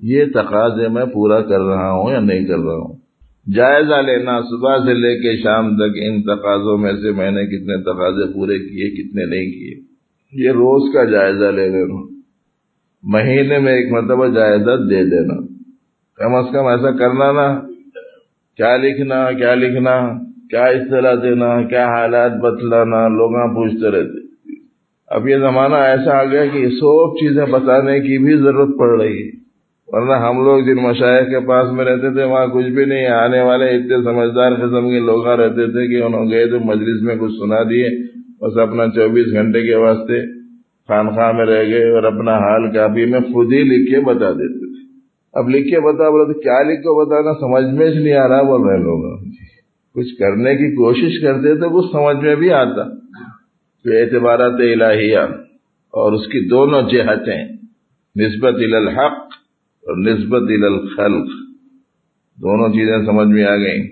یہ 0.00 0.24
تقاضے 0.34 0.88
میں 0.88 1.04
پورا 1.06 1.40
کر 1.40 1.60
رہا 1.60 1.92
ہوں 1.92 2.12
یا 2.12 2.20
نہیں 2.20 2.44
کر 2.46 2.58
رہا 2.58 2.76
ہوں؟ 2.76 2.96
جائزہ 3.54 3.94
لینا، 3.94 4.40
صبح 4.40 4.78
سے 4.78 4.94
لے 4.94 5.14
کے 5.16 5.42
شام 5.42 5.76
تک 5.76 5.96
ان 5.96 6.22
تقاضوں 6.22 6.78
میں 6.78 6.92
سے 6.92 7.12
میں 7.12 7.30
نے 7.30 7.46
کتنے 7.46 7.82
تقاضے 7.82 8.32
پورے 8.32 8.58
کیے، 8.58 8.90
کتنے 8.90 9.24
نہیں 9.24 9.50
کیے۔ 9.50 9.74
یہ 10.44 10.50
روز 10.50 10.94
کا 10.94 11.04
جائزہ 11.04 11.44
لے 11.44 11.68
لینا۔ 11.68 12.06
مہینے 13.02 13.58
میں 13.58 13.72
ایک 13.72 13.92
مرتبہ 13.92 14.26
جائزہ 14.26 14.76
دے 14.90 15.04
دینا۔ 15.04 15.49
کم 16.20 16.34
از 16.34 16.44
کم 16.52 16.66
ایسا 16.66 16.90
کرنا 16.90 17.32
نا، 17.32 17.60
کیا 18.56 18.76
لکھنا 18.76 19.32
کیا 19.32 19.54
لکھنا، 19.54 20.12
کیا 20.50 20.64
اصطلاح 20.64 21.14
دینا، 21.22 21.62
کیا 21.62 21.88
حالات 21.88 22.32
بتلانا 22.32 23.08
لوگ 23.08 23.30
پوچھتے 23.54 23.90
رہتے۔ 23.90 24.18
اب 25.08 25.28
یہ 25.28 25.36
زمانہ 25.36 25.74
ایسا 25.74 26.18
آ 26.18 26.24
گیا 26.24 26.46
کہ 26.46 26.68
سب 26.68 27.14
چیزیں 27.16 27.44
بتانے 27.46 28.00
کی 28.00 28.18
بھی 28.18 28.36
ضرورت 28.36 28.68
پڑ 28.78 29.00
رہی 29.00 29.22
ہے۔ 29.22 29.30
ورنہ 29.88 30.12
ہم 30.12 30.44
لوگ 30.44 30.60
جن 30.60 30.82
مشاہد 30.82 31.30
کے 31.30 31.40
پاس 31.40 31.72
میں 31.72 31.84
رہتے 31.84 32.14
تھے، 32.14 32.24
وہاں 32.24 32.46
کچھ 32.46 32.66
بھی 32.66 32.84
نہیں، 32.84 33.06
آنے 33.06 33.42
والے 33.42 33.64
اتنے 33.64 34.02
سمجھدار 34.04 34.52
قسم 34.54 34.90
کے 34.90 34.98
لوگ 34.98 35.26
رہتے 35.26 35.66
تھے 35.66 35.86
کہ 35.88 36.02
انہوں 36.02 36.30
گئے 36.30 36.46
تو 36.46 36.60
مجلس 36.60 37.02
میں 37.02 37.16
کچھ 37.16 37.32
سنا 37.32 37.62
دیے، 37.62 37.88
بس 38.40 38.58
اپنا 38.58 38.86
چوبیس 38.88 39.26
گھنٹے 39.32 39.62
کے 39.62 39.74
واسطے 39.74 40.26
خانخواہ 40.88 41.32
میں 41.32 41.46
رہ 41.46 41.64
گئے 41.66 41.90
اور 41.90 42.02
اپنا 42.02 42.36
حال 42.36 42.72
کافی 42.72 43.04
میں 43.04 43.20
خود 43.20 43.52
ہی 43.52 43.58
لکھ 43.58 43.94
کے 43.94 44.00
بتا 44.00 44.32
دیتے 44.32 44.58
تھے۔ 44.58 44.89
اب 45.32 45.48
لکھ 45.48 45.68
کے 45.68 45.80
بتا، 45.80 46.10
بولے 46.10 46.32
تو 46.32 46.40
کیا 46.40 46.62
لکھ 46.62 46.82
کے 46.82 47.04
بتانا 47.04 47.34
سمجھ 47.34 47.74
میں 47.74 48.04
نہیں 48.04 48.12
آ 48.12 48.28
رہا 48.28 48.42
بول 48.42 48.68
رہے 48.68 48.76
لوگ۔ 48.76 49.24
کچھ 49.94 50.18
کرنے 50.18 50.54
کی 50.54 50.74
کوشش 50.74 51.22
کرتے 51.22 51.54
تو 51.54 51.68
کچھ 51.68 51.92
سمجھ 51.92 52.24
میں 52.24 52.36
بھی 52.36 52.52
آتا۔ 52.52 52.84
تو 53.84 53.90
اعتبارات 53.92 54.52
الہیہ 54.52 55.18
اور 55.90 56.12
اس 56.12 56.26
کی 56.26 56.48
دونوں 56.48 56.82
جہتیں، 56.82 57.48
نسبت 58.16 58.54
الحق 58.54 59.20
اور 59.82 59.96
نسبت 59.96 60.42
الخلق، 60.42 61.26
دونوں 62.36 62.68
چیزیں 62.68 63.06
سمجھ 63.06 63.28
میں 63.28 63.44
آ 63.44 63.56
گئیں۔ 63.56 63.82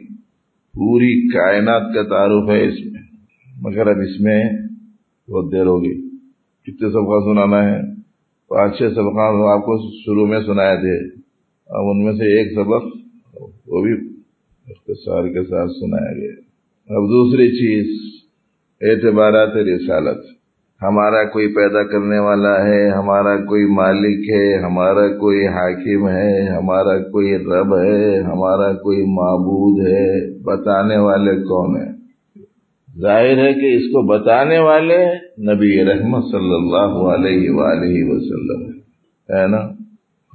پوری 0.74 1.29
کائنات 1.29 1.94
کا 1.94 2.03
تعارف 2.03 2.51
ہے 2.51 2.68
اس 2.68 2.92
میں۔ 2.92 3.01
مگر 3.61 3.87
اب 3.87 3.96
اس 3.96 4.20
میں 4.20 4.44
بہت 5.31 5.53
دیر 5.53 5.66
ہوگی۔ 5.66 6.09
کتنے 6.66 6.88
سبقہ 6.88 7.24
سنانا 7.24 7.64
ہے؟ 7.64 7.81
پانچ 8.48 8.72
چھ 8.72 8.83
سبقہ 8.83 9.53
آپ 9.53 9.61
کو 9.61 9.90
شروع 10.05 10.27
میں 10.27 10.40
سنائے 10.46 10.77
تھے۔ 10.77 11.28
ان 11.70 12.04
میں 12.04 12.12
سے 12.12 12.38
ایک 12.38 12.52
سبق 12.52 12.85
وہ 13.66 13.83
بھی 13.83 13.92
اختصار 14.68 15.28
کے 15.28 15.42
ساتھ 15.42 15.70
سنایا 15.70 16.12
گیا 16.12 16.35
اب 16.96 17.04
دوسری 17.04 17.48
چیز، 17.48 17.87
اعتبارات 18.81 19.57
رسالت۔ 19.57 20.24
ہمارا 20.83 21.24
کوئی 21.24 21.48
پیدا 21.48 21.83
کرنے 21.83 22.18
والا 22.18 22.64
ہے، 22.66 22.88
ہمارا 22.88 23.37
کوئی 23.37 23.64
مالک 23.64 24.31
ہے، 24.31 24.62
ہمارا 24.62 25.09
کوئی 25.09 25.46
حاکم 25.46 26.09
ہے، 26.09 26.48
ہمارا 26.48 26.98
کوئی 26.98 27.37
رب 27.37 27.76
ہے، 27.76 28.20
ہمارا 28.20 28.72
کوئی 28.72 28.98
معبود 28.98 29.87
ہے، 29.87 30.40
بتانے 30.42 30.96
والے 30.96 31.35
کون 31.37 31.76
ہیں؟ 31.76 31.92
ظاہر 33.00 33.38
ہے 33.38 33.54
کہ 33.54 33.76
اس 33.76 33.83
کو 33.83 34.07
بتانے 34.07 34.59
والے 34.59 35.04
نبی 35.52 35.85
رحمت 35.85 36.24
صلی 36.24 36.54
اللہ 36.54 36.96
علیہ 37.14 37.50
وآلہ 37.50 38.04
وسلم 38.04 38.70
ہے 39.35 39.46
نا؟ 39.46 39.78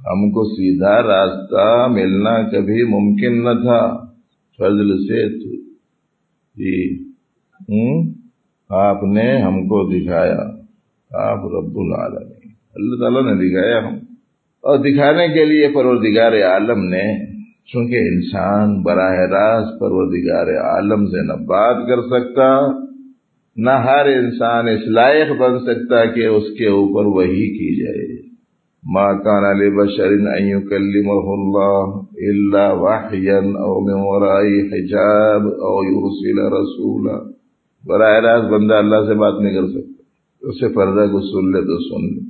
ہم 0.06 0.30
کو 0.30 0.44
سیدھا 0.44 1.02
راستہ 1.02 1.86
ملنا 1.90 2.42
کبھی 2.42 2.84
ممکن 2.84 3.44
نہ 3.44 3.62
تھا۔ 3.62 4.04
فضل 4.58 4.98
سے 4.98 5.44
جی۔ 6.54 7.04
آپ 8.70 9.02
نے 9.02 9.40
ہم 9.40 9.62
کو 9.62 9.92
دکھایا۔ 9.92 10.40
آپ 11.30 11.38
رب 11.38 11.76
العالمین۔ 11.76 12.50
اللہ 12.74 12.94
تعالیٰ 13.00 13.22
نے 13.22 13.48
دکھایا 13.48 13.78
ہم۔ 13.78 13.94
اور 14.60 14.78
دکھانے 14.78 15.28
کے 15.28 15.44
لیے 15.44 15.68
پروردگار 15.68 16.32
عالم 16.32 16.84
نے، 16.84 17.34
چونکہ 17.64 17.96
انسان 17.96 18.82
براہ 18.82 19.18
راست 19.18 19.80
پروردگار 19.80 20.46
عالم 20.46 21.06
سے 21.06 21.26
نہ 21.26 21.32
بات 21.32 21.88
کر 21.88 22.02
سکتا، 22.02 22.60
نہ 23.56 23.70
ہر 23.70 24.06
انسان 24.06 24.68
اس 24.68 24.86
لائق 24.86 25.40
بن 25.40 25.58
سکتا 25.58 26.04
کہ 26.04 26.26
اس 26.26 26.58
کے 26.58 26.66
اوپر 26.66 27.04
وہی 27.06 27.58
کی 27.58 27.84
جائے۔ 27.84 28.23
ماں 28.86 29.14
کان 29.14 29.44
علی 29.44 29.70
بشرین 29.70 30.68
کلمہ 30.68 31.12
اللہ 31.12 32.00
اللہ 32.16 32.80
واحین 32.80 33.46
او 33.46 33.80
من 33.80 34.00
ورائی 34.06 34.60
حجاب 34.60 35.42
او 35.42 35.84
یرسل 35.84 36.52
رسولا. 36.52 37.30
براہ 37.86 38.20
راست 38.20 38.52
بندہ 38.52 38.74
اللہ 38.74 38.96
سے 38.96 39.14
بات 39.14 39.40
نہیں 39.40 39.54
کر 39.54 39.66
سکتا۔ 39.66 40.02
اس 40.40 40.60
سے 40.60 40.68
پردہ 40.68 41.12
کو 41.12 41.20
سن 41.20 41.50
لے 41.50 41.60
تو 41.60 41.78
سن 41.78 42.14
لے 42.14 42.20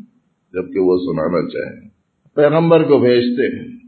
جبکہ 0.52 0.80
وہ 0.80 0.96
سنانا 0.96 1.48
چاہے۔ 1.48 1.88
پیغمبر 2.34 2.82
کو 2.82 2.98
بھیجتے 2.98 3.59
ہیں۔ 3.59 3.78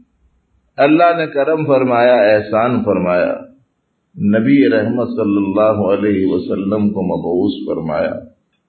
اللہ 0.77 1.17
نے 1.17 1.27
کرم 1.27 1.65
فرمایا، 1.65 2.15
احسان 2.15 2.83
فرمایا۔ 2.83 3.33
نبی 4.17 4.69
رحمت 4.69 5.07
صلی 5.07 5.45
اللہ 5.45 5.81
علیہ 5.93 6.25
وسلم 6.25 6.89
کو 6.89 7.01
مبوس 7.01 7.67
فرمایا۔ 7.67 8.13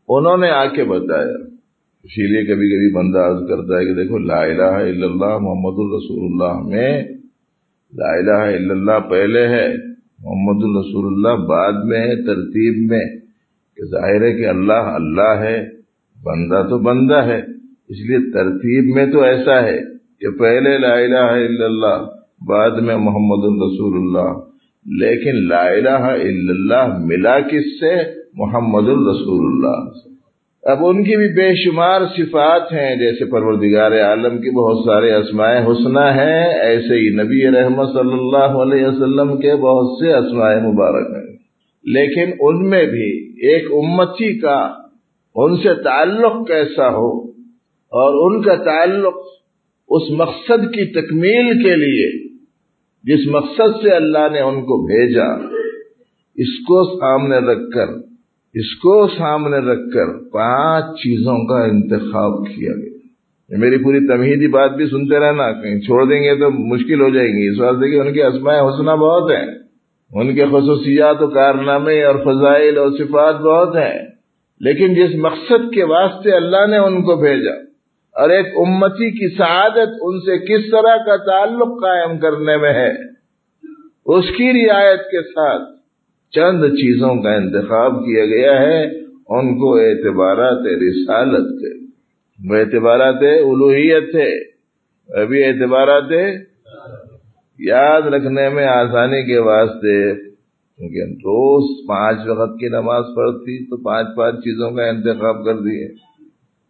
انہوں 0.09 0.37
نے 0.37 0.51
آ 0.51 0.67
کے 0.67 0.85
بتایا۔ 0.85 1.58
اسی 2.05 2.27
لیے 2.27 2.45
کبھی 2.45 2.69
کبھی 2.69 2.95
بندہ 2.95 3.19
عرض 3.19 3.49
کرتا 3.49 3.79
ہے 3.79 3.85
کہ 3.85 3.95
دیکھو، 3.95 4.19
لا 4.19 4.43
الہ 4.43 4.63
الا 4.63 5.07
اللہ 5.07 5.39
محمد 5.39 5.79
الرسول 5.79 6.25
اللہ 6.25 6.69
میں 6.69 7.03
لا 7.95 8.13
الہ 8.13 8.57
الا 8.57 8.73
اللہ 8.73 9.09
پہلے 9.11 9.49
ہے، 9.49 9.69
محمد 10.19 10.65
الرسول 10.65 11.07
اللہ 11.07 11.45
بعد 11.47 11.73
میں 11.85 12.01
ہے، 12.01 12.27
ترتیب 12.27 12.91
میں۔ 12.91 13.19
کہ 13.77 13.85
ظاہر 13.91 14.23
ہے 14.23 14.33
کہ 14.33 14.47
اللہ 14.47 14.73
اللہ 14.73 15.41
ہے، 15.41 15.65
بندہ 16.23 16.67
تو 16.71 16.79
بندہ 16.79 17.15
ہے، 17.15 17.39
اس 17.89 18.09
لیے 18.09 18.33
ترتیب 18.33 18.95
میں 18.95 19.07
تو 19.07 19.21
ایسا 19.23 19.63
ہے 19.63 19.79
کہ 20.21 20.31
پہلے 20.31 20.79
لا 20.79 20.95
الہ 20.95 21.45
الا 21.45 21.65
اللہ، 21.65 22.07
بعد 22.49 22.71
میں 22.71 22.97
محمد 22.97 23.45
الرسول 23.45 23.99
اللہ۔ 23.99 24.41
لیکن 24.87 25.49
لا 25.49 25.67
الہ 25.69 26.05
الا 26.21 26.53
اللہ 26.53 26.99
ملا 26.99 27.41
کس 27.41 27.81
سے؟ 27.81 27.95
محمد 28.35 28.89
الرسول 28.89 29.47
اللہ 29.47 29.91
سے۔ 29.91 30.18
اب 30.69 30.79
ان 30.81 31.05
کی 31.05 31.17
بھی 31.17 31.29
بے 31.35 31.55
شمار 31.55 32.01
صفات 32.17 32.73
ہیں، 32.73 32.97
جیسے 32.97 33.31
پروردگار 33.31 33.93
عالم 33.93 34.39
کی 34.39 34.51
بہت 34.51 34.85
سارے 34.85 35.15
اسماء 35.15 35.53
حسنہ 35.53 36.01
ہیں، 36.01 36.59
ایسے 36.59 36.95
ہی 36.95 37.09
نبی 37.23 37.61
رحمت 37.61 37.89
صلی 37.89 38.13
اللہ 38.13 38.59
علیہ 38.63 38.87
وسلم 38.87 39.41
کے 39.41 39.55
بہت 39.57 39.99
سے 39.99 40.13
اسماء 40.13 40.55
مبارک 40.55 41.17
ہیں۔ 41.17 41.29
لیکن 41.85 42.33
ان 42.41 42.69
میں 42.69 42.85
بھی 42.87 43.09
ایک 43.49 43.65
امتی 43.73 44.39
کا 44.39 44.75
ان 45.35 45.57
سے 45.57 45.83
تعلق 45.83 46.49
کیسا 46.49 46.89
ہو 46.89 47.23
اور 47.93 48.19
ان 48.25 48.43
کا 48.43 48.55
تعلق 48.55 49.15
اس 49.89 50.11
مقصد 50.11 50.65
کی 50.65 51.01
تکمیل 51.01 51.65
کے 51.65 51.77
لیے، 51.77 52.29
جس 53.05 53.27
مقصد 53.27 53.83
سے 53.83 53.91
اللہ 53.91 54.29
نے 54.33 54.41
ان 54.41 54.61
کو 54.61 54.87
بھیجا، 54.87 55.29
اس 56.37 56.59
کو 56.59 57.01
سامنے 57.01 57.37
رکھ 57.37 57.71
کر 57.75 58.08
اس 58.59 58.75
کو 58.77 58.95
سامنے 59.09 59.59
رکھ 59.65 59.87
کر 59.95 60.13
پانچ 60.33 60.95
چیزوں 61.01 61.39
کا 61.47 61.59
انتخاب 61.65 62.39
کیا 62.47 62.73
گیا۔ 62.73 63.59
میری 63.59 63.79
پوری 63.85 64.01
تمہیدی 64.07 64.49
بات 64.49 64.73
بھی 64.73 64.87
سنتے 64.87 65.19
رہنا، 65.19 65.51
کہیں 65.53 65.81
چھوڑ 65.81 66.05
دیں 66.05 66.23
گے 66.23 66.35
تو 66.35 66.51
مشکل 66.51 67.01
ہو 67.01 67.09
جائیں 67.11 67.29
گی۔ 67.29 67.47
اس 67.49 67.61
واسطے 67.61 67.91
کہ 67.91 68.01
ان 68.01 68.13
کے 68.15 68.25
اسماء 68.25 68.57
حسنہ 68.61 68.97
بہت 69.01 69.31
ہیں، 69.31 69.47
ان 70.13 70.35
کے 70.35 70.45
خصوصیات 70.47 71.23
و 71.23 71.29
کارنامے 71.29 72.03
اور 72.05 72.19
فضائل 72.25 72.79
اور 72.79 72.91
صفات 72.99 73.41
بہت 73.41 73.77
ہیں، 73.77 73.99
لیکن 74.61 74.95
جس 74.95 75.15
مقصد 75.21 75.73
کے 75.75 75.85
واسطے 75.85 76.33
اللہ 76.33 76.67
نے 76.67 76.79
ان 76.79 77.01
کو 77.03 77.17
بھیجا 77.17 77.55
اور 78.17 78.31
ایک 78.31 78.47
امتی 78.57 79.11
کی 79.11 79.35
سعادت 79.37 79.97
ان 80.01 80.21
سے 80.21 80.39
کس 80.47 80.71
طرح 80.71 80.97
کا 81.07 81.17
تعلق 81.25 81.75
قائم 81.83 82.19
کرنے 82.19 82.57
میں 82.57 82.73
ہے، 82.75 82.93
اس 84.07 84.37
کی 84.37 84.53
رعایت 84.53 85.11
کے 85.11 85.23
ساتھ 85.23 85.69
چند 86.31 86.65
چیزوں 86.65 87.23
کا 87.23 87.35
انتخاب 87.35 87.93
کیا 87.93 88.27
گیا 88.27 88.63
ہے، 88.63 88.85
ان 89.29 89.59
کو 89.59 89.77
اعتبارات 89.77 90.67
رسالت 90.67 91.61
تھے۔ 91.61 91.87
وہ 92.51 92.57
اعتبارات 92.57 93.23
الوحیت 93.23 94.11
تھے۔ 94.11 94.59
ابھی 95.23 95.45
اعتبارات 95.45 96.13
یاد 97.59 98.03
رکھنے 98.03 98.49
میں 98.49 98.67
آسانی 98.67 99.27
کے 99.27 99.39
واسطے، 99.39 100.15
کیونکہ 100.77 101.13
روز 101.13 101.89
پانچ 101.89 102.19
وقت 102.27 102.61
کی 102.61 102.69
نماز 102.69 103.05
پڑھتی، 103.17 103.65
تو 103.65 103.77
پانچ 103.77 104.07
پانچ 104.17 104.35
چیزوں 104.35 104.71
کا 104.71 104.85
انتخاب 104.85 105.45
کر 105.45 105.55
دیے۔ 105.55 105.89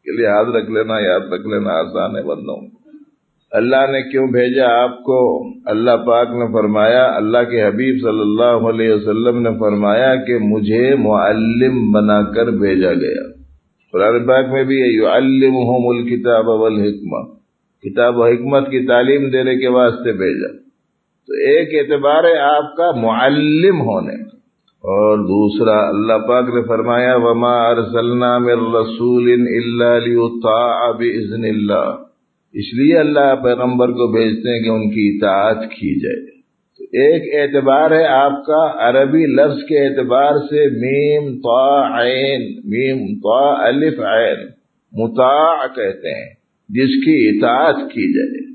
کہ 0.05 0.13
لیے 0.13 0.27
یاد 0.27 0.45
رکھ 0.45 0.71
لینا، 0.71 0.99
یاد 0.99 1.21
رکھ 1.21 1.47
لینا 1.47 1.71
آسان 1.71 2.17
ہے 2.17 2.23
بندوں 2.23 2.57
کو۔ 2.57 2.78
اللہ 3.53 3.77
نے 3.77 4.11
کیوں 4.11 4.27
بھیجا 4.27 4.83
آپ 4.83 5.03
کو؟ 5.03 5.49
اللہ 5.67 5.97
پاک 6.07 6.29
نے 6.31 6.53
فرمایا، 6.53 7.13
اللہ 7.17 7.39
کے 7.51 7.63
حبیب 7.67 8.03
صلی 8.03 8.21
اللہ 8.21 8.69
علیہ 8.69 8.95
وسلم 8.95 9.43
نے 9.43 9.51
فرمایا 9.59 10.15
کہ 10.15 10.39
مجھے 10.39 10.95
معلم 10.95 11.93
بنا 11.93 12.23
کر 12.23 12.47
بھیجا 12.47 12.93
گیا۔ 12.93 13.23
قرآن 13.93 14.27
پاک 14.27 14.47
میں 14.53 14.65
بھی 14.65 15.07
الم 15.07 15.57
الکتاب 15.89 16.49
والحکمہ۔ 16.49 17.35
کتاب 17.83 18.19
و 18.19 18.25
حکمت 18.25 18.67
کی 18.67 18.87
تعلیم 18.87 19.31
دینے 19.31 19.57
کے 19.57 19.69
واسطے 19.69 20.13
بھیجا۔ 20.13 20.53
تو 21.27 21.33
ایک 21.33 21.69
اعتبار 21.75 22.25
ہے 22.25 22.39
آپ 22.39 22.77
کا 22.77 22.91
معلم 22.91 23.81
ہونے۔ 23.81 24.15
اور 24.79 25.19
دوسرا، 25.19 25.89
اللہ 25.89 26.27
پاک 26.29 26.45
نے 26.45 26.67
فرمایا، 26.69 27.17
وما 27.17 27.69
ارسلنا 27.69 28.39
من 28.39 28.75
رسول 28.77 29.33
الا 29.33 29.99
ليطاع 29.99 30.91
باذن 30.91 31.45
اللہ 31.45 32.08
اس 32.53 32.65
لیے 32.75 32.99
اللہ 32.99 33.35
پیغمبر 33.43 33.89
کو 33.89 34.13
بھیجتے 34.13 34.57
ہیں 34.57 34.63
کہ 34.63 34.69
ان 34.69 34.91
کی 34.91 35.17
اطاعت 35.17 35.71
کی 35.71 36.01
جائے۔ 36.01 36.39
تو 36.79 36.85
ایک 36.85 37.35
اعتبار 37.35 37.91
ہے 37.91 38.07
آپ 38.07 38.33
کا 38.47 38.91
عربی 38.91 39.27
لفظ 39.27 39.63
کے 39.69 39.87
اعتبار 39.87 40.33
سے 40.33 40.69
میم 40.69 41.35
طا 41.35 42.03
عین، 42.03 42.61
میم 42.65 43.15
طا 43.15 43.67
الف 43.67 44.01
عین، 44.01 44.47
مطاع 44.93 45.67
کہتے 45.67 46.19
ہیں، 46.19 46.31
جس 46.69 47.05
کی 47.05 47.29
اطاعت 47.29 47.75
کی 47.75 48.13
جائے۔ 48.13 48.49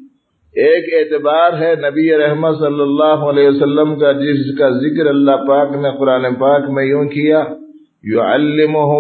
ایک 0.68 0.94
اعتبار 0.94 1.54
ہے 1.62 1.76
نبی 1.76 2.18
رحمت 2.18 2.60
صلی 2.60 2.82
اللہ 2.82 3.04
علیہ 3.04 3.48
وسلم 3.48 3.96
کا، 3.96 4.12
جس 4.12 4.58
کا 4.58 4.70
ذکر 4.70 5.06
اللہ 5.06 5.32
پاک 5.32 5.76
نے 5.76 5.98
قرآن 6.00 6.36
پاک 6.36 6.70
میں 6.70 6.86
یوں 6.86 7.06
کیا 7.06 7.44
یو 8.04 8.22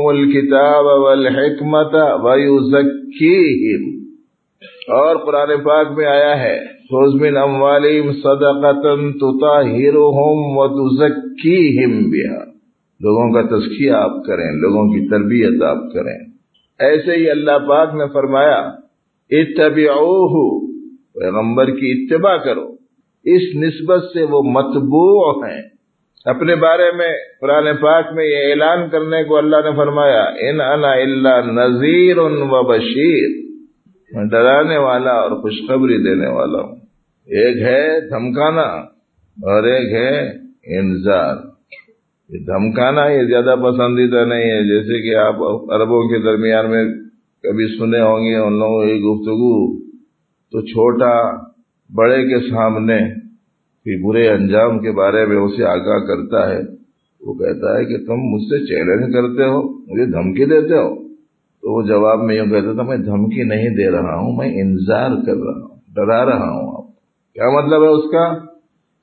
الکتاب 0.07 0.85
والحکمت 0.85 1.95
ویزکیہم۔ 2.23 3.92
اور 4.87 5.15
قرآن 5.15 5.63
پاک 5.63 5.87
میں 5.97 6.05
آیا 6.05 6.43
ہے 6.43 6.73
من 6.91 7.37
اموالیم 7.37 8.13
صدقتن 8.13 9.13
تطاہرہم 9.13 10.57
و 10.57 10.67
تزکیہم 10.67 12.09
بیا 12.09 12.43
لوگوں 12.99 13.33
کا 13.33 13.41
تزکیہ 13.41 13.91
آپ 13.91 14.23
کریں، 14.25 14.51
لوگوں 14.55 14.89
کی 14.89 15.09
تربیت 15.09 15.63
آپ 15.63 15.93
کریں۔ 15.93 16.19
ایسے 16.79 17.15
ہی 17.15 17.29
اللہ 17.29 17.67
پاک 17.69 17.95
نے 17.95 18.03
فرمایا، 18.13 18.71
اتبعوہ، 19.29 20.59
پیغمبر 21.13 21.65
کی 21.65 21.91
اتباع 21.91 22.37
کرو۔ 22.37 22.67
اس 23.23 23.41
نسبت 23.55 24.03
سے 24.13 24.23
وہ 24.23 24.41
مطبوع 24.41 25.45
ہیں۔ 25.45 25.61
اپنے 26.25 26.55
بارے 26.55 26.91
میں 26.97 27.09
قرآن 27.41 27.65
پاک 27.81 28.05
میں 28.15 28.25
یہ 28.25 28.49
اعلان 28.49 28.89
کرنے 28.89 29.23
کو 29.23 29.37
اللہ 29.37 29.55
نے 29.55 29.75
فرمایا، 29.75 30.23
ان 30.23 30.61
انا 30.61 30.91
الا 30.91 31.41
نذیر 31.41 32.17
و 32.17 32.63
بشیر۔ 32.63 33.52
میں 34.13 34.25
ڈرانے 34.25 34.77
والا 34.77 35.11
اور 35.11 35.31
خوشخبری 35.31 35.97
دینے 36.03 36.27
والا 36.27 36.59
ہوں۔ 36.59 36.75
ایک 37.25 37.57
ہے 37.57 38.09
دھمکانا 38.09 38.61
اور 38.61 39.63
ایک 39.63 39.93
ہے 39.93 40.29
انذار۔ 40.79 41.35
یہ 42.29 42.39
دھمکانا 42.39 43.05
یہ 43.05 43.23
زیادہ 43.23 43.55
پسندیدہ 43.59 44.25
نہیں 44.25 44.43
ہے۔ 44.43 44.63
جیسے 44.63 45.01
کہ 45.01 45.15
آپ 45.15 45.35
عربوں 45.73 46.03
کے 46.03 46.23
درمیان 46.23 46.69
میں 46.69 46.85
کبھی 47.43 47.77
سنے 47.77 48.01
ہوں 48.01 48.25
گے، 48.25 48.35
ان 48.35 48.59
لوگوں 48.59 48.85
کی 48.85 49.01
گفتگو 49.01 49.79
تو 50.51 50.61
چھوٹا 50.61 51.35
بڑے 51.95 52.23
کے 52.23 52.39
سامنے 52.39 53.23
برے 54.07 54.29
انجام 54.29 54.79
کے 54.79 54.91
بارے 54.91 55.25
میں 55.25 55.37
اسے 55.37 55.63
آگاہ 55.63 55.99
کرتا 55.99 56.49
ہے۔ 56.49 56.59
وہ 57.21 57.33
کہتا 57.33 57.79
ہے 57.79 57.85
کہ 57.85 57.97
تم 57.97 58.13
مجھ 58.13 58.43
سے 58.43 58.65
چیلنج 58.65 59.13
کرتے 59.13 59.43
ہو، 59.43 59.61
مجھے 59.63 60.05
دھمکی 60.05 60.45
دیتے 60.45 60.73
ہو۔ 60.73 61.02
تو 61.63 61.77
وہ 61.77 61.87
جواب 61.87 62.19
میں 62.19 62.35
یوں 62.35 62.45
کہتا 62.45 62.73
تھا، 62.73 62.83
میں 62.83 62.97
دھمکی 62.97 63.43
نہیں 63.43 63.69
دے 63.69 63.91
رہا 63.91 64.15
ہوں، 64.15 64.35
میں 64.37 64.61
انتظار 64.61 65.09
کر 65.25 65.35
رہا 65.35 65.61
ہوں، 65.61 65.75
ڈرا 65.95 66.25
رہا 66.25 66.49
ہوں 66.49 66.77
آپ 66.77 66.87
کیا 67.33 67.49
مطلب 67.49 67.83
ہے 67.83 67.87
اس 67.87 68.11
کا؟ 68.11 68.53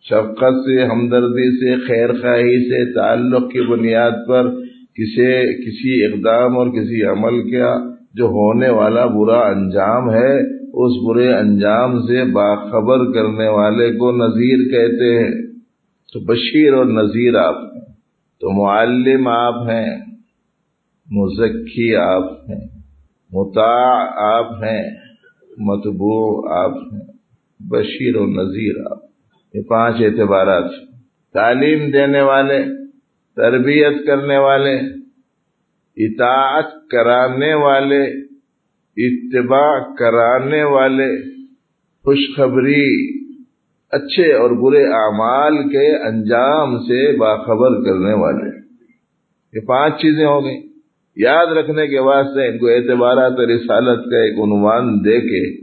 شفقت 0.03 0.55
سے، 0.55 0.85
ہمدردی 0.85 1.57
سے، 1.57 1.87
خیر 1.87 2.13
خواہی 2.13 2.69
سے، 2.69 2.95
تعلق 2.95 3.53
کی 3.53 3.61
بنیاد 3.61 4.11
پر 4.29 4.51
کسی 4.95 5.55
کسی 5.65 6.05
اقدام 6.05 6.59
اور 6.59 6.67
کسی 6.67 7.03
عمل 7.03 7.51
کا 7.51 7.91
جو 8.15 8.25
ہونے 8.25 8.69
والا 8.69 9.07
برا 9.07 9.41
انجام 9.41 10.11
ہے، 10.11 10.61
اس 10.73 11.09
برے 11.09 11.35
انجام 11.35 11.99
سے 12.03 12.25
باخبر 12.25 13.13
کرنے 13.13 13.49
والے 13.49 13.93
کو 13.93 14.13
نذیر 14.13 14.57
کہتے 14.57 15.19
ہیں۔ 15.19 15.51
تو 16.13 16.21
بشیر 16.21 16.75
اور 16.75 16.85
نذیر 16.85 17.37
آپ 17.37 17.55
ہیں۔ 17.55 17.81
تو 18.41 18.67
معلم 18.67 19.29
آپ 19.29 19.55
ہیں۔ 19.55 20.10
مزکی 21.11 21.97
آپ 21.97 22.51
ہیں، 22.51 22.67
مطاع 23.33 24.07
آپ 24.35 24.65
ہیں 24.65 24.83
متبوع 25.59 26.53
آپ 26.53 26.77
ہیں، 26.93 27.07
بشیر 27.61 28.17
و 28.17 28.27
نذیر 28.27 28.91
آپ 28.91 28.99
یہ 29.55 29.63
پانچ 29.63 29.97
اعتبارات 30.01 30.71
تعلیم 31.35 31.91
دینے 31.91 32.21
والے، 32.21 32.59
تربیت 33.37 34.07
کرنے 34.07 34.39
والے، 34.39 34.75
اطاعت 35.97 36.71
کرانے 36.91 37.55
والے، 37.55 38.03
اتباع 38.97 39.95
کرانے 39.95 40.63
والے، 40.65 41.11
خوشخبری، 42.05 42.89
اچھے 43.93 44.33
اور 44.33 44.51
برے 44.51 44.85
اعمال 44.85 45.63
کے 45.69 45.87
انجام 45.97 46.79
سے 46.79 47.17
باخبر 47.17 47.83
کرنے 47.85 48.15
والے۔ 48.15 48.49
یہ 49.55 49.67
پانچ 49.67 49.95
چیزیں 49.95 50.27
ہو 50.27 50.45
گئیں 50.45 50.70
یاد 51.17 51.47
رکھنے 51.47 51.87
کے 51.87 51.99
واسطے 51.99 52.49
ان 52.49 52.59
کو 52.59 52.67
اعتبارات 52.67 53.33
رسالت 53.33 54.11
کا 54.11 54.17
ایک 54.17 54.39
عنوان 54.39 55.05
دے 55.05 55.21
کے 55.21 55.61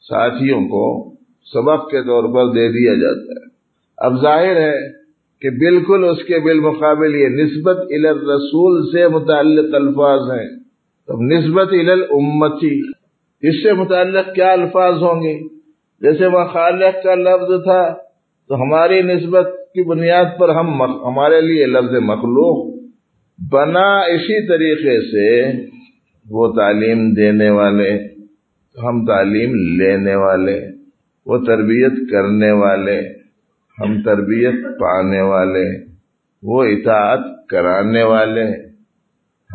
ساتھیوں 0.00 0.60
کو 0.60 1.10
سبق 1.54 1.90
کے 1.90 2.02
طور 2.02 2.24
پر 2.24 2.52
دے 2.52 2.68
دیا 2.68 2.94
جاتا 2.94 3.32
ہے۔ 3.32 3.48
اب 3.98 4.22
ظاہر 4.22 4.56
ہے 4.56 4.76
کہ 5.42 5.50
بالکل 5.50 6.04
اس 6.04 6.24
کے 6.24 6.38
بالمقابل 6.38 7.14
یہ 7.14 7.28
نسبت 7.28 7.76
رسول 8.12 8.86
سے 8.92 9.08
متعلق 9.08 9.74
الفاظ 9.74 10.20
ہیں۔ 10.20 10.48
تو 11.06 11.22
نسبت 11.22 11.68
امتی 12.10 12.80
اس 13.42 13.62
سے 13.62 13.72
متعلق 13.72 14.34
کیا 14.34 14.52
الفاظ 14.52 14.94
ہوں 14.94 15.22
گے؟ 15.22 15.48
جیسے 16.00 16.26
وہ 16.26 16.44
خالق 16.52 17.04
کا 17.04 17.14
لفظ 17.14 17.64
تھا، 17.64 17.94
تو 18.48 18.54
ہماری 18.54 19.02
نسبت 19.02 19.48
کی 19.74 19.82
بنیاد 19.82 20.24
پر 20.38 20.48
ہم 20.48 20.82
ہمارے 20.82 21.40
لیے 21.40 21.66
لفظ 21.66 21.94
مخلوق 22.02 22.77
بنا 23.50 24.00
اسی 24.00 24.48
طریقے 24.48 25.00
سے 25.00 25.52
وہ 26.30 26.52
تعلیم 26.52 27.14
دینے 27.14 27.50
والے، 27.50 27.94
ہم 28.82 29.06
تعلیم 29.06 29.54
لینے 29.54 30.14
والے، 30.14 30.60
وہ 31.26 31.38
تربیت 31.38 32.10
کرنے 32.10 32.50
والے، 32.50 33.00
ہم 33.80 34.02
تربیت 34.02 34.78
پانے 34.80 35.20
والے، 35.20 35.64
وہ 36.42 36.64
اطاعت 36.64 37.48
کرانے 37.48 38.02
والے، 38.02 38.44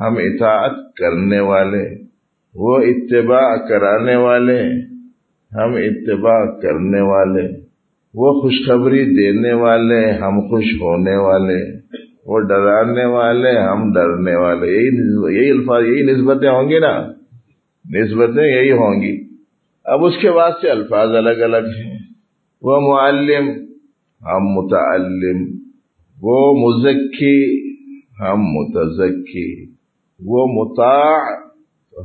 ہم 0.02 0.18
اطاعت 0.18 0.96
کرنے 0.96 1.40
والے، 1.40 1.84
وہ 2.56 2.78
اتباع 2.78 3.56
کرانے 3.68 4.16
والے، 4.16 4.62
ہم 5.56 5.76
اتباع 5.76 6.60
کرنے 6.60 7.02
والے، 7.02 7.48
وہ 8.14 8.42
خوشخبری 8.42 9.06
دینے 9.06 9.54
والے، 9.54 10.12
ہم 10.12 10.40
خوش 10.42 10.66
ہونے 10.82 11.16
والے۔ 11.16 11.83
وہ 12.26 12.40
ڈرانے 12.40 13.06
والے، 13.06 13.60
ہم 13.60 13.94
ڈرنے 13.94 14.36
والے، 14.36 14.68
یہی 14.68 14.86
یہی 15.38 15.52
الفاظ، 15.52 15.84
یہی 15.84 16.02
نسبتیں 16.02 16.50
ہوں 16.50 16.70
گی 16.70 16.80
نا؟ 16.80 17.12
نسبتیں 17.90 18.44
یہی 18.44 18.72
ہوں 18.72 19.02
گی۔ 19.02 19.28
اب 19.84 20.06
اس 20.06 20.14
کے 20.22 20.32
بعد 20.32 20.52
سے 20.62 20.70
الفاظ 20.70 21.10
الگ 21.10 21.44
الگ 21.44 21.68
ہیں۔ 21.68 22.00
وہ 22.62 22.80
معلم، 22.80 23.50
ہم 24.22 24.44
متعلم۔ 24.44 25.58
وہ 26.22 26.54
مزکی، 26.54 27.72
ہم 28.20 28.42
متزکی۔ 28.42 29.66
وہ 30.26 30.48
مطاع، 30.48 31.20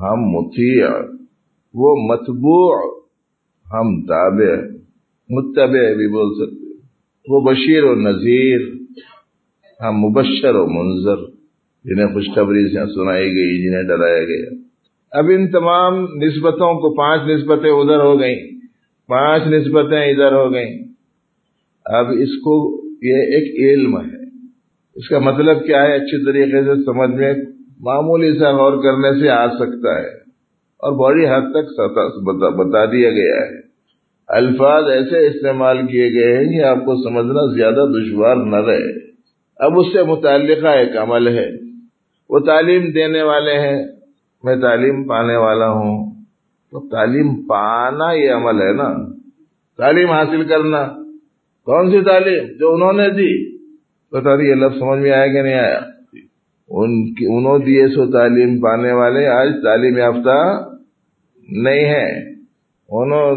ہم 0.03 0.21
مطیع۔ 0.21 0.89
وہ 1.75 1.97
متبوع، 1.97 2.77
ہم 3.73 4.03
تابع۔ 4.03 4.55
متبع 5.31 5.93
بھی 5.95 6.09
بول 6.09 6.35
سکتے 6.35 6.67
وہ 7.29 7.41
بشیر 7.41 7.85
و 7.85 7.95
نذیر۔ 7.95 8.78
ہم 9.83 9.99
مبشر 9.99 10.55
و 10.55 10.67
منظر، 10.67 11.17
جنہیں 11.85 12.07
خوشخبری 12.07 12.69
سے 12.69 12.95
سنائی 12.95 13.27
گئی، 13.27 13.67
جنہیں 13.67 13.83
ڈرایا 13.83 14.25
گیا۔ 14.25 14.51
اب 15.11 15.25
ان 15.31 15.51
تمام 15.51 15.95
نسبتوں 16.01 16.75
کو 16.75 16.95
پانچ 16.95 17.23
نسبتیں 17.31 17.71
ادھر 17.71 18.01
ہو 18.01 18.21
گئیں۔ 18.21 18.37
پانچ 19.09 19.43
نسبتیں 19.47 20.11
ادھر 20.11 20.33
ہو 20.33 20.55
گئیں۔ 20.55 20.85
اب 21.85 22.07
اس 22.09 22.39
کو 22.39 22.83
یہ 23.03 23.15
ایک 23.15 23.73
علم 23.73 23.99
ہے۔ 23.99 24.47
اس 24.95 25.09
کا 25.09 25.19
مطلب 25.19 25.67
کیا 25.67 25.83
ہے؟ 25.83 25.95
اچھی 25.95 26.25
طریقے 26.25 26.63
سے 26.63 26.85
سمجھ 26.85 27.11
میں 27.11 27.35
معمولی 27.81 28.39
سا 28.39 28.51
غور 28.51 28.73
کرنے 28.73 29.21
سے 29.21 29.29
آ 29.29 29.47
سکتا 29.47 30.01
ہے۔ 30.01 30.15
اور 30.79 30.93
بڑی 30.93 31.27
حد 31.27 31.51
تک 31.51 31.81
بتا 32.57 32.85
دیا 32.85 33.11
گیا 33.11 33.37
ہے۔ 33.37 33.61
الفاظ 34.29 34.85
ایسے 34.91 35.27
استعمال 35.27 35.87
کیے 35.87 36.13
گئے 36.13 36.37
ہیں 36.37 36.45
کہ 36.45 36.65
آپ 36.65 36.77
کو 36.77 37.09
سمجھنا 37.09 37.55
زیادہ 37.55 37.85
دشوار 37.99 38.37
نہ 38.37 38.57
رہے۔ 38.57 39.08
اب 39.59 39.79
اس 39.79 39.87
سے 39.93 40.03
متعلقہ 40.03 40.67
ایک 40.67 40.97
عمل 40.97 41.39
ہے۔ 41.39 41.51
وہ 42.29 42.39
تعلیم 42.39 42.91
دینے 42.91 43.23
والے 43.23 43.53
ہیں۔ 43.53 43.83
میں 44.45 44.57
تعلیم 44.57 45.09
پانے 45.09 45.37
والا 45.37 45.69
ہوں۔ 45.71 46.11
تو 46.71 46.89
تعلیم 46.89 47.47
پانا 47.47 48.13
یہ 48.13 48.33
عمل 48.33 48.63
ہے 48.63 48.73
نا۔ 48.73 48.95
تعلیم 49.77 50.11
حاصل 50.11 50.45
کرنا۔ 50.45 50.89
کون 51.65 51.91
سی 51.91 52.05
تعلیم؟ 52.05 52.57
جو 52.59 52.75
انہوں 52.75 52.93
نے 52.93 53.11
دی۔ 53.11 53.57
بتا 54.13 54.43
یہ 54.43 54.55
لفظ 54.55 54.79
سمجھ 54.79 55.01
میں 55.01 55.11
آیا 55.11 55.27
کہ 55.27 55.43
نہیں 55.43 55.55
آیا۔ 55.55 55.81
ان 56.69 57.15
کی 57.15 57.27
انہوں 57.27 57.59
دیے 57.59 57.89
سو 57.89 58.11
تعلیم 58.11 58.61
پانے 58.61 58.93
والے۔ 58.93 59.27
آج 59.27 59.49
تعلیم 59.65 59.97
یافتہ 59.97 60.69
نہیں 61.51 61.85
ہے۔ 61.85 62.33
انہوں 62.89 63.35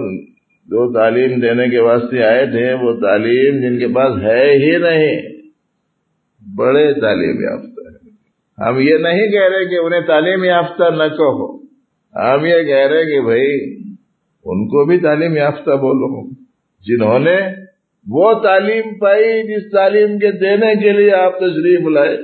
جو 0.65 0.93
تعلیم 0.93 1.39
دینے 1.39 1.69
کے 1.69 1.79
واسطے 1.79 2.23
آئے 2.23 2.45
تھے۔ 2.45 2.73
وہ 2.73 2.93
تعلیم 2.93 3.61
جن 3.61 3.79
کے 3.79 3.87
پاس 3.87 4.23
ہے 4.23 4.51
ہی 4.51 4.77
نہیں۔ 4.77 5.30
بڑے 6.57 6.93
تعلیم 7.01 7.41
یافتہ 7.41 7.81
ہیں۔ 7.81 8.11
ہم 8.67 8.79
یہ 8.79 8.97
نہیں 8.97 9.31
کہہ 9.31 9.55
رہے 9.55 9.65
کہ 9.65 9.75
انہیں 9.75 10.01
تعلیم 10.01 10.43
یافتہ 10.43 10.83
نہ 10.83 11.03
کہو۔ 11.03 11.57
ہم 12.15 12.45
یہ 12.45 12.63
کہہ 12.63 12.87
رہے 12.87 13.05
کہ 13.05 13.21
بھائی، 13.21 13.75
ان 14.45 14.67
کو 14.67 14.85
بھی 14.85 14.99
تعلیم 14.99 15.37
یافتہ 15.37 15.71
بولو۔ 15.71 16.29
جنہوں 16.81 17.19
نے 17.19 17.37
وہ 18.07 18.33
تعلیم 18.33 18.99
پائی، 18.99 19.43
جس 19.43 19.71
تعلیم 19.71 20.19
کے 20.19 20.31
دینے 20.31 20.75
کے 20.75 20.91
لیے 20.91 21.13
آپ 21.13 21.37
تشریف 21.37 21.87
لائے۔ 21.87 22.17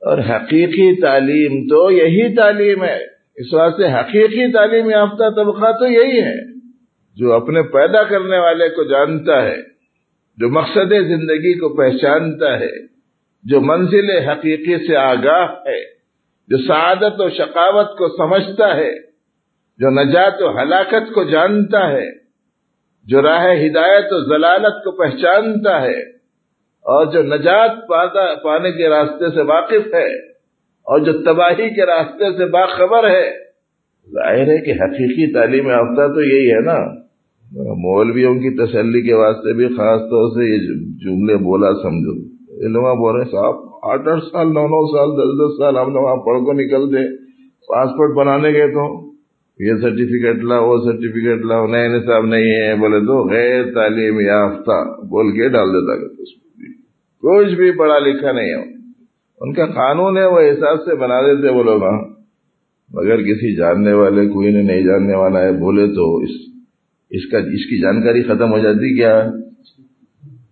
اور 0.00 0.18
حقیقی 0.18 1.00
تعلیم 1.00 1.66
تو 1.66 1.90
یہی 1.90 2.34
تعلیم 2.34 2.84
ہے۔ 2.84 2.98
اس 3.36 3.54
واسطے 3.54 3.84
حقیقی 3.84 4.52
تعلیم 4.52 4.90
یافتہ 4.90 5.30
طبقہ 5.30 5.72
تو 5.78 5.86
یہی 5.86 6.20
ہے۔ 6.20 6.58
جو 7.14 7.32
اپنے 7.32 7.62
پیدا 7.62 8.02
کرنے 8.02 8.38
والے 8.38 8.68
کو 8.68 8.84
جانتا 8.84 9.44
ہے، 9.44 9.56
جو 10.36 10.48
مقصد 10.48 10.90
زندگی 10.90 11.58
کو 11.58 11.68
پہچانتا 11.76 12.60
ہے۔ 12.60 12.95
جو 13.46 13.60
منزل 13.60 14.10
حقیقی 14.28 14.76
سے 14.86 14.96
آگاہ 14.96 15.44
ہے، 15.66 15.80
جو 16.48 16.58
سعادت 16.58 17.20
و 17.20 17.28
شقاوت 17.28 17.96
کو 17.98 18.08
سمجھتا 18.08 18.76
ہے، 18.76 18.92
جو 19.80 19.90
نجات 19.90 20.42
و 20.42 20.50
ہلاکت 20.58 21.12
کو 21.14 21.24
جانتا 21.24 21.86
ہے، 21.90 22.06
جو 23.06 23.22
راہ 23.22 23.44
ہدایت 23.56 24.12
و 24.12 24.20
ضلالت 24.24 24.84
کو 24.84 24.90
پہچانتا 24.96 25.80
ہے، 25.82 25.98
اور 26.86 27.06
جو 27.12 27.22
نجات 27.22 27.72
پانے 28.44 28.72
کے 28.72 28.88
راستے 28.88 29.30
سے 29.34 29.42
واقف 29.42 29.94
ہے، 29.94 30.08
اور 30.86 31.00
جو 31.00 31.12
تباہی 31.22 31.68
کے 31.74 31.86
راستے 31.86 32.30
سے 32.38 32.46
باخبر 32.50 33.08
ہے۔ 33.10 33.26
ظاہر 34.08 34.48
ہے 34.48 34.58
کہ 34.58 34.72
حقیقی 34.82 35.32
تعلیم 35.32 35.68
یافتہ 35.68 36.06
تو 36.14 36.22
یہی 36.22 36.50
ہے 36.50 36.60
نا۔ 36.60 36.78
مولویوں 37.82 38.34
کی 38.34 38.50
تسلی 38.56 39.02
کے 39.02 39.14
واسطے 39.14 39.52
بھی 39.52 39.68
خاص 39.68 40.00
طور 40.10 40.30
سے 40.30 40.48
یہ 40.48 40.58
جملے 41.04 41.36
بولا 41.44 41.72
سمجھو۔ 41.82 42.14
علما 42.62 42.92
بول 42.92 43.16
رہے 43.16 43.24
صاحب، 43.24 43.54
آٹھ 43.82 44.08
آٹھ 44.08 44.24
سال، 44.24 44.46
نو 44.46 44.66
نو 44.66 44.96
سال، 44.96 45.10
دس 45.16 45.32
دس 45.40 45.58
سال 45.58 45.76
ہم 45.76 45.92
نے 45.92 45.98
وہاں 45.98 46.16
پڑھ 46.16 46.38
کو 46.38 46.52
نکل 46.52 46.92
دے، 46.92 47.16
پاسپورٹ 47.68 48.16
بنانے 48.16 48.52
گئے 48.52 48.68
تو۔ 48.68 49.06
یہ 49.60 49.72
سرٹیفکیٹ 49.80 50.44
لاؤ، 50.44 50.68
وہ 50.68 50.76
سرٹیفکیٹ 50.84 51.44
لاؤ، 51.46 51.66
نئے 51.66 52.00
صاحب 52.06 52.26
نہیں 52.26 52.42
ہے، 52.42 52.74
بولے 52.74 53.00
تو 53.00 53.28
غیر 53.28 53.64
تعلیم 53.74 54.20
یافتہ 54.20 55.06
بول 55.06 55.32
کے 55.32 55.48
ڈال 55.48 55.68
دیتا 55.68 56.04
کچھ 57.22 57.54
بھی 57.54 57.70
پڑھا 57.70 57.98
لکھا 57.98 58.32
نہیں 58.32 58.48
ہے۔ 58.48 58.76
ان 59.40 59.52
کا 59.52 59.66
قانون 59.66 60.16
ہے، 60.16 60.24
وہ 60.24 60.38
احساس 60.38 60.80
سے 60.80 60.94
بنا 60.94 61.20
دیتے 61.20 61.48
وہ 61.48 61.62
لوگ۔ 61.62 61.82
ہاں 61.82 61.98
مگر 62.90 63.16
کسی 63.16 63.56
جاننے 63.56 63.92
والے، 63.92 64.26
کوئی 64.26 64.50
نے 64.50 64.62
نہیں 64.62 64.82
جاننے 64.82 65.16
والا 65.16 65.40
ہے، 65.40 65.52
بولے 65.52 65.86
تو 65.86 66.16
اس 66.16 66.30
اس 67.10 67.26
کا، 67.30 67.38
اس 67.38 67.66
کی 67.66 67.80
جانکاری 67.80 68.22
ختم 68.22 68.52
ہو 68.52 68.58
جاتی 68.58 68.96
کیا؟ 68.96 69.30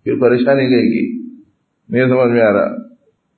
پھر 0.04 0.18
پریشانی 0.20 0.62
گئے 0.62 0.82
گی 0.82 1.13
نہیں 1.88 2.08
سمجھ 2.08 2.32
میں 2.32 2.40
آ 2.40 2.52
رہا۔ 2.52 2.84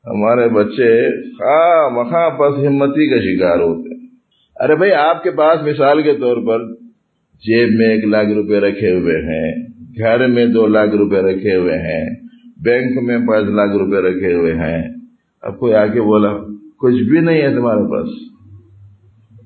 ہمارے 0.07 0.49
بچے 0.49 1.11
خواہ 1.11 1.89
مخواہ 1.89 2.31
پس 2.31 2.67
ہمتی 2.67 3.11
کا 3.11 3.19
شکار 3.21 3.59
ہوتے 3.59 3.95
ہیں۔ 3.95 4.07
ارے 4.61 4.75
بھائی، 4.75 4.93
آپ 4.93 5.23
کے 5.23 5.31
پاس 5.31 5.63
مثال 5.63 6.03
کے 6.03 6.13
طور 6.13 6.37
پر 6.47 6.75
جیب 7.37 7.69
میں 7.79 7.95
ایک 7.95 8.05
لاکھ 8.05 8.29
روپے 8.29 8.61
رکھے 8.61 8.91
ہوئے 8.91 9.17
ہیں، 9.17 9.55
گھر 9.99 10.27
میں 10.27 10.47
دو 10.47 10.67
لاکھ 10.67 10.97
روپے 10.97 11.21
رکھے 11.21 11.55
ہوئے 11.55 11.79
ہیں، 11.79 12.11
بینک 12.65 13.03
میں 13.03 13.19
پانچ 13.29 13.45
لاکھ 13.45 13.77
روپے 13.77 13.97
رکھے 13.97 14.35
ہوئے 14.35 14.55
ہیں۔ 14.55 14.83
اب 15.43 15.59
کوئی 15.59 15.75
آ 15.75 15.87
کے 15.87 16.01
بولا، 16.01 16.33
کچھ 16.79 17.03
بھی 17.03 17.21
نہیں 17.21 17.43
ہے 17.43 17.51
تمہارے 17.51 17.91
پاس۔ 17.91 18.09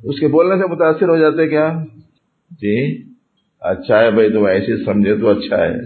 اس 0.05 0.20
کے 0.20 0.28
بولنے 0.28 0.57
سے 0.57 0.72
متاثر 0.72 1.09
ہو 1.09 1.16
جاتے 1.16 1.48
کیا؟ 1.48 1.72
جی 2.51 3.03
اچھا 3.61 4.01
ہے 4.01 4.11
بھائی، 4.11 4.32
تم 4.32 4.44
ایسے 4.44 4.84
سمجھے 4.84 5.16
تو 5.16 5.28
اچھا 5.28 5.64
ہے۔ 5.64 5.76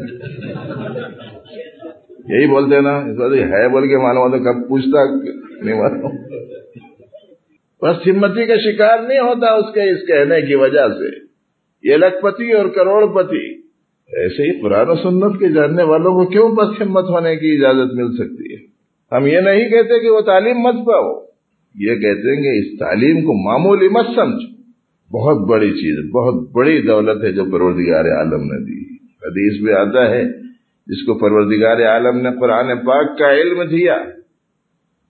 یہی 2.29 2.47
بولتے 2.47 2.81
نا، 2.81 2.97
اس 2.97 3.18
وقت 3.18 3.35
ہے 3.35 3.68
بول 3.68 3.89
کے 3.89 3.99
معلوم 3.99 4.33
ہوتا 4.33 4.53
کب 4.53 4.68
پوچھتا، 4.68 5.29
نہیں 5.64 5.81
معلوم۔ 5.81 6.16
بس 7.83 7.97
ہمتی 8.07 8.47
کا 8.47 8.57
شکار 8.57 8.99
نہیں 9.09 9.18
ہوتا 9.18 9.55
اس 9.55 9.75
کے، 9.75 9.91
اس 9.91 10.07
کہنے 10.07 10.41
کی 10.41 10.55
وجہ 10.55 10.89
سے۔ 10.89 11.25
یہ 11.91 11.97
لکھ 11.97 12.22
پتی 12.22 12.53
اور 12.53 12.66
کروڑ 12.66 13.07
پتی 13.07 13.55
ایسے 14.16 14.43
ہی 14.43 14.61
قرآن 14.62 14.87
و 14.89 14.95
سنت 14.95 15.39
کے 15.39 15.49
جاننے 15.49 15.83
والوں 15.83 16.12
کو 16.12 16.25
کیوں 16.25 16.49
بس 16.49 16.81
ہمت 16.81 17.05
ہونے 17.05 17.37
کی 17.37 17.57
اجازت 17.57 17.95
مل 17.95 18.12
سکتی 18.12 18.55
ہے؟ 18.55 18.75
ہم 19.16 19.27
یہ 19.27 19.41
نہیں 19.41 19.68
کہتے 19.68 20.01
کہ 20.01 20.11
وہ 20.11 20.20
تعلیم 20.20 20.59
مت 20.59 20.75
پاؤ۔ 20.75 21.25
یہ 21.75 21.95
کہتے 21.95 22.37
ہیں 22.37 22.43
کہ 22.43 22.59
اس 22.59 22.79
تعلیم 22.79 23.16
کو 23.16 23.51
معمولی 23.51 23.89
مت 23.89 24.07
سمجھ 24.14 24.45
بہت 25.12 25.49
بڑی 25.49 25.70
چیز، 25.70 26.11
بہت 26.11 26.51
بڑی 26.53 26.83
دولت 26.83 27.25
ہے 27.25 27.33
جو 27.33 27.45
پروردگار 27.45 28.05
عالم 28.05 28.43
نے 28.43 28.64
دی۔ 28.64 28.95
حدیث 28.97 29.64
بھی 29.64 29.72
آتا 29.72 30.11
ہے 30.11 30.44
جس 30.87 31.07
کو 31.07 31.14
پروردگار 31.14 31.87
عالم 31.87 32.16
نے 32.20 32.28
قرآن 32.41 32.78
پاک 32.78 33.18
کا 33.18 33.35
علم 33.35 33.62
دیا 33.62 33.95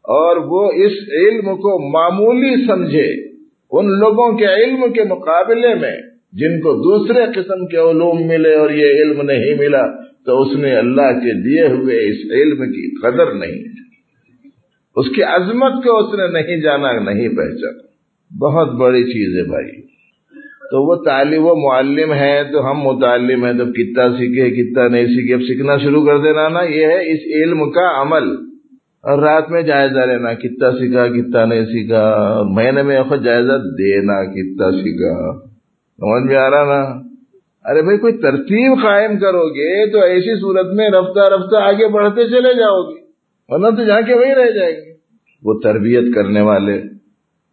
اور 0.04 0.36
وہ 0.36 0.72
اس 0.72 0.92
علم 0.92 1.56
کو 1.56 1.92
معمولی 1.92 2.66
سمجھے 2.66 3.34
ان 3.70 3.86
لوگوں 3.86 4.38
کے 4.38 4.46
علم 4.46 4.92
کے 4.92 5.04
مقابلے 5.04 5.74
میں 5.74 5.96
جن 6.32 6.60
کو 6.60 6.72
دوسرے 6.72 7.20
قسم 7.34 7.66
کے 7.66 7.76
علوم 7.76 8.26
ملے 8.26 8.54
اور 8.54 8.70
یہ 8.70 8.86
علم 8.86 9.22
نہیں 9.22 9.54
ملا، 9.54 10.02
تو 10.24 10.42
اس 10.42 10.58
نے 10.58 10.76
اللہ 10.76 11.12
کے 11.12 11.42
دیے 11.42 11.66
ہوئے 11.66 11.96
اس 11.96 12.30
علم 12.30 12.56
کی 12.56 13.00
قدر 13.00 13.34
نہیں 13.34 13.64
اس 14.96 15.06
کی 15.16 15.22
عظمت 15.22 15.84
کو 15.84 15.98
اس 15.98 16.14
نے 16.14 16.28
نہیں 16.28 16.60
جانا، 16.60 16.92
نہیں 16.92 17.28
پہچانا۔ 17.28 17.84
بہت 18.38 18.74
بڑی 18.80 19.04
چیز 19.04 19.38
ہے 19.38 19.42
بھائی۔ 19.42 19.93
تو 20.74 20.82
وہ 20.82 21.04
تعلیم 21.04 21.42
و 21.46 21.54
معلم 21.54 22.12
ہے 22.12 22.42
تو 22.52 22.70
ہم 22.70 22.78
متعلم 22.78 23.44
ہیں، 23.44 23.52
تو 23.52 23.64
کتنا 23.64 24.08
سیکھے، 24.08 24.50
کتنا 24.50 24.88
نہیں 24.88 25.06
سیکھے۔ 25.06 25.34
اب 25.34 25.40
سیکھنا 25.40 25.76
شروع 25.76 26.06
کر 26.06 26.18
دینا 26.18 26.48
نا، 26.48 26.62
یہ 26.62 26.86
ہے 26.86 27.12
اس 27.12 27.18
علم 27.34 27.70
کا 27.70 28.02
عمل۔ 28.02 28.28
اور 29.02 29.18
رات 29.18 29.50
میں 29.50 29.62
جائزہ 29.62 29.98
لینا، 29.98 30.34
کتنا 30.34 30.70
سیکھا، 30.70 31.08
کتنا 31.08 31.44
نہیں 31.44 31.64
سیکھا۔ 31.64 32.42
مہینے 32.50 32.82
میں 32.82 33.02
خود 33.02 33.24
جائزہ 33.24 33.52
دینا، 33.52 34.24
کتنا 34.24 34.70
سیکھا۔ 34.70 35.46
سمجھ 35.96 36.22
میں 36.22 36.36
آ 36.36 36.50
رہا 36.50 36.64
نا؟ 36.64 37.00
ارے 37.70 37.82
بھائی، 37.82 37.98
کوئی 37.98 38.12
ترتیب 38.12 38.82
قائم 38.82 39.18
کرو 39.18 39.48
گے 39.48 39.90
تو 39.90 39.98
ایسی 40.00 40.40
صورت 40.40 40.66
میں 40.74 40.88
رفتہ 40.88 41.32
رفتہ 41.34 41.56
آگے 41.56 41.88
بڑھتے 41.88 42.24
چلے 42.24 42.54
جاؤ 42.54 42.82
گے۔ 42.82 43.00
ورنہ 43.48 43.76
تو 43.76 43.84
جا 43.84 44.00
کے 44.00 44.14
وہی 44.14 44.34
رہ 44.34 44.50
جائیں 44.50 44.76
گے۔ 44.76 44.94
وہ 45.44 45.54
تربیت 45.62 46.14
کرنے 46.14 46.40
والے، 46.40 46.82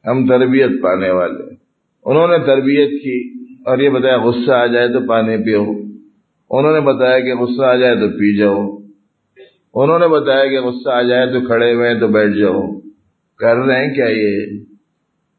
ہم 0.08 0.28
تربیت 0.28 0.70
پانے 0.84 1.12
والے۔ 1.12 1.61
انہوں 2.06 2.28
نے 2.28 2.38
تربیت 2.38 3.04
کی 3.04 3.44
اور 3.66 3.78
یہ 3.78 3.90
بتایا 3.90 4.18
غصہ 4.18 4.52
آ 4.52 4.66
جائے 4.66 4.88
تو 4.88 5.08
پانی 5.08 5.38
پیو۔ 5.38 5.64
انہوں 6.50 6.74
نے 6.74 6.80
بتایا 6.80 7.20
کہ 7.20 7.36
غصہ 7.36 7.62
آ 7.62 7.76
جائے 7.76 7.96
تو 7.96 8.08
پی 8.08 8.38
جاؤ۔ 8.38 8.78
انہوں 9.74 10.00
نے 10.00 10.08
بتایا 10.08 10.48
کہ 10.48 10.60
غصہ 10.60 10.90
آ 10.90 11.02
جائے 11.02 11.28
تو 11.28 11.48
کھڑے 11.48 11.74
ہوئے 11.74 12.00
تو 12.00 12.08
بیٹھ 12.08 12.38
جاؤ۔ 12.38 12.80
کر 13.38 13.56
رہے 13.56 13.86
ہیں 13.86 13.94
کیا 13.94 14.06
یہ؟ 14.06 14.46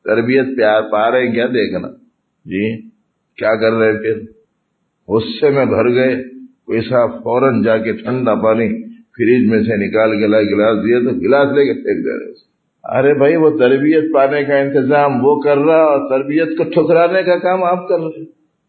تربیت 0.04 0.46
پیار 0.56 0.82
پا 0.82 1.10
رہے 1.10 1.26
ہیں 1.26 1.34
کیا 1.34 1.46
دیکھنا؟ 1.46 1.88
جی 2.44 2.80
کیا 3.36 3.56
کر 3.56 3.72
رہے 3.72 3.92
پھر؟ 3.92 4.20
غصے 5.08 5.50
میں 5.50 5.64
بھر 5.64 5.94
گئے۔ 5.94 6.24
کوئی 6.66 6.80
صاحب 6.80 7.10
فوراً 7.10 7.62
جا 7.62 7.76
کے 7.76 7.92
ٹھنڈا 7.92 8.34
پانی 8.34 8.82
فریج 8.92 9.50
میں 9.50 9.62
سے 9.62 9.76
نکال 9.76 10.20
کے 10.20 10.26
لا، 10.26 10.40
گلاس 10.40 10.84
دیا 10.84 10.98
تو 10.98 11.18
گلاس 11.20 11.48
لے 11.56 11.64
کے 11.64 11.72
پھینک 11.72 12.04
دے 12.04 12.24
رہے 12.24 12.51
ارے 12.84 13.14
بھائی، 13.14 13.36
وہ 13.36 13.50
تربیت 13.50 14.14
پانے 14.14 14.44
کا 14.44 14.58
انتظام 14.58 15.24
وہ 15.24 15.40
کر 15.40 15.58
رہا 15.58 15.82
اور 15.82 16.10
تربیت 16.10 16.48
کو 16.58 16.64
ٹھکرانے 16.64 17.22
کا 17.22 17.38
کام 17.38 17.64
آپ 17.64 17.88
کر 17.88 17.98
رہے 17.98 18.24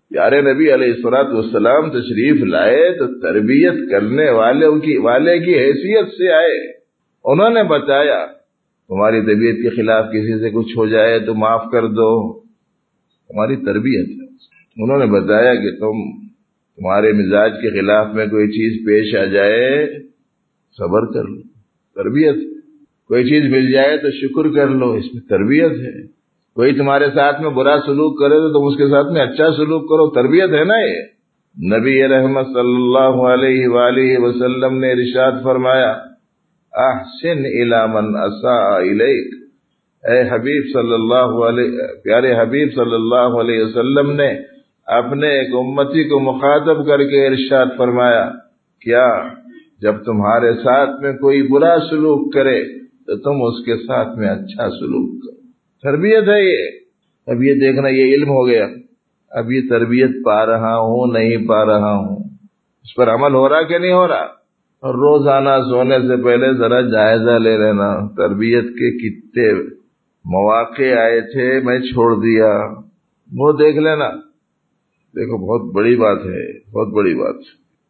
پیارے 0.10 0.42
نبی 0.42 0.74
علیہ 0.74 0.94
السلاط 0.94 1.26
والسلام، 1.26 1.90
تشریف 1.90 2.44
لائے 2.44 2.98
تو 2.98 3.20
تربیت 3.22 3.90
کرنے 3.92 4.30
والے 4.30 4.80
کی 4.80 4.98
والے 4.98 5.40
کی 5.40 5.56
حیثیت 5.58 6.08
سے 6.08 6.32
آئے۔ 6.32 6.72
انہوں 7.26 7.50
نے 7.50 7.64
بتایا، 7.64 8.26
تمہاری 8.88 9.22
طبیعت 9.22 9.56
کے 9.56 9.70
خلاف 9.70 10.06
کسی 10.06 10.40
سے 10.40 10.50
کچھ 10.50 10.78
ہو 10.78 10.86
جائے 10.86 11.20
تو 11.20 11.34
معاف 11.34 11.64
کر 11.72 11.88
دو۔ 11.88 12.40
تمہاری 13.28 13.56
تربیت 13.56 14.10
ہے۔ 14.10 14.26
انہوں 14.84 14.98
نے 14.98 15.06
بتایا 15.06 15.56
کہ 15.56 15.72
تم 15.72 16.26
تمہارے 16.76 17.12
مزاج 17.12 17.52
کے 17.62 17.70
خلاف 17.70 18.08
میں 18.14 18.26
کوئی 18.26 18.48
چیز 18.48 18.86
پیش 18.86 19.16
آ 19.16 19.26
جائے، 19.26 19.86
صبر 20.78 21.14
کر 21.14 21.24
لو۔ 21.24 21.42
تربیت۔ 21.96 22.53
کوئی 23.14 23.24
چیز 23.24 23.52
مل 23.52 23.72
جائے 23.72 23.98
تو 23.98 24.10
شکر 24.12 24.56
کر 24.56 24.68
لو، 24.68 24.92
اس 24.92 25.14
میں 25.14 25.22
تربیت 25.30 25.72
ہے۔ 25.72 26.08
کوئی 26.56 26.74
تمہارے 26.74 27.06
ساتھ 27.14 27.42
میں 27.42 27.50
برا 27.50 27.76
سلوک 27.86 28.20
کرے 28.20 28.36
تو 28.36 28.50
تم 28.54 28.66
اس 28.68 28.78
کے 28.78 28.88
ساتھ 28.88 29.12
میں 29.12 29.22
اچھا 29.22 29.52
سلوک 29.52 29.84
کرو، 29.90 30.10
تربیت 30.10 30.50
ہے 30.50 30.64
نا 30.64 30.80
یہ۔ 30.80 31.02
نبی 31.58 32.08
رحمت 32.08 32.46
صلی 32.46 32.76
اللہ 32.76 33.22
علیہ 33.34 33.68
وآلہ 33.68 34.18
وسلم 34.20 34.78
نے 34.78 34.94
رشاد 34.94 35.32
فرمایا، 35.44 35.94
احسن 36.74 37.42
من 37.94 38.16
اسا 38.16 38.76
الیک۔ 38.76 39.34
اے 40.04 40.22
حبیب 40.30 40.64
صلی 40.74 40.94
اللہ 40.94 41.40
علیہ، 41.48 41.88
پیارے 42.04 42.36
حبیب 42.36 42.70
صلی 42.76 42.94
اللہ 42.94 43.42
علیہ 43.42 43.64
وسلم 43.64 44.12
نے 44.12 44.34
اپنے 44.88 45.28
ایک 45.28 45.56
امتی 45.56 46.04
کو 46.04 46.20
مخاطب 46.20 46.86
کر 46.88 47.04
کے 47.04 47.28
ارشاد 47.28 47.66
فرمایا، 47.78 48.30
کیا 48.82 49.08
جب 49.82 49.96
تمہارے 50.06 50.54
ساتھ 50.54 51.02
میں 51.02 51.14
کوئی 51.14 51.42
برا 51.42 51.80
سلوک 51.90 52.34
کرے 52.34 52.83
تو 53.08 53.16
تم 53.18 53.44
اس 53.44 53.66
کے 53.66 53.78
ساتھ 53.78 54.20
میں 54.20 54.30
اچھا 54.30 54.70
سلوک 54.70 55.24
کرو۔ 55.24 55.42
تربیت 55.84 56.24
ہے 56.24 56.52
یہ۔ 56.52 56.80
اب 57.28 57.44
یہ 57.44 57.54
دیکھنا، 57.54 57.88
یہ 57.88 58.04
علم 58.04 58.30
ہو 58.30 58.48
گیا۔ 58.48 58.68
اب 59.32 59.52
یہ 59.52 59.62
تربیت 59.70 60.10
پا 60.26 60.46
رہا 60.46 60.78
ہوں، 60.78 61.14
نہیں 61.14 61.48
پا 61.48 61.66
رہا 61.66 61.96
ہوں۔ 61.96 62.24
اس 62.84 62.96
پر 62.96 63.08
عمل 63.08 63.34
ہو 63.34 63.50
رہا 63.50 63.62
کہ 63.62 63.78
نہیں 63.78 63.94
ہو 63.94 64.08
رہا؟ 64.08 64.44
اور 64.82 64.96
روزانہ 64.96 65.50
سونے 65.70 66.00
سے 66.00 66.24
پہلے 66.24 66.54
ذرا 66.54 66.82
جائزہ 66.82 67.32
لے 67.32 67.58
لینا۔ 67.58 68.08
تربیت 68.16 68.64
کے 68.64 68.98
کتنے 68.98 69.54
مواقع 70.26 71.00
آئے 71.00 71.22
تھے، 71.22 71.60
میں 71.64 71.80
چھوڑ 71.80 72.24
دیا۔ 72.24 72.64
وہ 73.34 73.52
دیکھ 73.52 73.78
لینا۔ 73.78 74.10
دیکھو، 75.16 75.38
بہت 75.38 75.76
بڑی 75.76 75.96
بات 75.96 76.18
ہے، 76.18 76.60
بہت 76.72 76.88
بڑی 76.88 77.14
بات۔ 77.16 77.36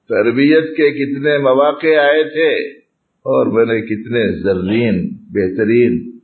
تربیت 0.09 0.63
کے 0.63 0.91
کتنے 0.91 1.37
مواقع 1.37 1.87
آئے 1.87 2.23
تھے۔ 2.23 2.82
اور 3.23 3.45
میں 3.45 3.65
نے 3.65 3.81
کتنے 3.81 4.39
زرین، 4.39 5.09
بہترین 5.09 6.19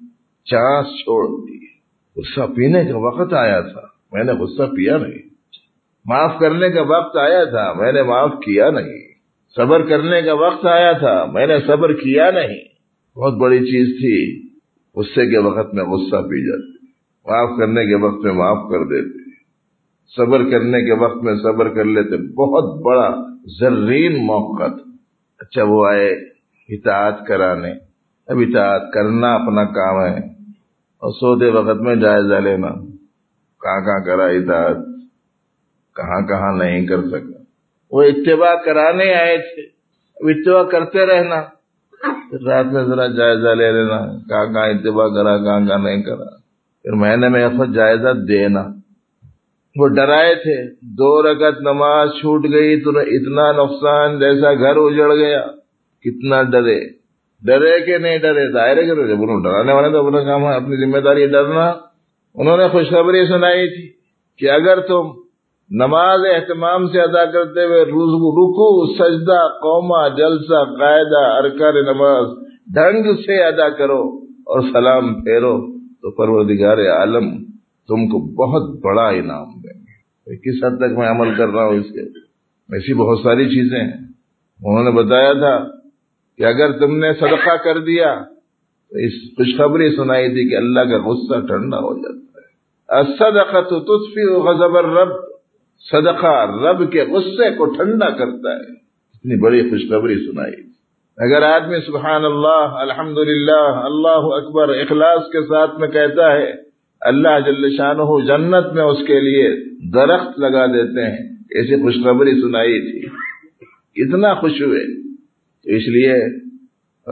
چانس 0.45 0.87
چھوڑ 0.87 1.47
دی۔ 1.47 1.59
غصہ 2.15 2.53
پینے 2.53 2.85
کا 2.85 2.97
وقت 2.97 3.33
آیا 3.33 3.61
تھا۔ 3.61 3.81
میں 4.11 4.23
نے 4.23 4.31
غصہ 4.31 4.63
پیا 4.63 4.97
نہیں۔ 4.97 5.29
معاف 6.05 6.31
کرنے 6.39 6.69
کا 6.69 6.81
وقت 6.81 7.17
آیا 7.17 7.43
تھا۔ 7.43 7.73
میں 7.73 7.91
نے 7.91 8.03
معاف 8.03 8.31
کیا 8.45 8.69
نہیں۔ 8.69 8.99
صبر 9.55 9.87
کرنے 9.87 10.21
کا 10.21 10.33
وقت 10.33 10.65
آیا 10.65 10.91
تھا۔ 10.91 11.25
میں 11.33 11.47
نے 11.47 11.59
صبر 11.67 11.93
کیا 11.93 12.31
نہیں۔ 12.31 12.57
بہت 13.15 13.33
بڑی 13.33 13.59
چیز 13.59 13.87
تھی۔ 13.87 14.47
غصے 14.95 15.31
کے 15.31 15.37
وقت 15.37 15.73
میں 15.73 15.83
غصہ 15.83 16.15
پی 16.15 16.47
جاتی 16.47 16.85
معاف 17.25 17.59
کرنے 17.59 17.85
کے 17.85 17.95
وقت 17.95 18.25
میں 18.25 18.33
معاف 18.33 18.71
کر 18.71 18.83
دیتے۔ 18.83 19.29
صبر 20.15 20.51
کرنے 20.51 20.81
کے 20.81 20.93
وقت 20.93 21.23
میں 21.23 21.35
صبر 21.35 21.69
کر 21.69 21.85
لیتے۔ 21.85 22.33
بہت 22.33 22.81
بڑا 22.83 23.15
زرین 23.59 24.25
موقع 24.25 24.67
تھا۔ 24.67 24.91
اچھا 25.39 25.63
وہ 25.63 25.85
آئے۔ 25.85 26.28
اطاعت 26.69 27.27
کرانے۔ 27.27 27.71
اب 28.27 28.37
اطاعت 28.37 28.81
کرنا 28.93 29.35
اپنا 29.35 29.63
کام 29.63 30.13
ہے۔ 30.13 30.17
اور 30.99 31.11
سوتے 31.11 31.49
وقت 31.49 31.81
میں 31.81 31.95
جائزہ 31.95 32.33
لینا۔ 32.33 32.67
کہاں 33.61 33.81
کہاں 33.81 34.05
کرا 34.05 34.25
اطاعت؟ 34.25 34.77
کہاں 35.95 36.27
کہاں 36.27 36.57
نہیں 36.57 36.87
کر 36.87 37.01
سکا۔ 37.01 37.43
وہ 37.91 38.03
اتباع 38.03 38.55
کرانے 38.55 39.13
آئے 39.13 39.37
تھے۔ 39.37 39.61
اب 40.15 40.29
اتباع 40.29 40.63
کرتے 40.63 41.05
رہنا۔ 41.05 41.41
رات 42.45 42.65
میں 42.65 42.83
ذرا 42.83 43.07
جائزہ 43.07 43.47
لے 43.47 43.71
لینا۔ 43.71 43.99
کہاں 44.29 44.53
کہاں 44.53 44.67
اتباع 44.67 45.07
کرا، 45.07 45.37
کہاں 45.37 45.67
کہاں 45.67 45.79
نہیں 45.79 46.03
کرا۔ 46.03 46.37
پھر 46.83 46.91
مہینے 46.91 47.29
میں 47.29 47.43
ایسا 47.43 47.65
جائزہ 47.71 48.09
دینا۔ 48.27 48.67
وہ 49.75 49.87
ڈرائے 49.87 50.35
تھے۔ 50.35 50.75
دو 50.81 51.23
رکعت 51.23 51.61
نماز 51.61 52.09
چھوٹ 52.09 52.43
گئی 52.43 52.81
تو 52.81 52.89
اتنا 52.89 53.63
نقصان 53.63 54.19
جیسا 54.19 54.53
گھر 54.53 54.75
اجڑ 54.75 55.15
گیا۔ 55.15 55.45
کتنا 56.03 56.43
ڈرے۔ 56.43 56.79
ڈرے 57.45 57.85
کہ 57.85 57.97
نہیں 57.97 58.17
ڈرے؟ 58.17 58.51
ظاہر 58.51 58.77
ہے 58.77 58.83
جب 58.83 59.21
انہوں 59.21 59.43
ڈرانے 59.43 59.73
والے 59.73 59.89
تو 59.89 60.07
اپنا 60.07 60.23
کام 60.23 60.43
ہے، 60.43 60.55
اپنی 60.55 60.85
ذمہ 60.85 60.97
داری 60.97 61.27
ڈرنا۔ 61.27 61.73
انہوں 62.35 62.57
نے 62.57 62.67
خوشخبری 62.67 63.25
سنائی 63.25 63.67
تھی 63.69 63.93
کہ 64.37 64.51
اگر 64.51 64.79
تم 64.79 65.07
نماز 65.69 66.19
اہتمام 66.35 66.87
سے 66.87 67.01
ادا 67.01 67.25
کرتے 67.25 67.65
ہوئے 67.65 67.85
رکو 67.85 68.93
سجدہ 68.93 69.47
قوما 69.61 70.07
جلسہ، 70.07 70.63
قاعدہ، 70.79 71.43
ارکان 71.43 71.75
نماز 71.75 72.27
ڈھنگ 72.73 73.15
سے 73.15 73.43
ادا 73.43 73.69
کرو 73.69 74.01
اور 74.45 74.61
سلام 74.61 75.23
پھیرو، 75.23 75.71
تو 75.77 76.11
پروردگار 76.11 76.77
عالم 76.77 77.37
تم 77.87 78.07
کو 78.07 78.33
بہت 78.33 78.79
بڑا 78.83 79.07
انعام 79.07 79.47
دیں 79.47 79.79
گے۔ 79.79 79.99
کس 80.35 80.63
حد 80.63 80.77
تک 80.77 80.97
میں 80.97 81.09
عمل 81.09 81.35
کر 81.35 81.47
رہا 81.47 81.65
ہوں 81.65 81.75
اس 81.75 81.85
کے؟ 81.85 82.01
ایسی 82.73 82.93
بہت 82.93 83.19
ساری 83.23 83.45
چیزیں 83.45 83.79
ہیں۔ 83.79 84.07
انہوں 84.63 84.83
نے 84.83 84.91
بتایا 84.91 85.33
تھا 85.33 85.78
کہ 86.39 86.43
اگر 86.43 86.71
تم 86.71 86.97
نے 86.97 87.13
صدقہ 87.13 87.55
کر 87.63 87.77
دیا، 87.77 88.15
تو 88.89 88.97
اس 88.97 89.11
خوشخبری 89.37 89.95
سنائی 89.95 90.29
تھی 90.29 90.49
کہ 90.49 90.55
اللہ 90.55 90.79
کا 90.79 90.97
غصہ 90.97 91.39
ٹھنڈا 91.47 91.77
ہو 91.77 91.97
جاتا 91.97 92.41
ہے۔ 92.41 93.03
صدقہ 93.17 93.61
تو 93.69 93.79
تسفی 93.79 94.23
غضب 94.23 94.77
رب 94.77 95.09
صدقہ 95.91 96.61
رب 96.63 96.91
کے 96.91 97.05
غصے 97.05 97.49
کو 97.55 97.65
ٹھنڈا 97.65 98.09
کرتا 98.09 98.51
ہے۔ 98.51 98.71
اتنی 99.15 99.41
بڑی 99.41 99.69
خوشخبری 99.69 100.15
سنائی 100.15 100.55
تھی 100.55 100.69
اگر 101.17 101.41
آدمی 101.41 101.79
سبحان 101.85 102.25
اللہ 102.25 102.77
الحمد 102.79 103.17
اللہ 103.17 104.27
اکبر، 104.35 104.69
اخلاص 104.69 105.21
کے 105.31 105.41
ساتھ 105.41 105.79
میں 105.79 105.87
کہتا 105.87 106.31
ہے، 106.31 106.53
اللہ 107.01 107.39
جل 107.45 107.75
شاہ 107.77 107.93
جنت 108.27 108.73
میں 108.73 108.83
اس 108.83 108.97
کے 109.07 109.19
لیے 109.19 109.49
درخت 109.93 110.39
لگا 110.39 110.65
دیتے 110.65 111.01
ہیں، 111.01 111.29
ایسی 111.55 111.81
خوشخبری 111.81 112.41
سنائی 112.41 112.79
تھی 112.81 113.07
اتنا 114.03 114.33
خوش 114.33 114.61
ہوئے۔ 114.61 115.08
اس 115.75 115.87
لیے 115.87 116.13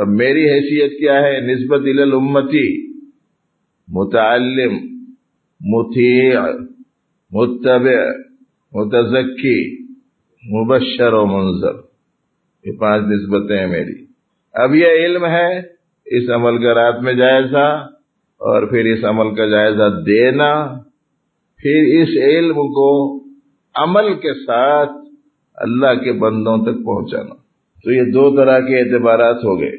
میری 0.08 0.45
حیثیت 0.45 0.99
کیا 0.99 1.14
ہے؟ 1.14 1.55
نسبت 1.55 1.82
امتی، 2.14 2.91
متعلم 3.88 4.74
متیع 5.62 6.39
متبع، 7.32 8.05
متزکی، 8.74 9.84
مبشر 10.55 11.14
و 11.14 11.26
منظر۔ 11.26 11.74
یہ 12.64 12.72
پانچ 12.72 13.03
نسبتیں 13.08 13.60
ہیں 13.60 13.68
میری۔ 13.68 14.05
اب 14.53 14.76
یہ 14.76 14.88
علم 14.88 15.26
ہے، 15.26 15.60
اس 16.05 16.30
عمل 16.30 16.64
کا 16.64 16.74
رات 16.74 17.01
میں 17.01 17.14
جائزہ 17.14 17.88
اور 18.39 18.68
پھر 18.68 18.86
اس 18.86 19.03
عمل 19.03 19.36
کا 19.36 19.45
جائزہ 19.45 20.03
دینا۔ 20.05 20.66
پھر 21.58 22.01
اس 22.01 22.10
علم 22.10 22.55
کو 22.55 23.20
عمل 23.76 24.14
کے 24.14 24.34
ساتھ 24.34 24.91
اللہ 25.53 26.03
کے 26.03 26.14
بندوں 26.14 26.58
تک 26.58 26.86
پہنچانا۔ 26.86 27.47
تو 27.84 27.91
یہ 27.91 28.03
دو 28.03 28.36
طرح 28.36 28.59
کے 28.59 28.80
اعتبارات 28.80 29.36
ہو 29.36 29.59
گئے۔ 29.61 29.75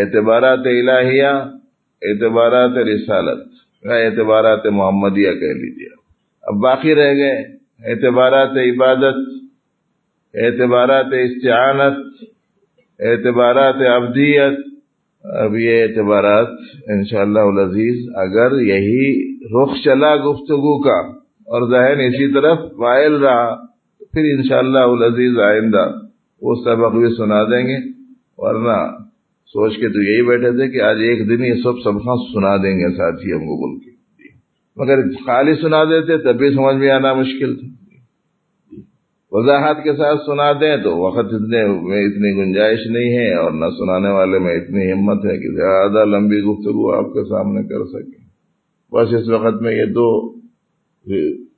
اعتبارات 0.00 0.58
الہیہ، 0.58 1.32
اعتبارات 2.02 2.70
رسالت۔ 2.70 3.40
اعتبارات 3.84 4.66
محمدیہ 4.66 5.32
کہہ 5.32 5.58
لیجیے 5.60 5.88
اب 6.42 6.54
باقی 6.54 6.94
رہ 6.94 7.14
گئے۔ 7.14 7.36
اعتبارات 7.92 8.50
عبادت، 8.50 9.16
اعتبارات 10.34 11.14
استعانت، 11.22 11.98
اعتبارات 13.00 13.74
ابدیت 13.74 14.58
اب 15.24 15.56
یہ 15.56 15.82
اعتبارات 15.82 16.48
انشاءاللہ 16.88 17.40
العزیز 17.40 18.08
اگر 18.14 18.60
یہی 18.60 19.08
رخ 19.46 19.74
چلا 19.84 20.16
گفتگو 20.16 20.82
کا 20.82 20.98
اور 21.48 21.68
ذہن 21.70 22.00
اسی 22.00 22.32
طرف 22.32 22.58
وائل 22.72 23.14
رہا 23.14 23.54
پھر 24.12 24.24
انشاءاللہ 24.24 24.78
العزیز 24.78 25.38
آئندہ 25.38 25.84
وہ 26.42 26.54
سبق 26.64 26.94
بھی 26.94 27.14
سنا 27.16 27.44
دیں 27.44 27.66
گے، 27.66 27.76
ورنہ 28.36 28.98
سوچ 29.46 29.76
کے 29.76 29.88
تو 29.88 30.02
یہی 30.02 30.22
بیٹھے 30.22 30.50
تھے 30.50 30.68
کہ 30.68 30.82
آج 30.82 30.96
ایک 30.96 31.28
دن 31.28 31.44
یہ 31.44 31.54
سب 31.54 31.80
سبق 31.84 32.02
سنا 32.34 32.56
دیں 32.56 32.78
گے 32.78 32.96
ساتھی 32.96 33.32
ہم 33.32 33.38
کو 33.38 33.56
بول 33.62 33.80
کے۔ 33.80 33.90
مگر 34.76 35.02
خالی 35.26 35.54
سنا 35.54 35.84
دیتے 35.84 36.18
تب 36.18 36.38
بھی 36.38 36.50
سمجھ 36.54 36.76
میں 36.76 36.90
آنا 36.90 37.14
مشکل 37.14 37.56
تھا۔ 37.56 37.68
وضاحت 39.32 39.84
کے 39.84 39.92
ساتھ 39.92 40.20
سنا 40.26 40.52
دیں 40.52 40.76
تو 40.76 40.96
وقت 40.96 41.34
اتنے 41.34 41.66
میں 41.66 42.04
اتنی 42.04 42.36
گنجائش 42.36 42.78
نہیں 42.86 43.18
ہے 43.18 43.34
اور 43.34 43.50
نہ 43.50 43.66
سنانے 43.78 44.08
والے 44.08 44.38
میں 44.38 44.54
اتنی 44.54 44.92
ہمت 44.92 45.24
ہے 45.24 45.38
کہ 45.38 45.54
زیادہ 45.54 46.04
لمبی 46.04 46.40
گفتگو 46.40 46.92
آپ 46.92 47.04
کے 47.04 47.28
سامنے 47.28 47.62
کر 47.62 47.84
سکیں۔ 47.84 48.22
بس 48.92 49.14
اس 49.14 49.28
وقت 49.28 49.62
میں 49.62 49.74
یہ 49.74 49.84
دو 49.84 50.34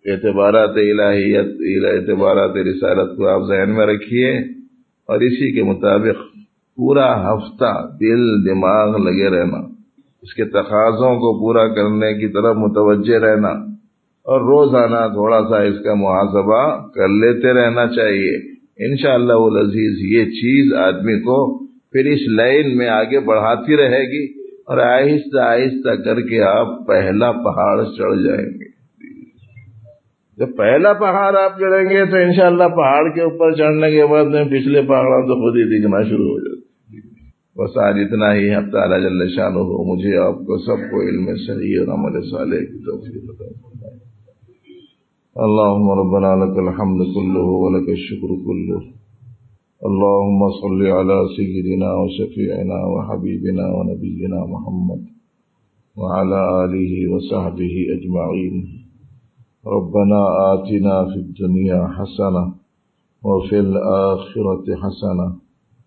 اعتبارات 0.07 0.77
الہیت، 0.77 1.47
اعتبارات 1.85 2.51
رسالت 2.51 3.17
کو 3.17 3.29
آپ 3.29 3.43
ذہن 3.49 3.71
میں 3.71 3.87
رکھیے۔ 3.87 4.64
اور 5.09 5.21
اسی 5.21 5.53
کے 5.53 5.63
مطابق 5.63 6.23
پورا 6.79 7.09
ہفتہ 7.23 7.73
دل 8.01 8.23
دماغ 8.45 8.97
لگے 8.97 9.29
رہنا، 9.31 9.59
اس 10.23 10.35
کے 10.35 10.45
تقاضوں 10.45 11.15
کو 11.17 11.33
پورا 11.41 11.67
کرنے 11.75 12.13
کی 12.19 12.29
طرف 12.29 12.57
متوجہ 12.57 13.19
رہنا 13.19 13.53
اور 14.27 14.41
روزانہ 14.41 15.03
تھوڑا 15.13 15.41
سا 15.51 15.63
اس 15.63 15.79
کا 15.85 15.95
محاسبہ 15.95 16.63
کر 16.95 17.09
لیتے 17.17 17.53
رہنا 17.53 17.87
چاہیے۔ 17.87 18.35
انشاءاللہ 18.87 19.33
شاء 19.33 19.45
اللہ 19.45 19.77
یہ 20.13 20.25
چیز 20.39 20.73
آدمی 20.75 21.21
کو 21.21 21.37
پھر 21.93 22.07
اس 22.07 22.23
لائن 22.29 22.77
میں 22.77 22.89
آگے 22.89 23.21
بڑھاتی 23.21 23.77
رہے 23.77 24.03
گی 24.13 24.25
اور 24.67 24.79
آہستہ 24.79 25.41
آہستہ 25.41 25.95
کر 26.03 26.21
کے 26.21 26.43
آپ 26.43 26.87
پہلا 26.87 27.31
پہاڑ 27.45 27.85
چڑھ 27.97 28.23
جائیں 28.23 28.47
گے۔ 28.55 28.64
جب 30.39 30.57
پہلا 30.57 30.93
پہاڑ 30.93 31.37
آپ 31.37 31.59
چڑھیں 31.59 31.91
گے 31.91 32.05
تو 32.11 32.17
انشاءاللہ 32.17 32.69
پہاڑ 32.77 33.03
کے 33.15 33.21
اوپر 33.21 33.53
چڑھنے 33.53 33.91
کے 33.91 34.07
بعد 34.07 34.25
میں 34.25 34.45
پچھلے 34.45 34.83
پہاڑوں 34.83 35.27
تو 35.29 35.35
خود 35.43 35.57
ہی 35.57 35.67
دکھنا 35.73 36.03
شروع 36.03 36.31
ہو 36.31 36.39
جائے 36.41 36.63
بس 37.59 37.77
آج 37.79 37.99
اتنا 38.03 38.35
ہی، 38.35 38.55
اب 38.55 38.65
تعالیٰ 38.73 39.01
جل 39.03 39.29
شان 39.29 39.57
ہو 39.57 39.95
مجھے 39.95 40.17
آپ 40.17 40.39
کو 40.47 40.59
سب 40.59 40.81
کو 40.91 41.03
علم 41.03 41.29
صحیح 41.47 41.79
اور 41.79 41.93
عمل 41.95 42.21
صالح 42.31 42.65
کی 42.71 42.83
توفیق 42.85 43.31
عطا 43.31 43.53
فرمائے۔ 43.63 43.95
اللهم 45.37 45.91
ربنا 45.91 46.35
لك 46.45 46.59
الحمد 46.59 47.01
كله 47.15 47.47
ولك 47.63 47.89
الشكر 47.89 48.35
كله 48.47 48.83
اللهم 49.83 50.45
صل 50.51 50.87
على 50.99 51.17
سيدنا 51.37 51.95
وشفيعنا 51.95 52.79
وحبيبنا 52.87 53.67
ونبينا 53.73 54.45
محمد 54.45 55.03
وعلى 55.97 56.41
آله 56.65 57.15
وصحبه 57.15 57.75
أجمعين 57.97 58.84
ربنا 59.67 60.53
آتنا 60.53 61.05
في 61.05 61.17
الدنيا 61.17 61.89
حسنة 61.89 62.53
وفي 63.23 63.61
الآخرة 63.61 64.77
حسنة 64.77 65.33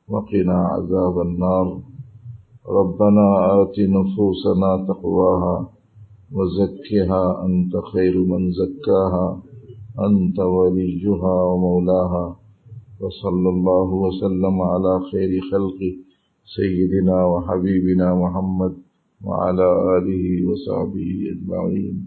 وقنا 0.07 0.53
عذاب 0.53 1.21
النار. 1.21 1.81
ربنا 2.69 3.27
آت 3.61 3.79
نفوسنا 3.79 4.85
تقواها 4.87 5.69
وزكها 6.31 7.45
أنت 7.45 7.77
خير 7.93 8.17
من 8.17 8.51
زكاها 8.51 9.41
أنت 9.99 10.39
وليجها 10.39 11.41
ومولاها. 11.43 12.35
وصلى 12.99 13.49
الله 13.49 13.93
وسلم 13.93 14.61
على 14.61 14.99
خير 15.11 15.41
خلق 15.51 15.79
سيدنا 16.55 17.25
وحبيبنا 17.25 18.15
محمد 18.15 18.73
وعلى 19.23 19.97
آله 19.97 20.49
وصحبه 20.49 21.09
أجمعين. 21.33 22.06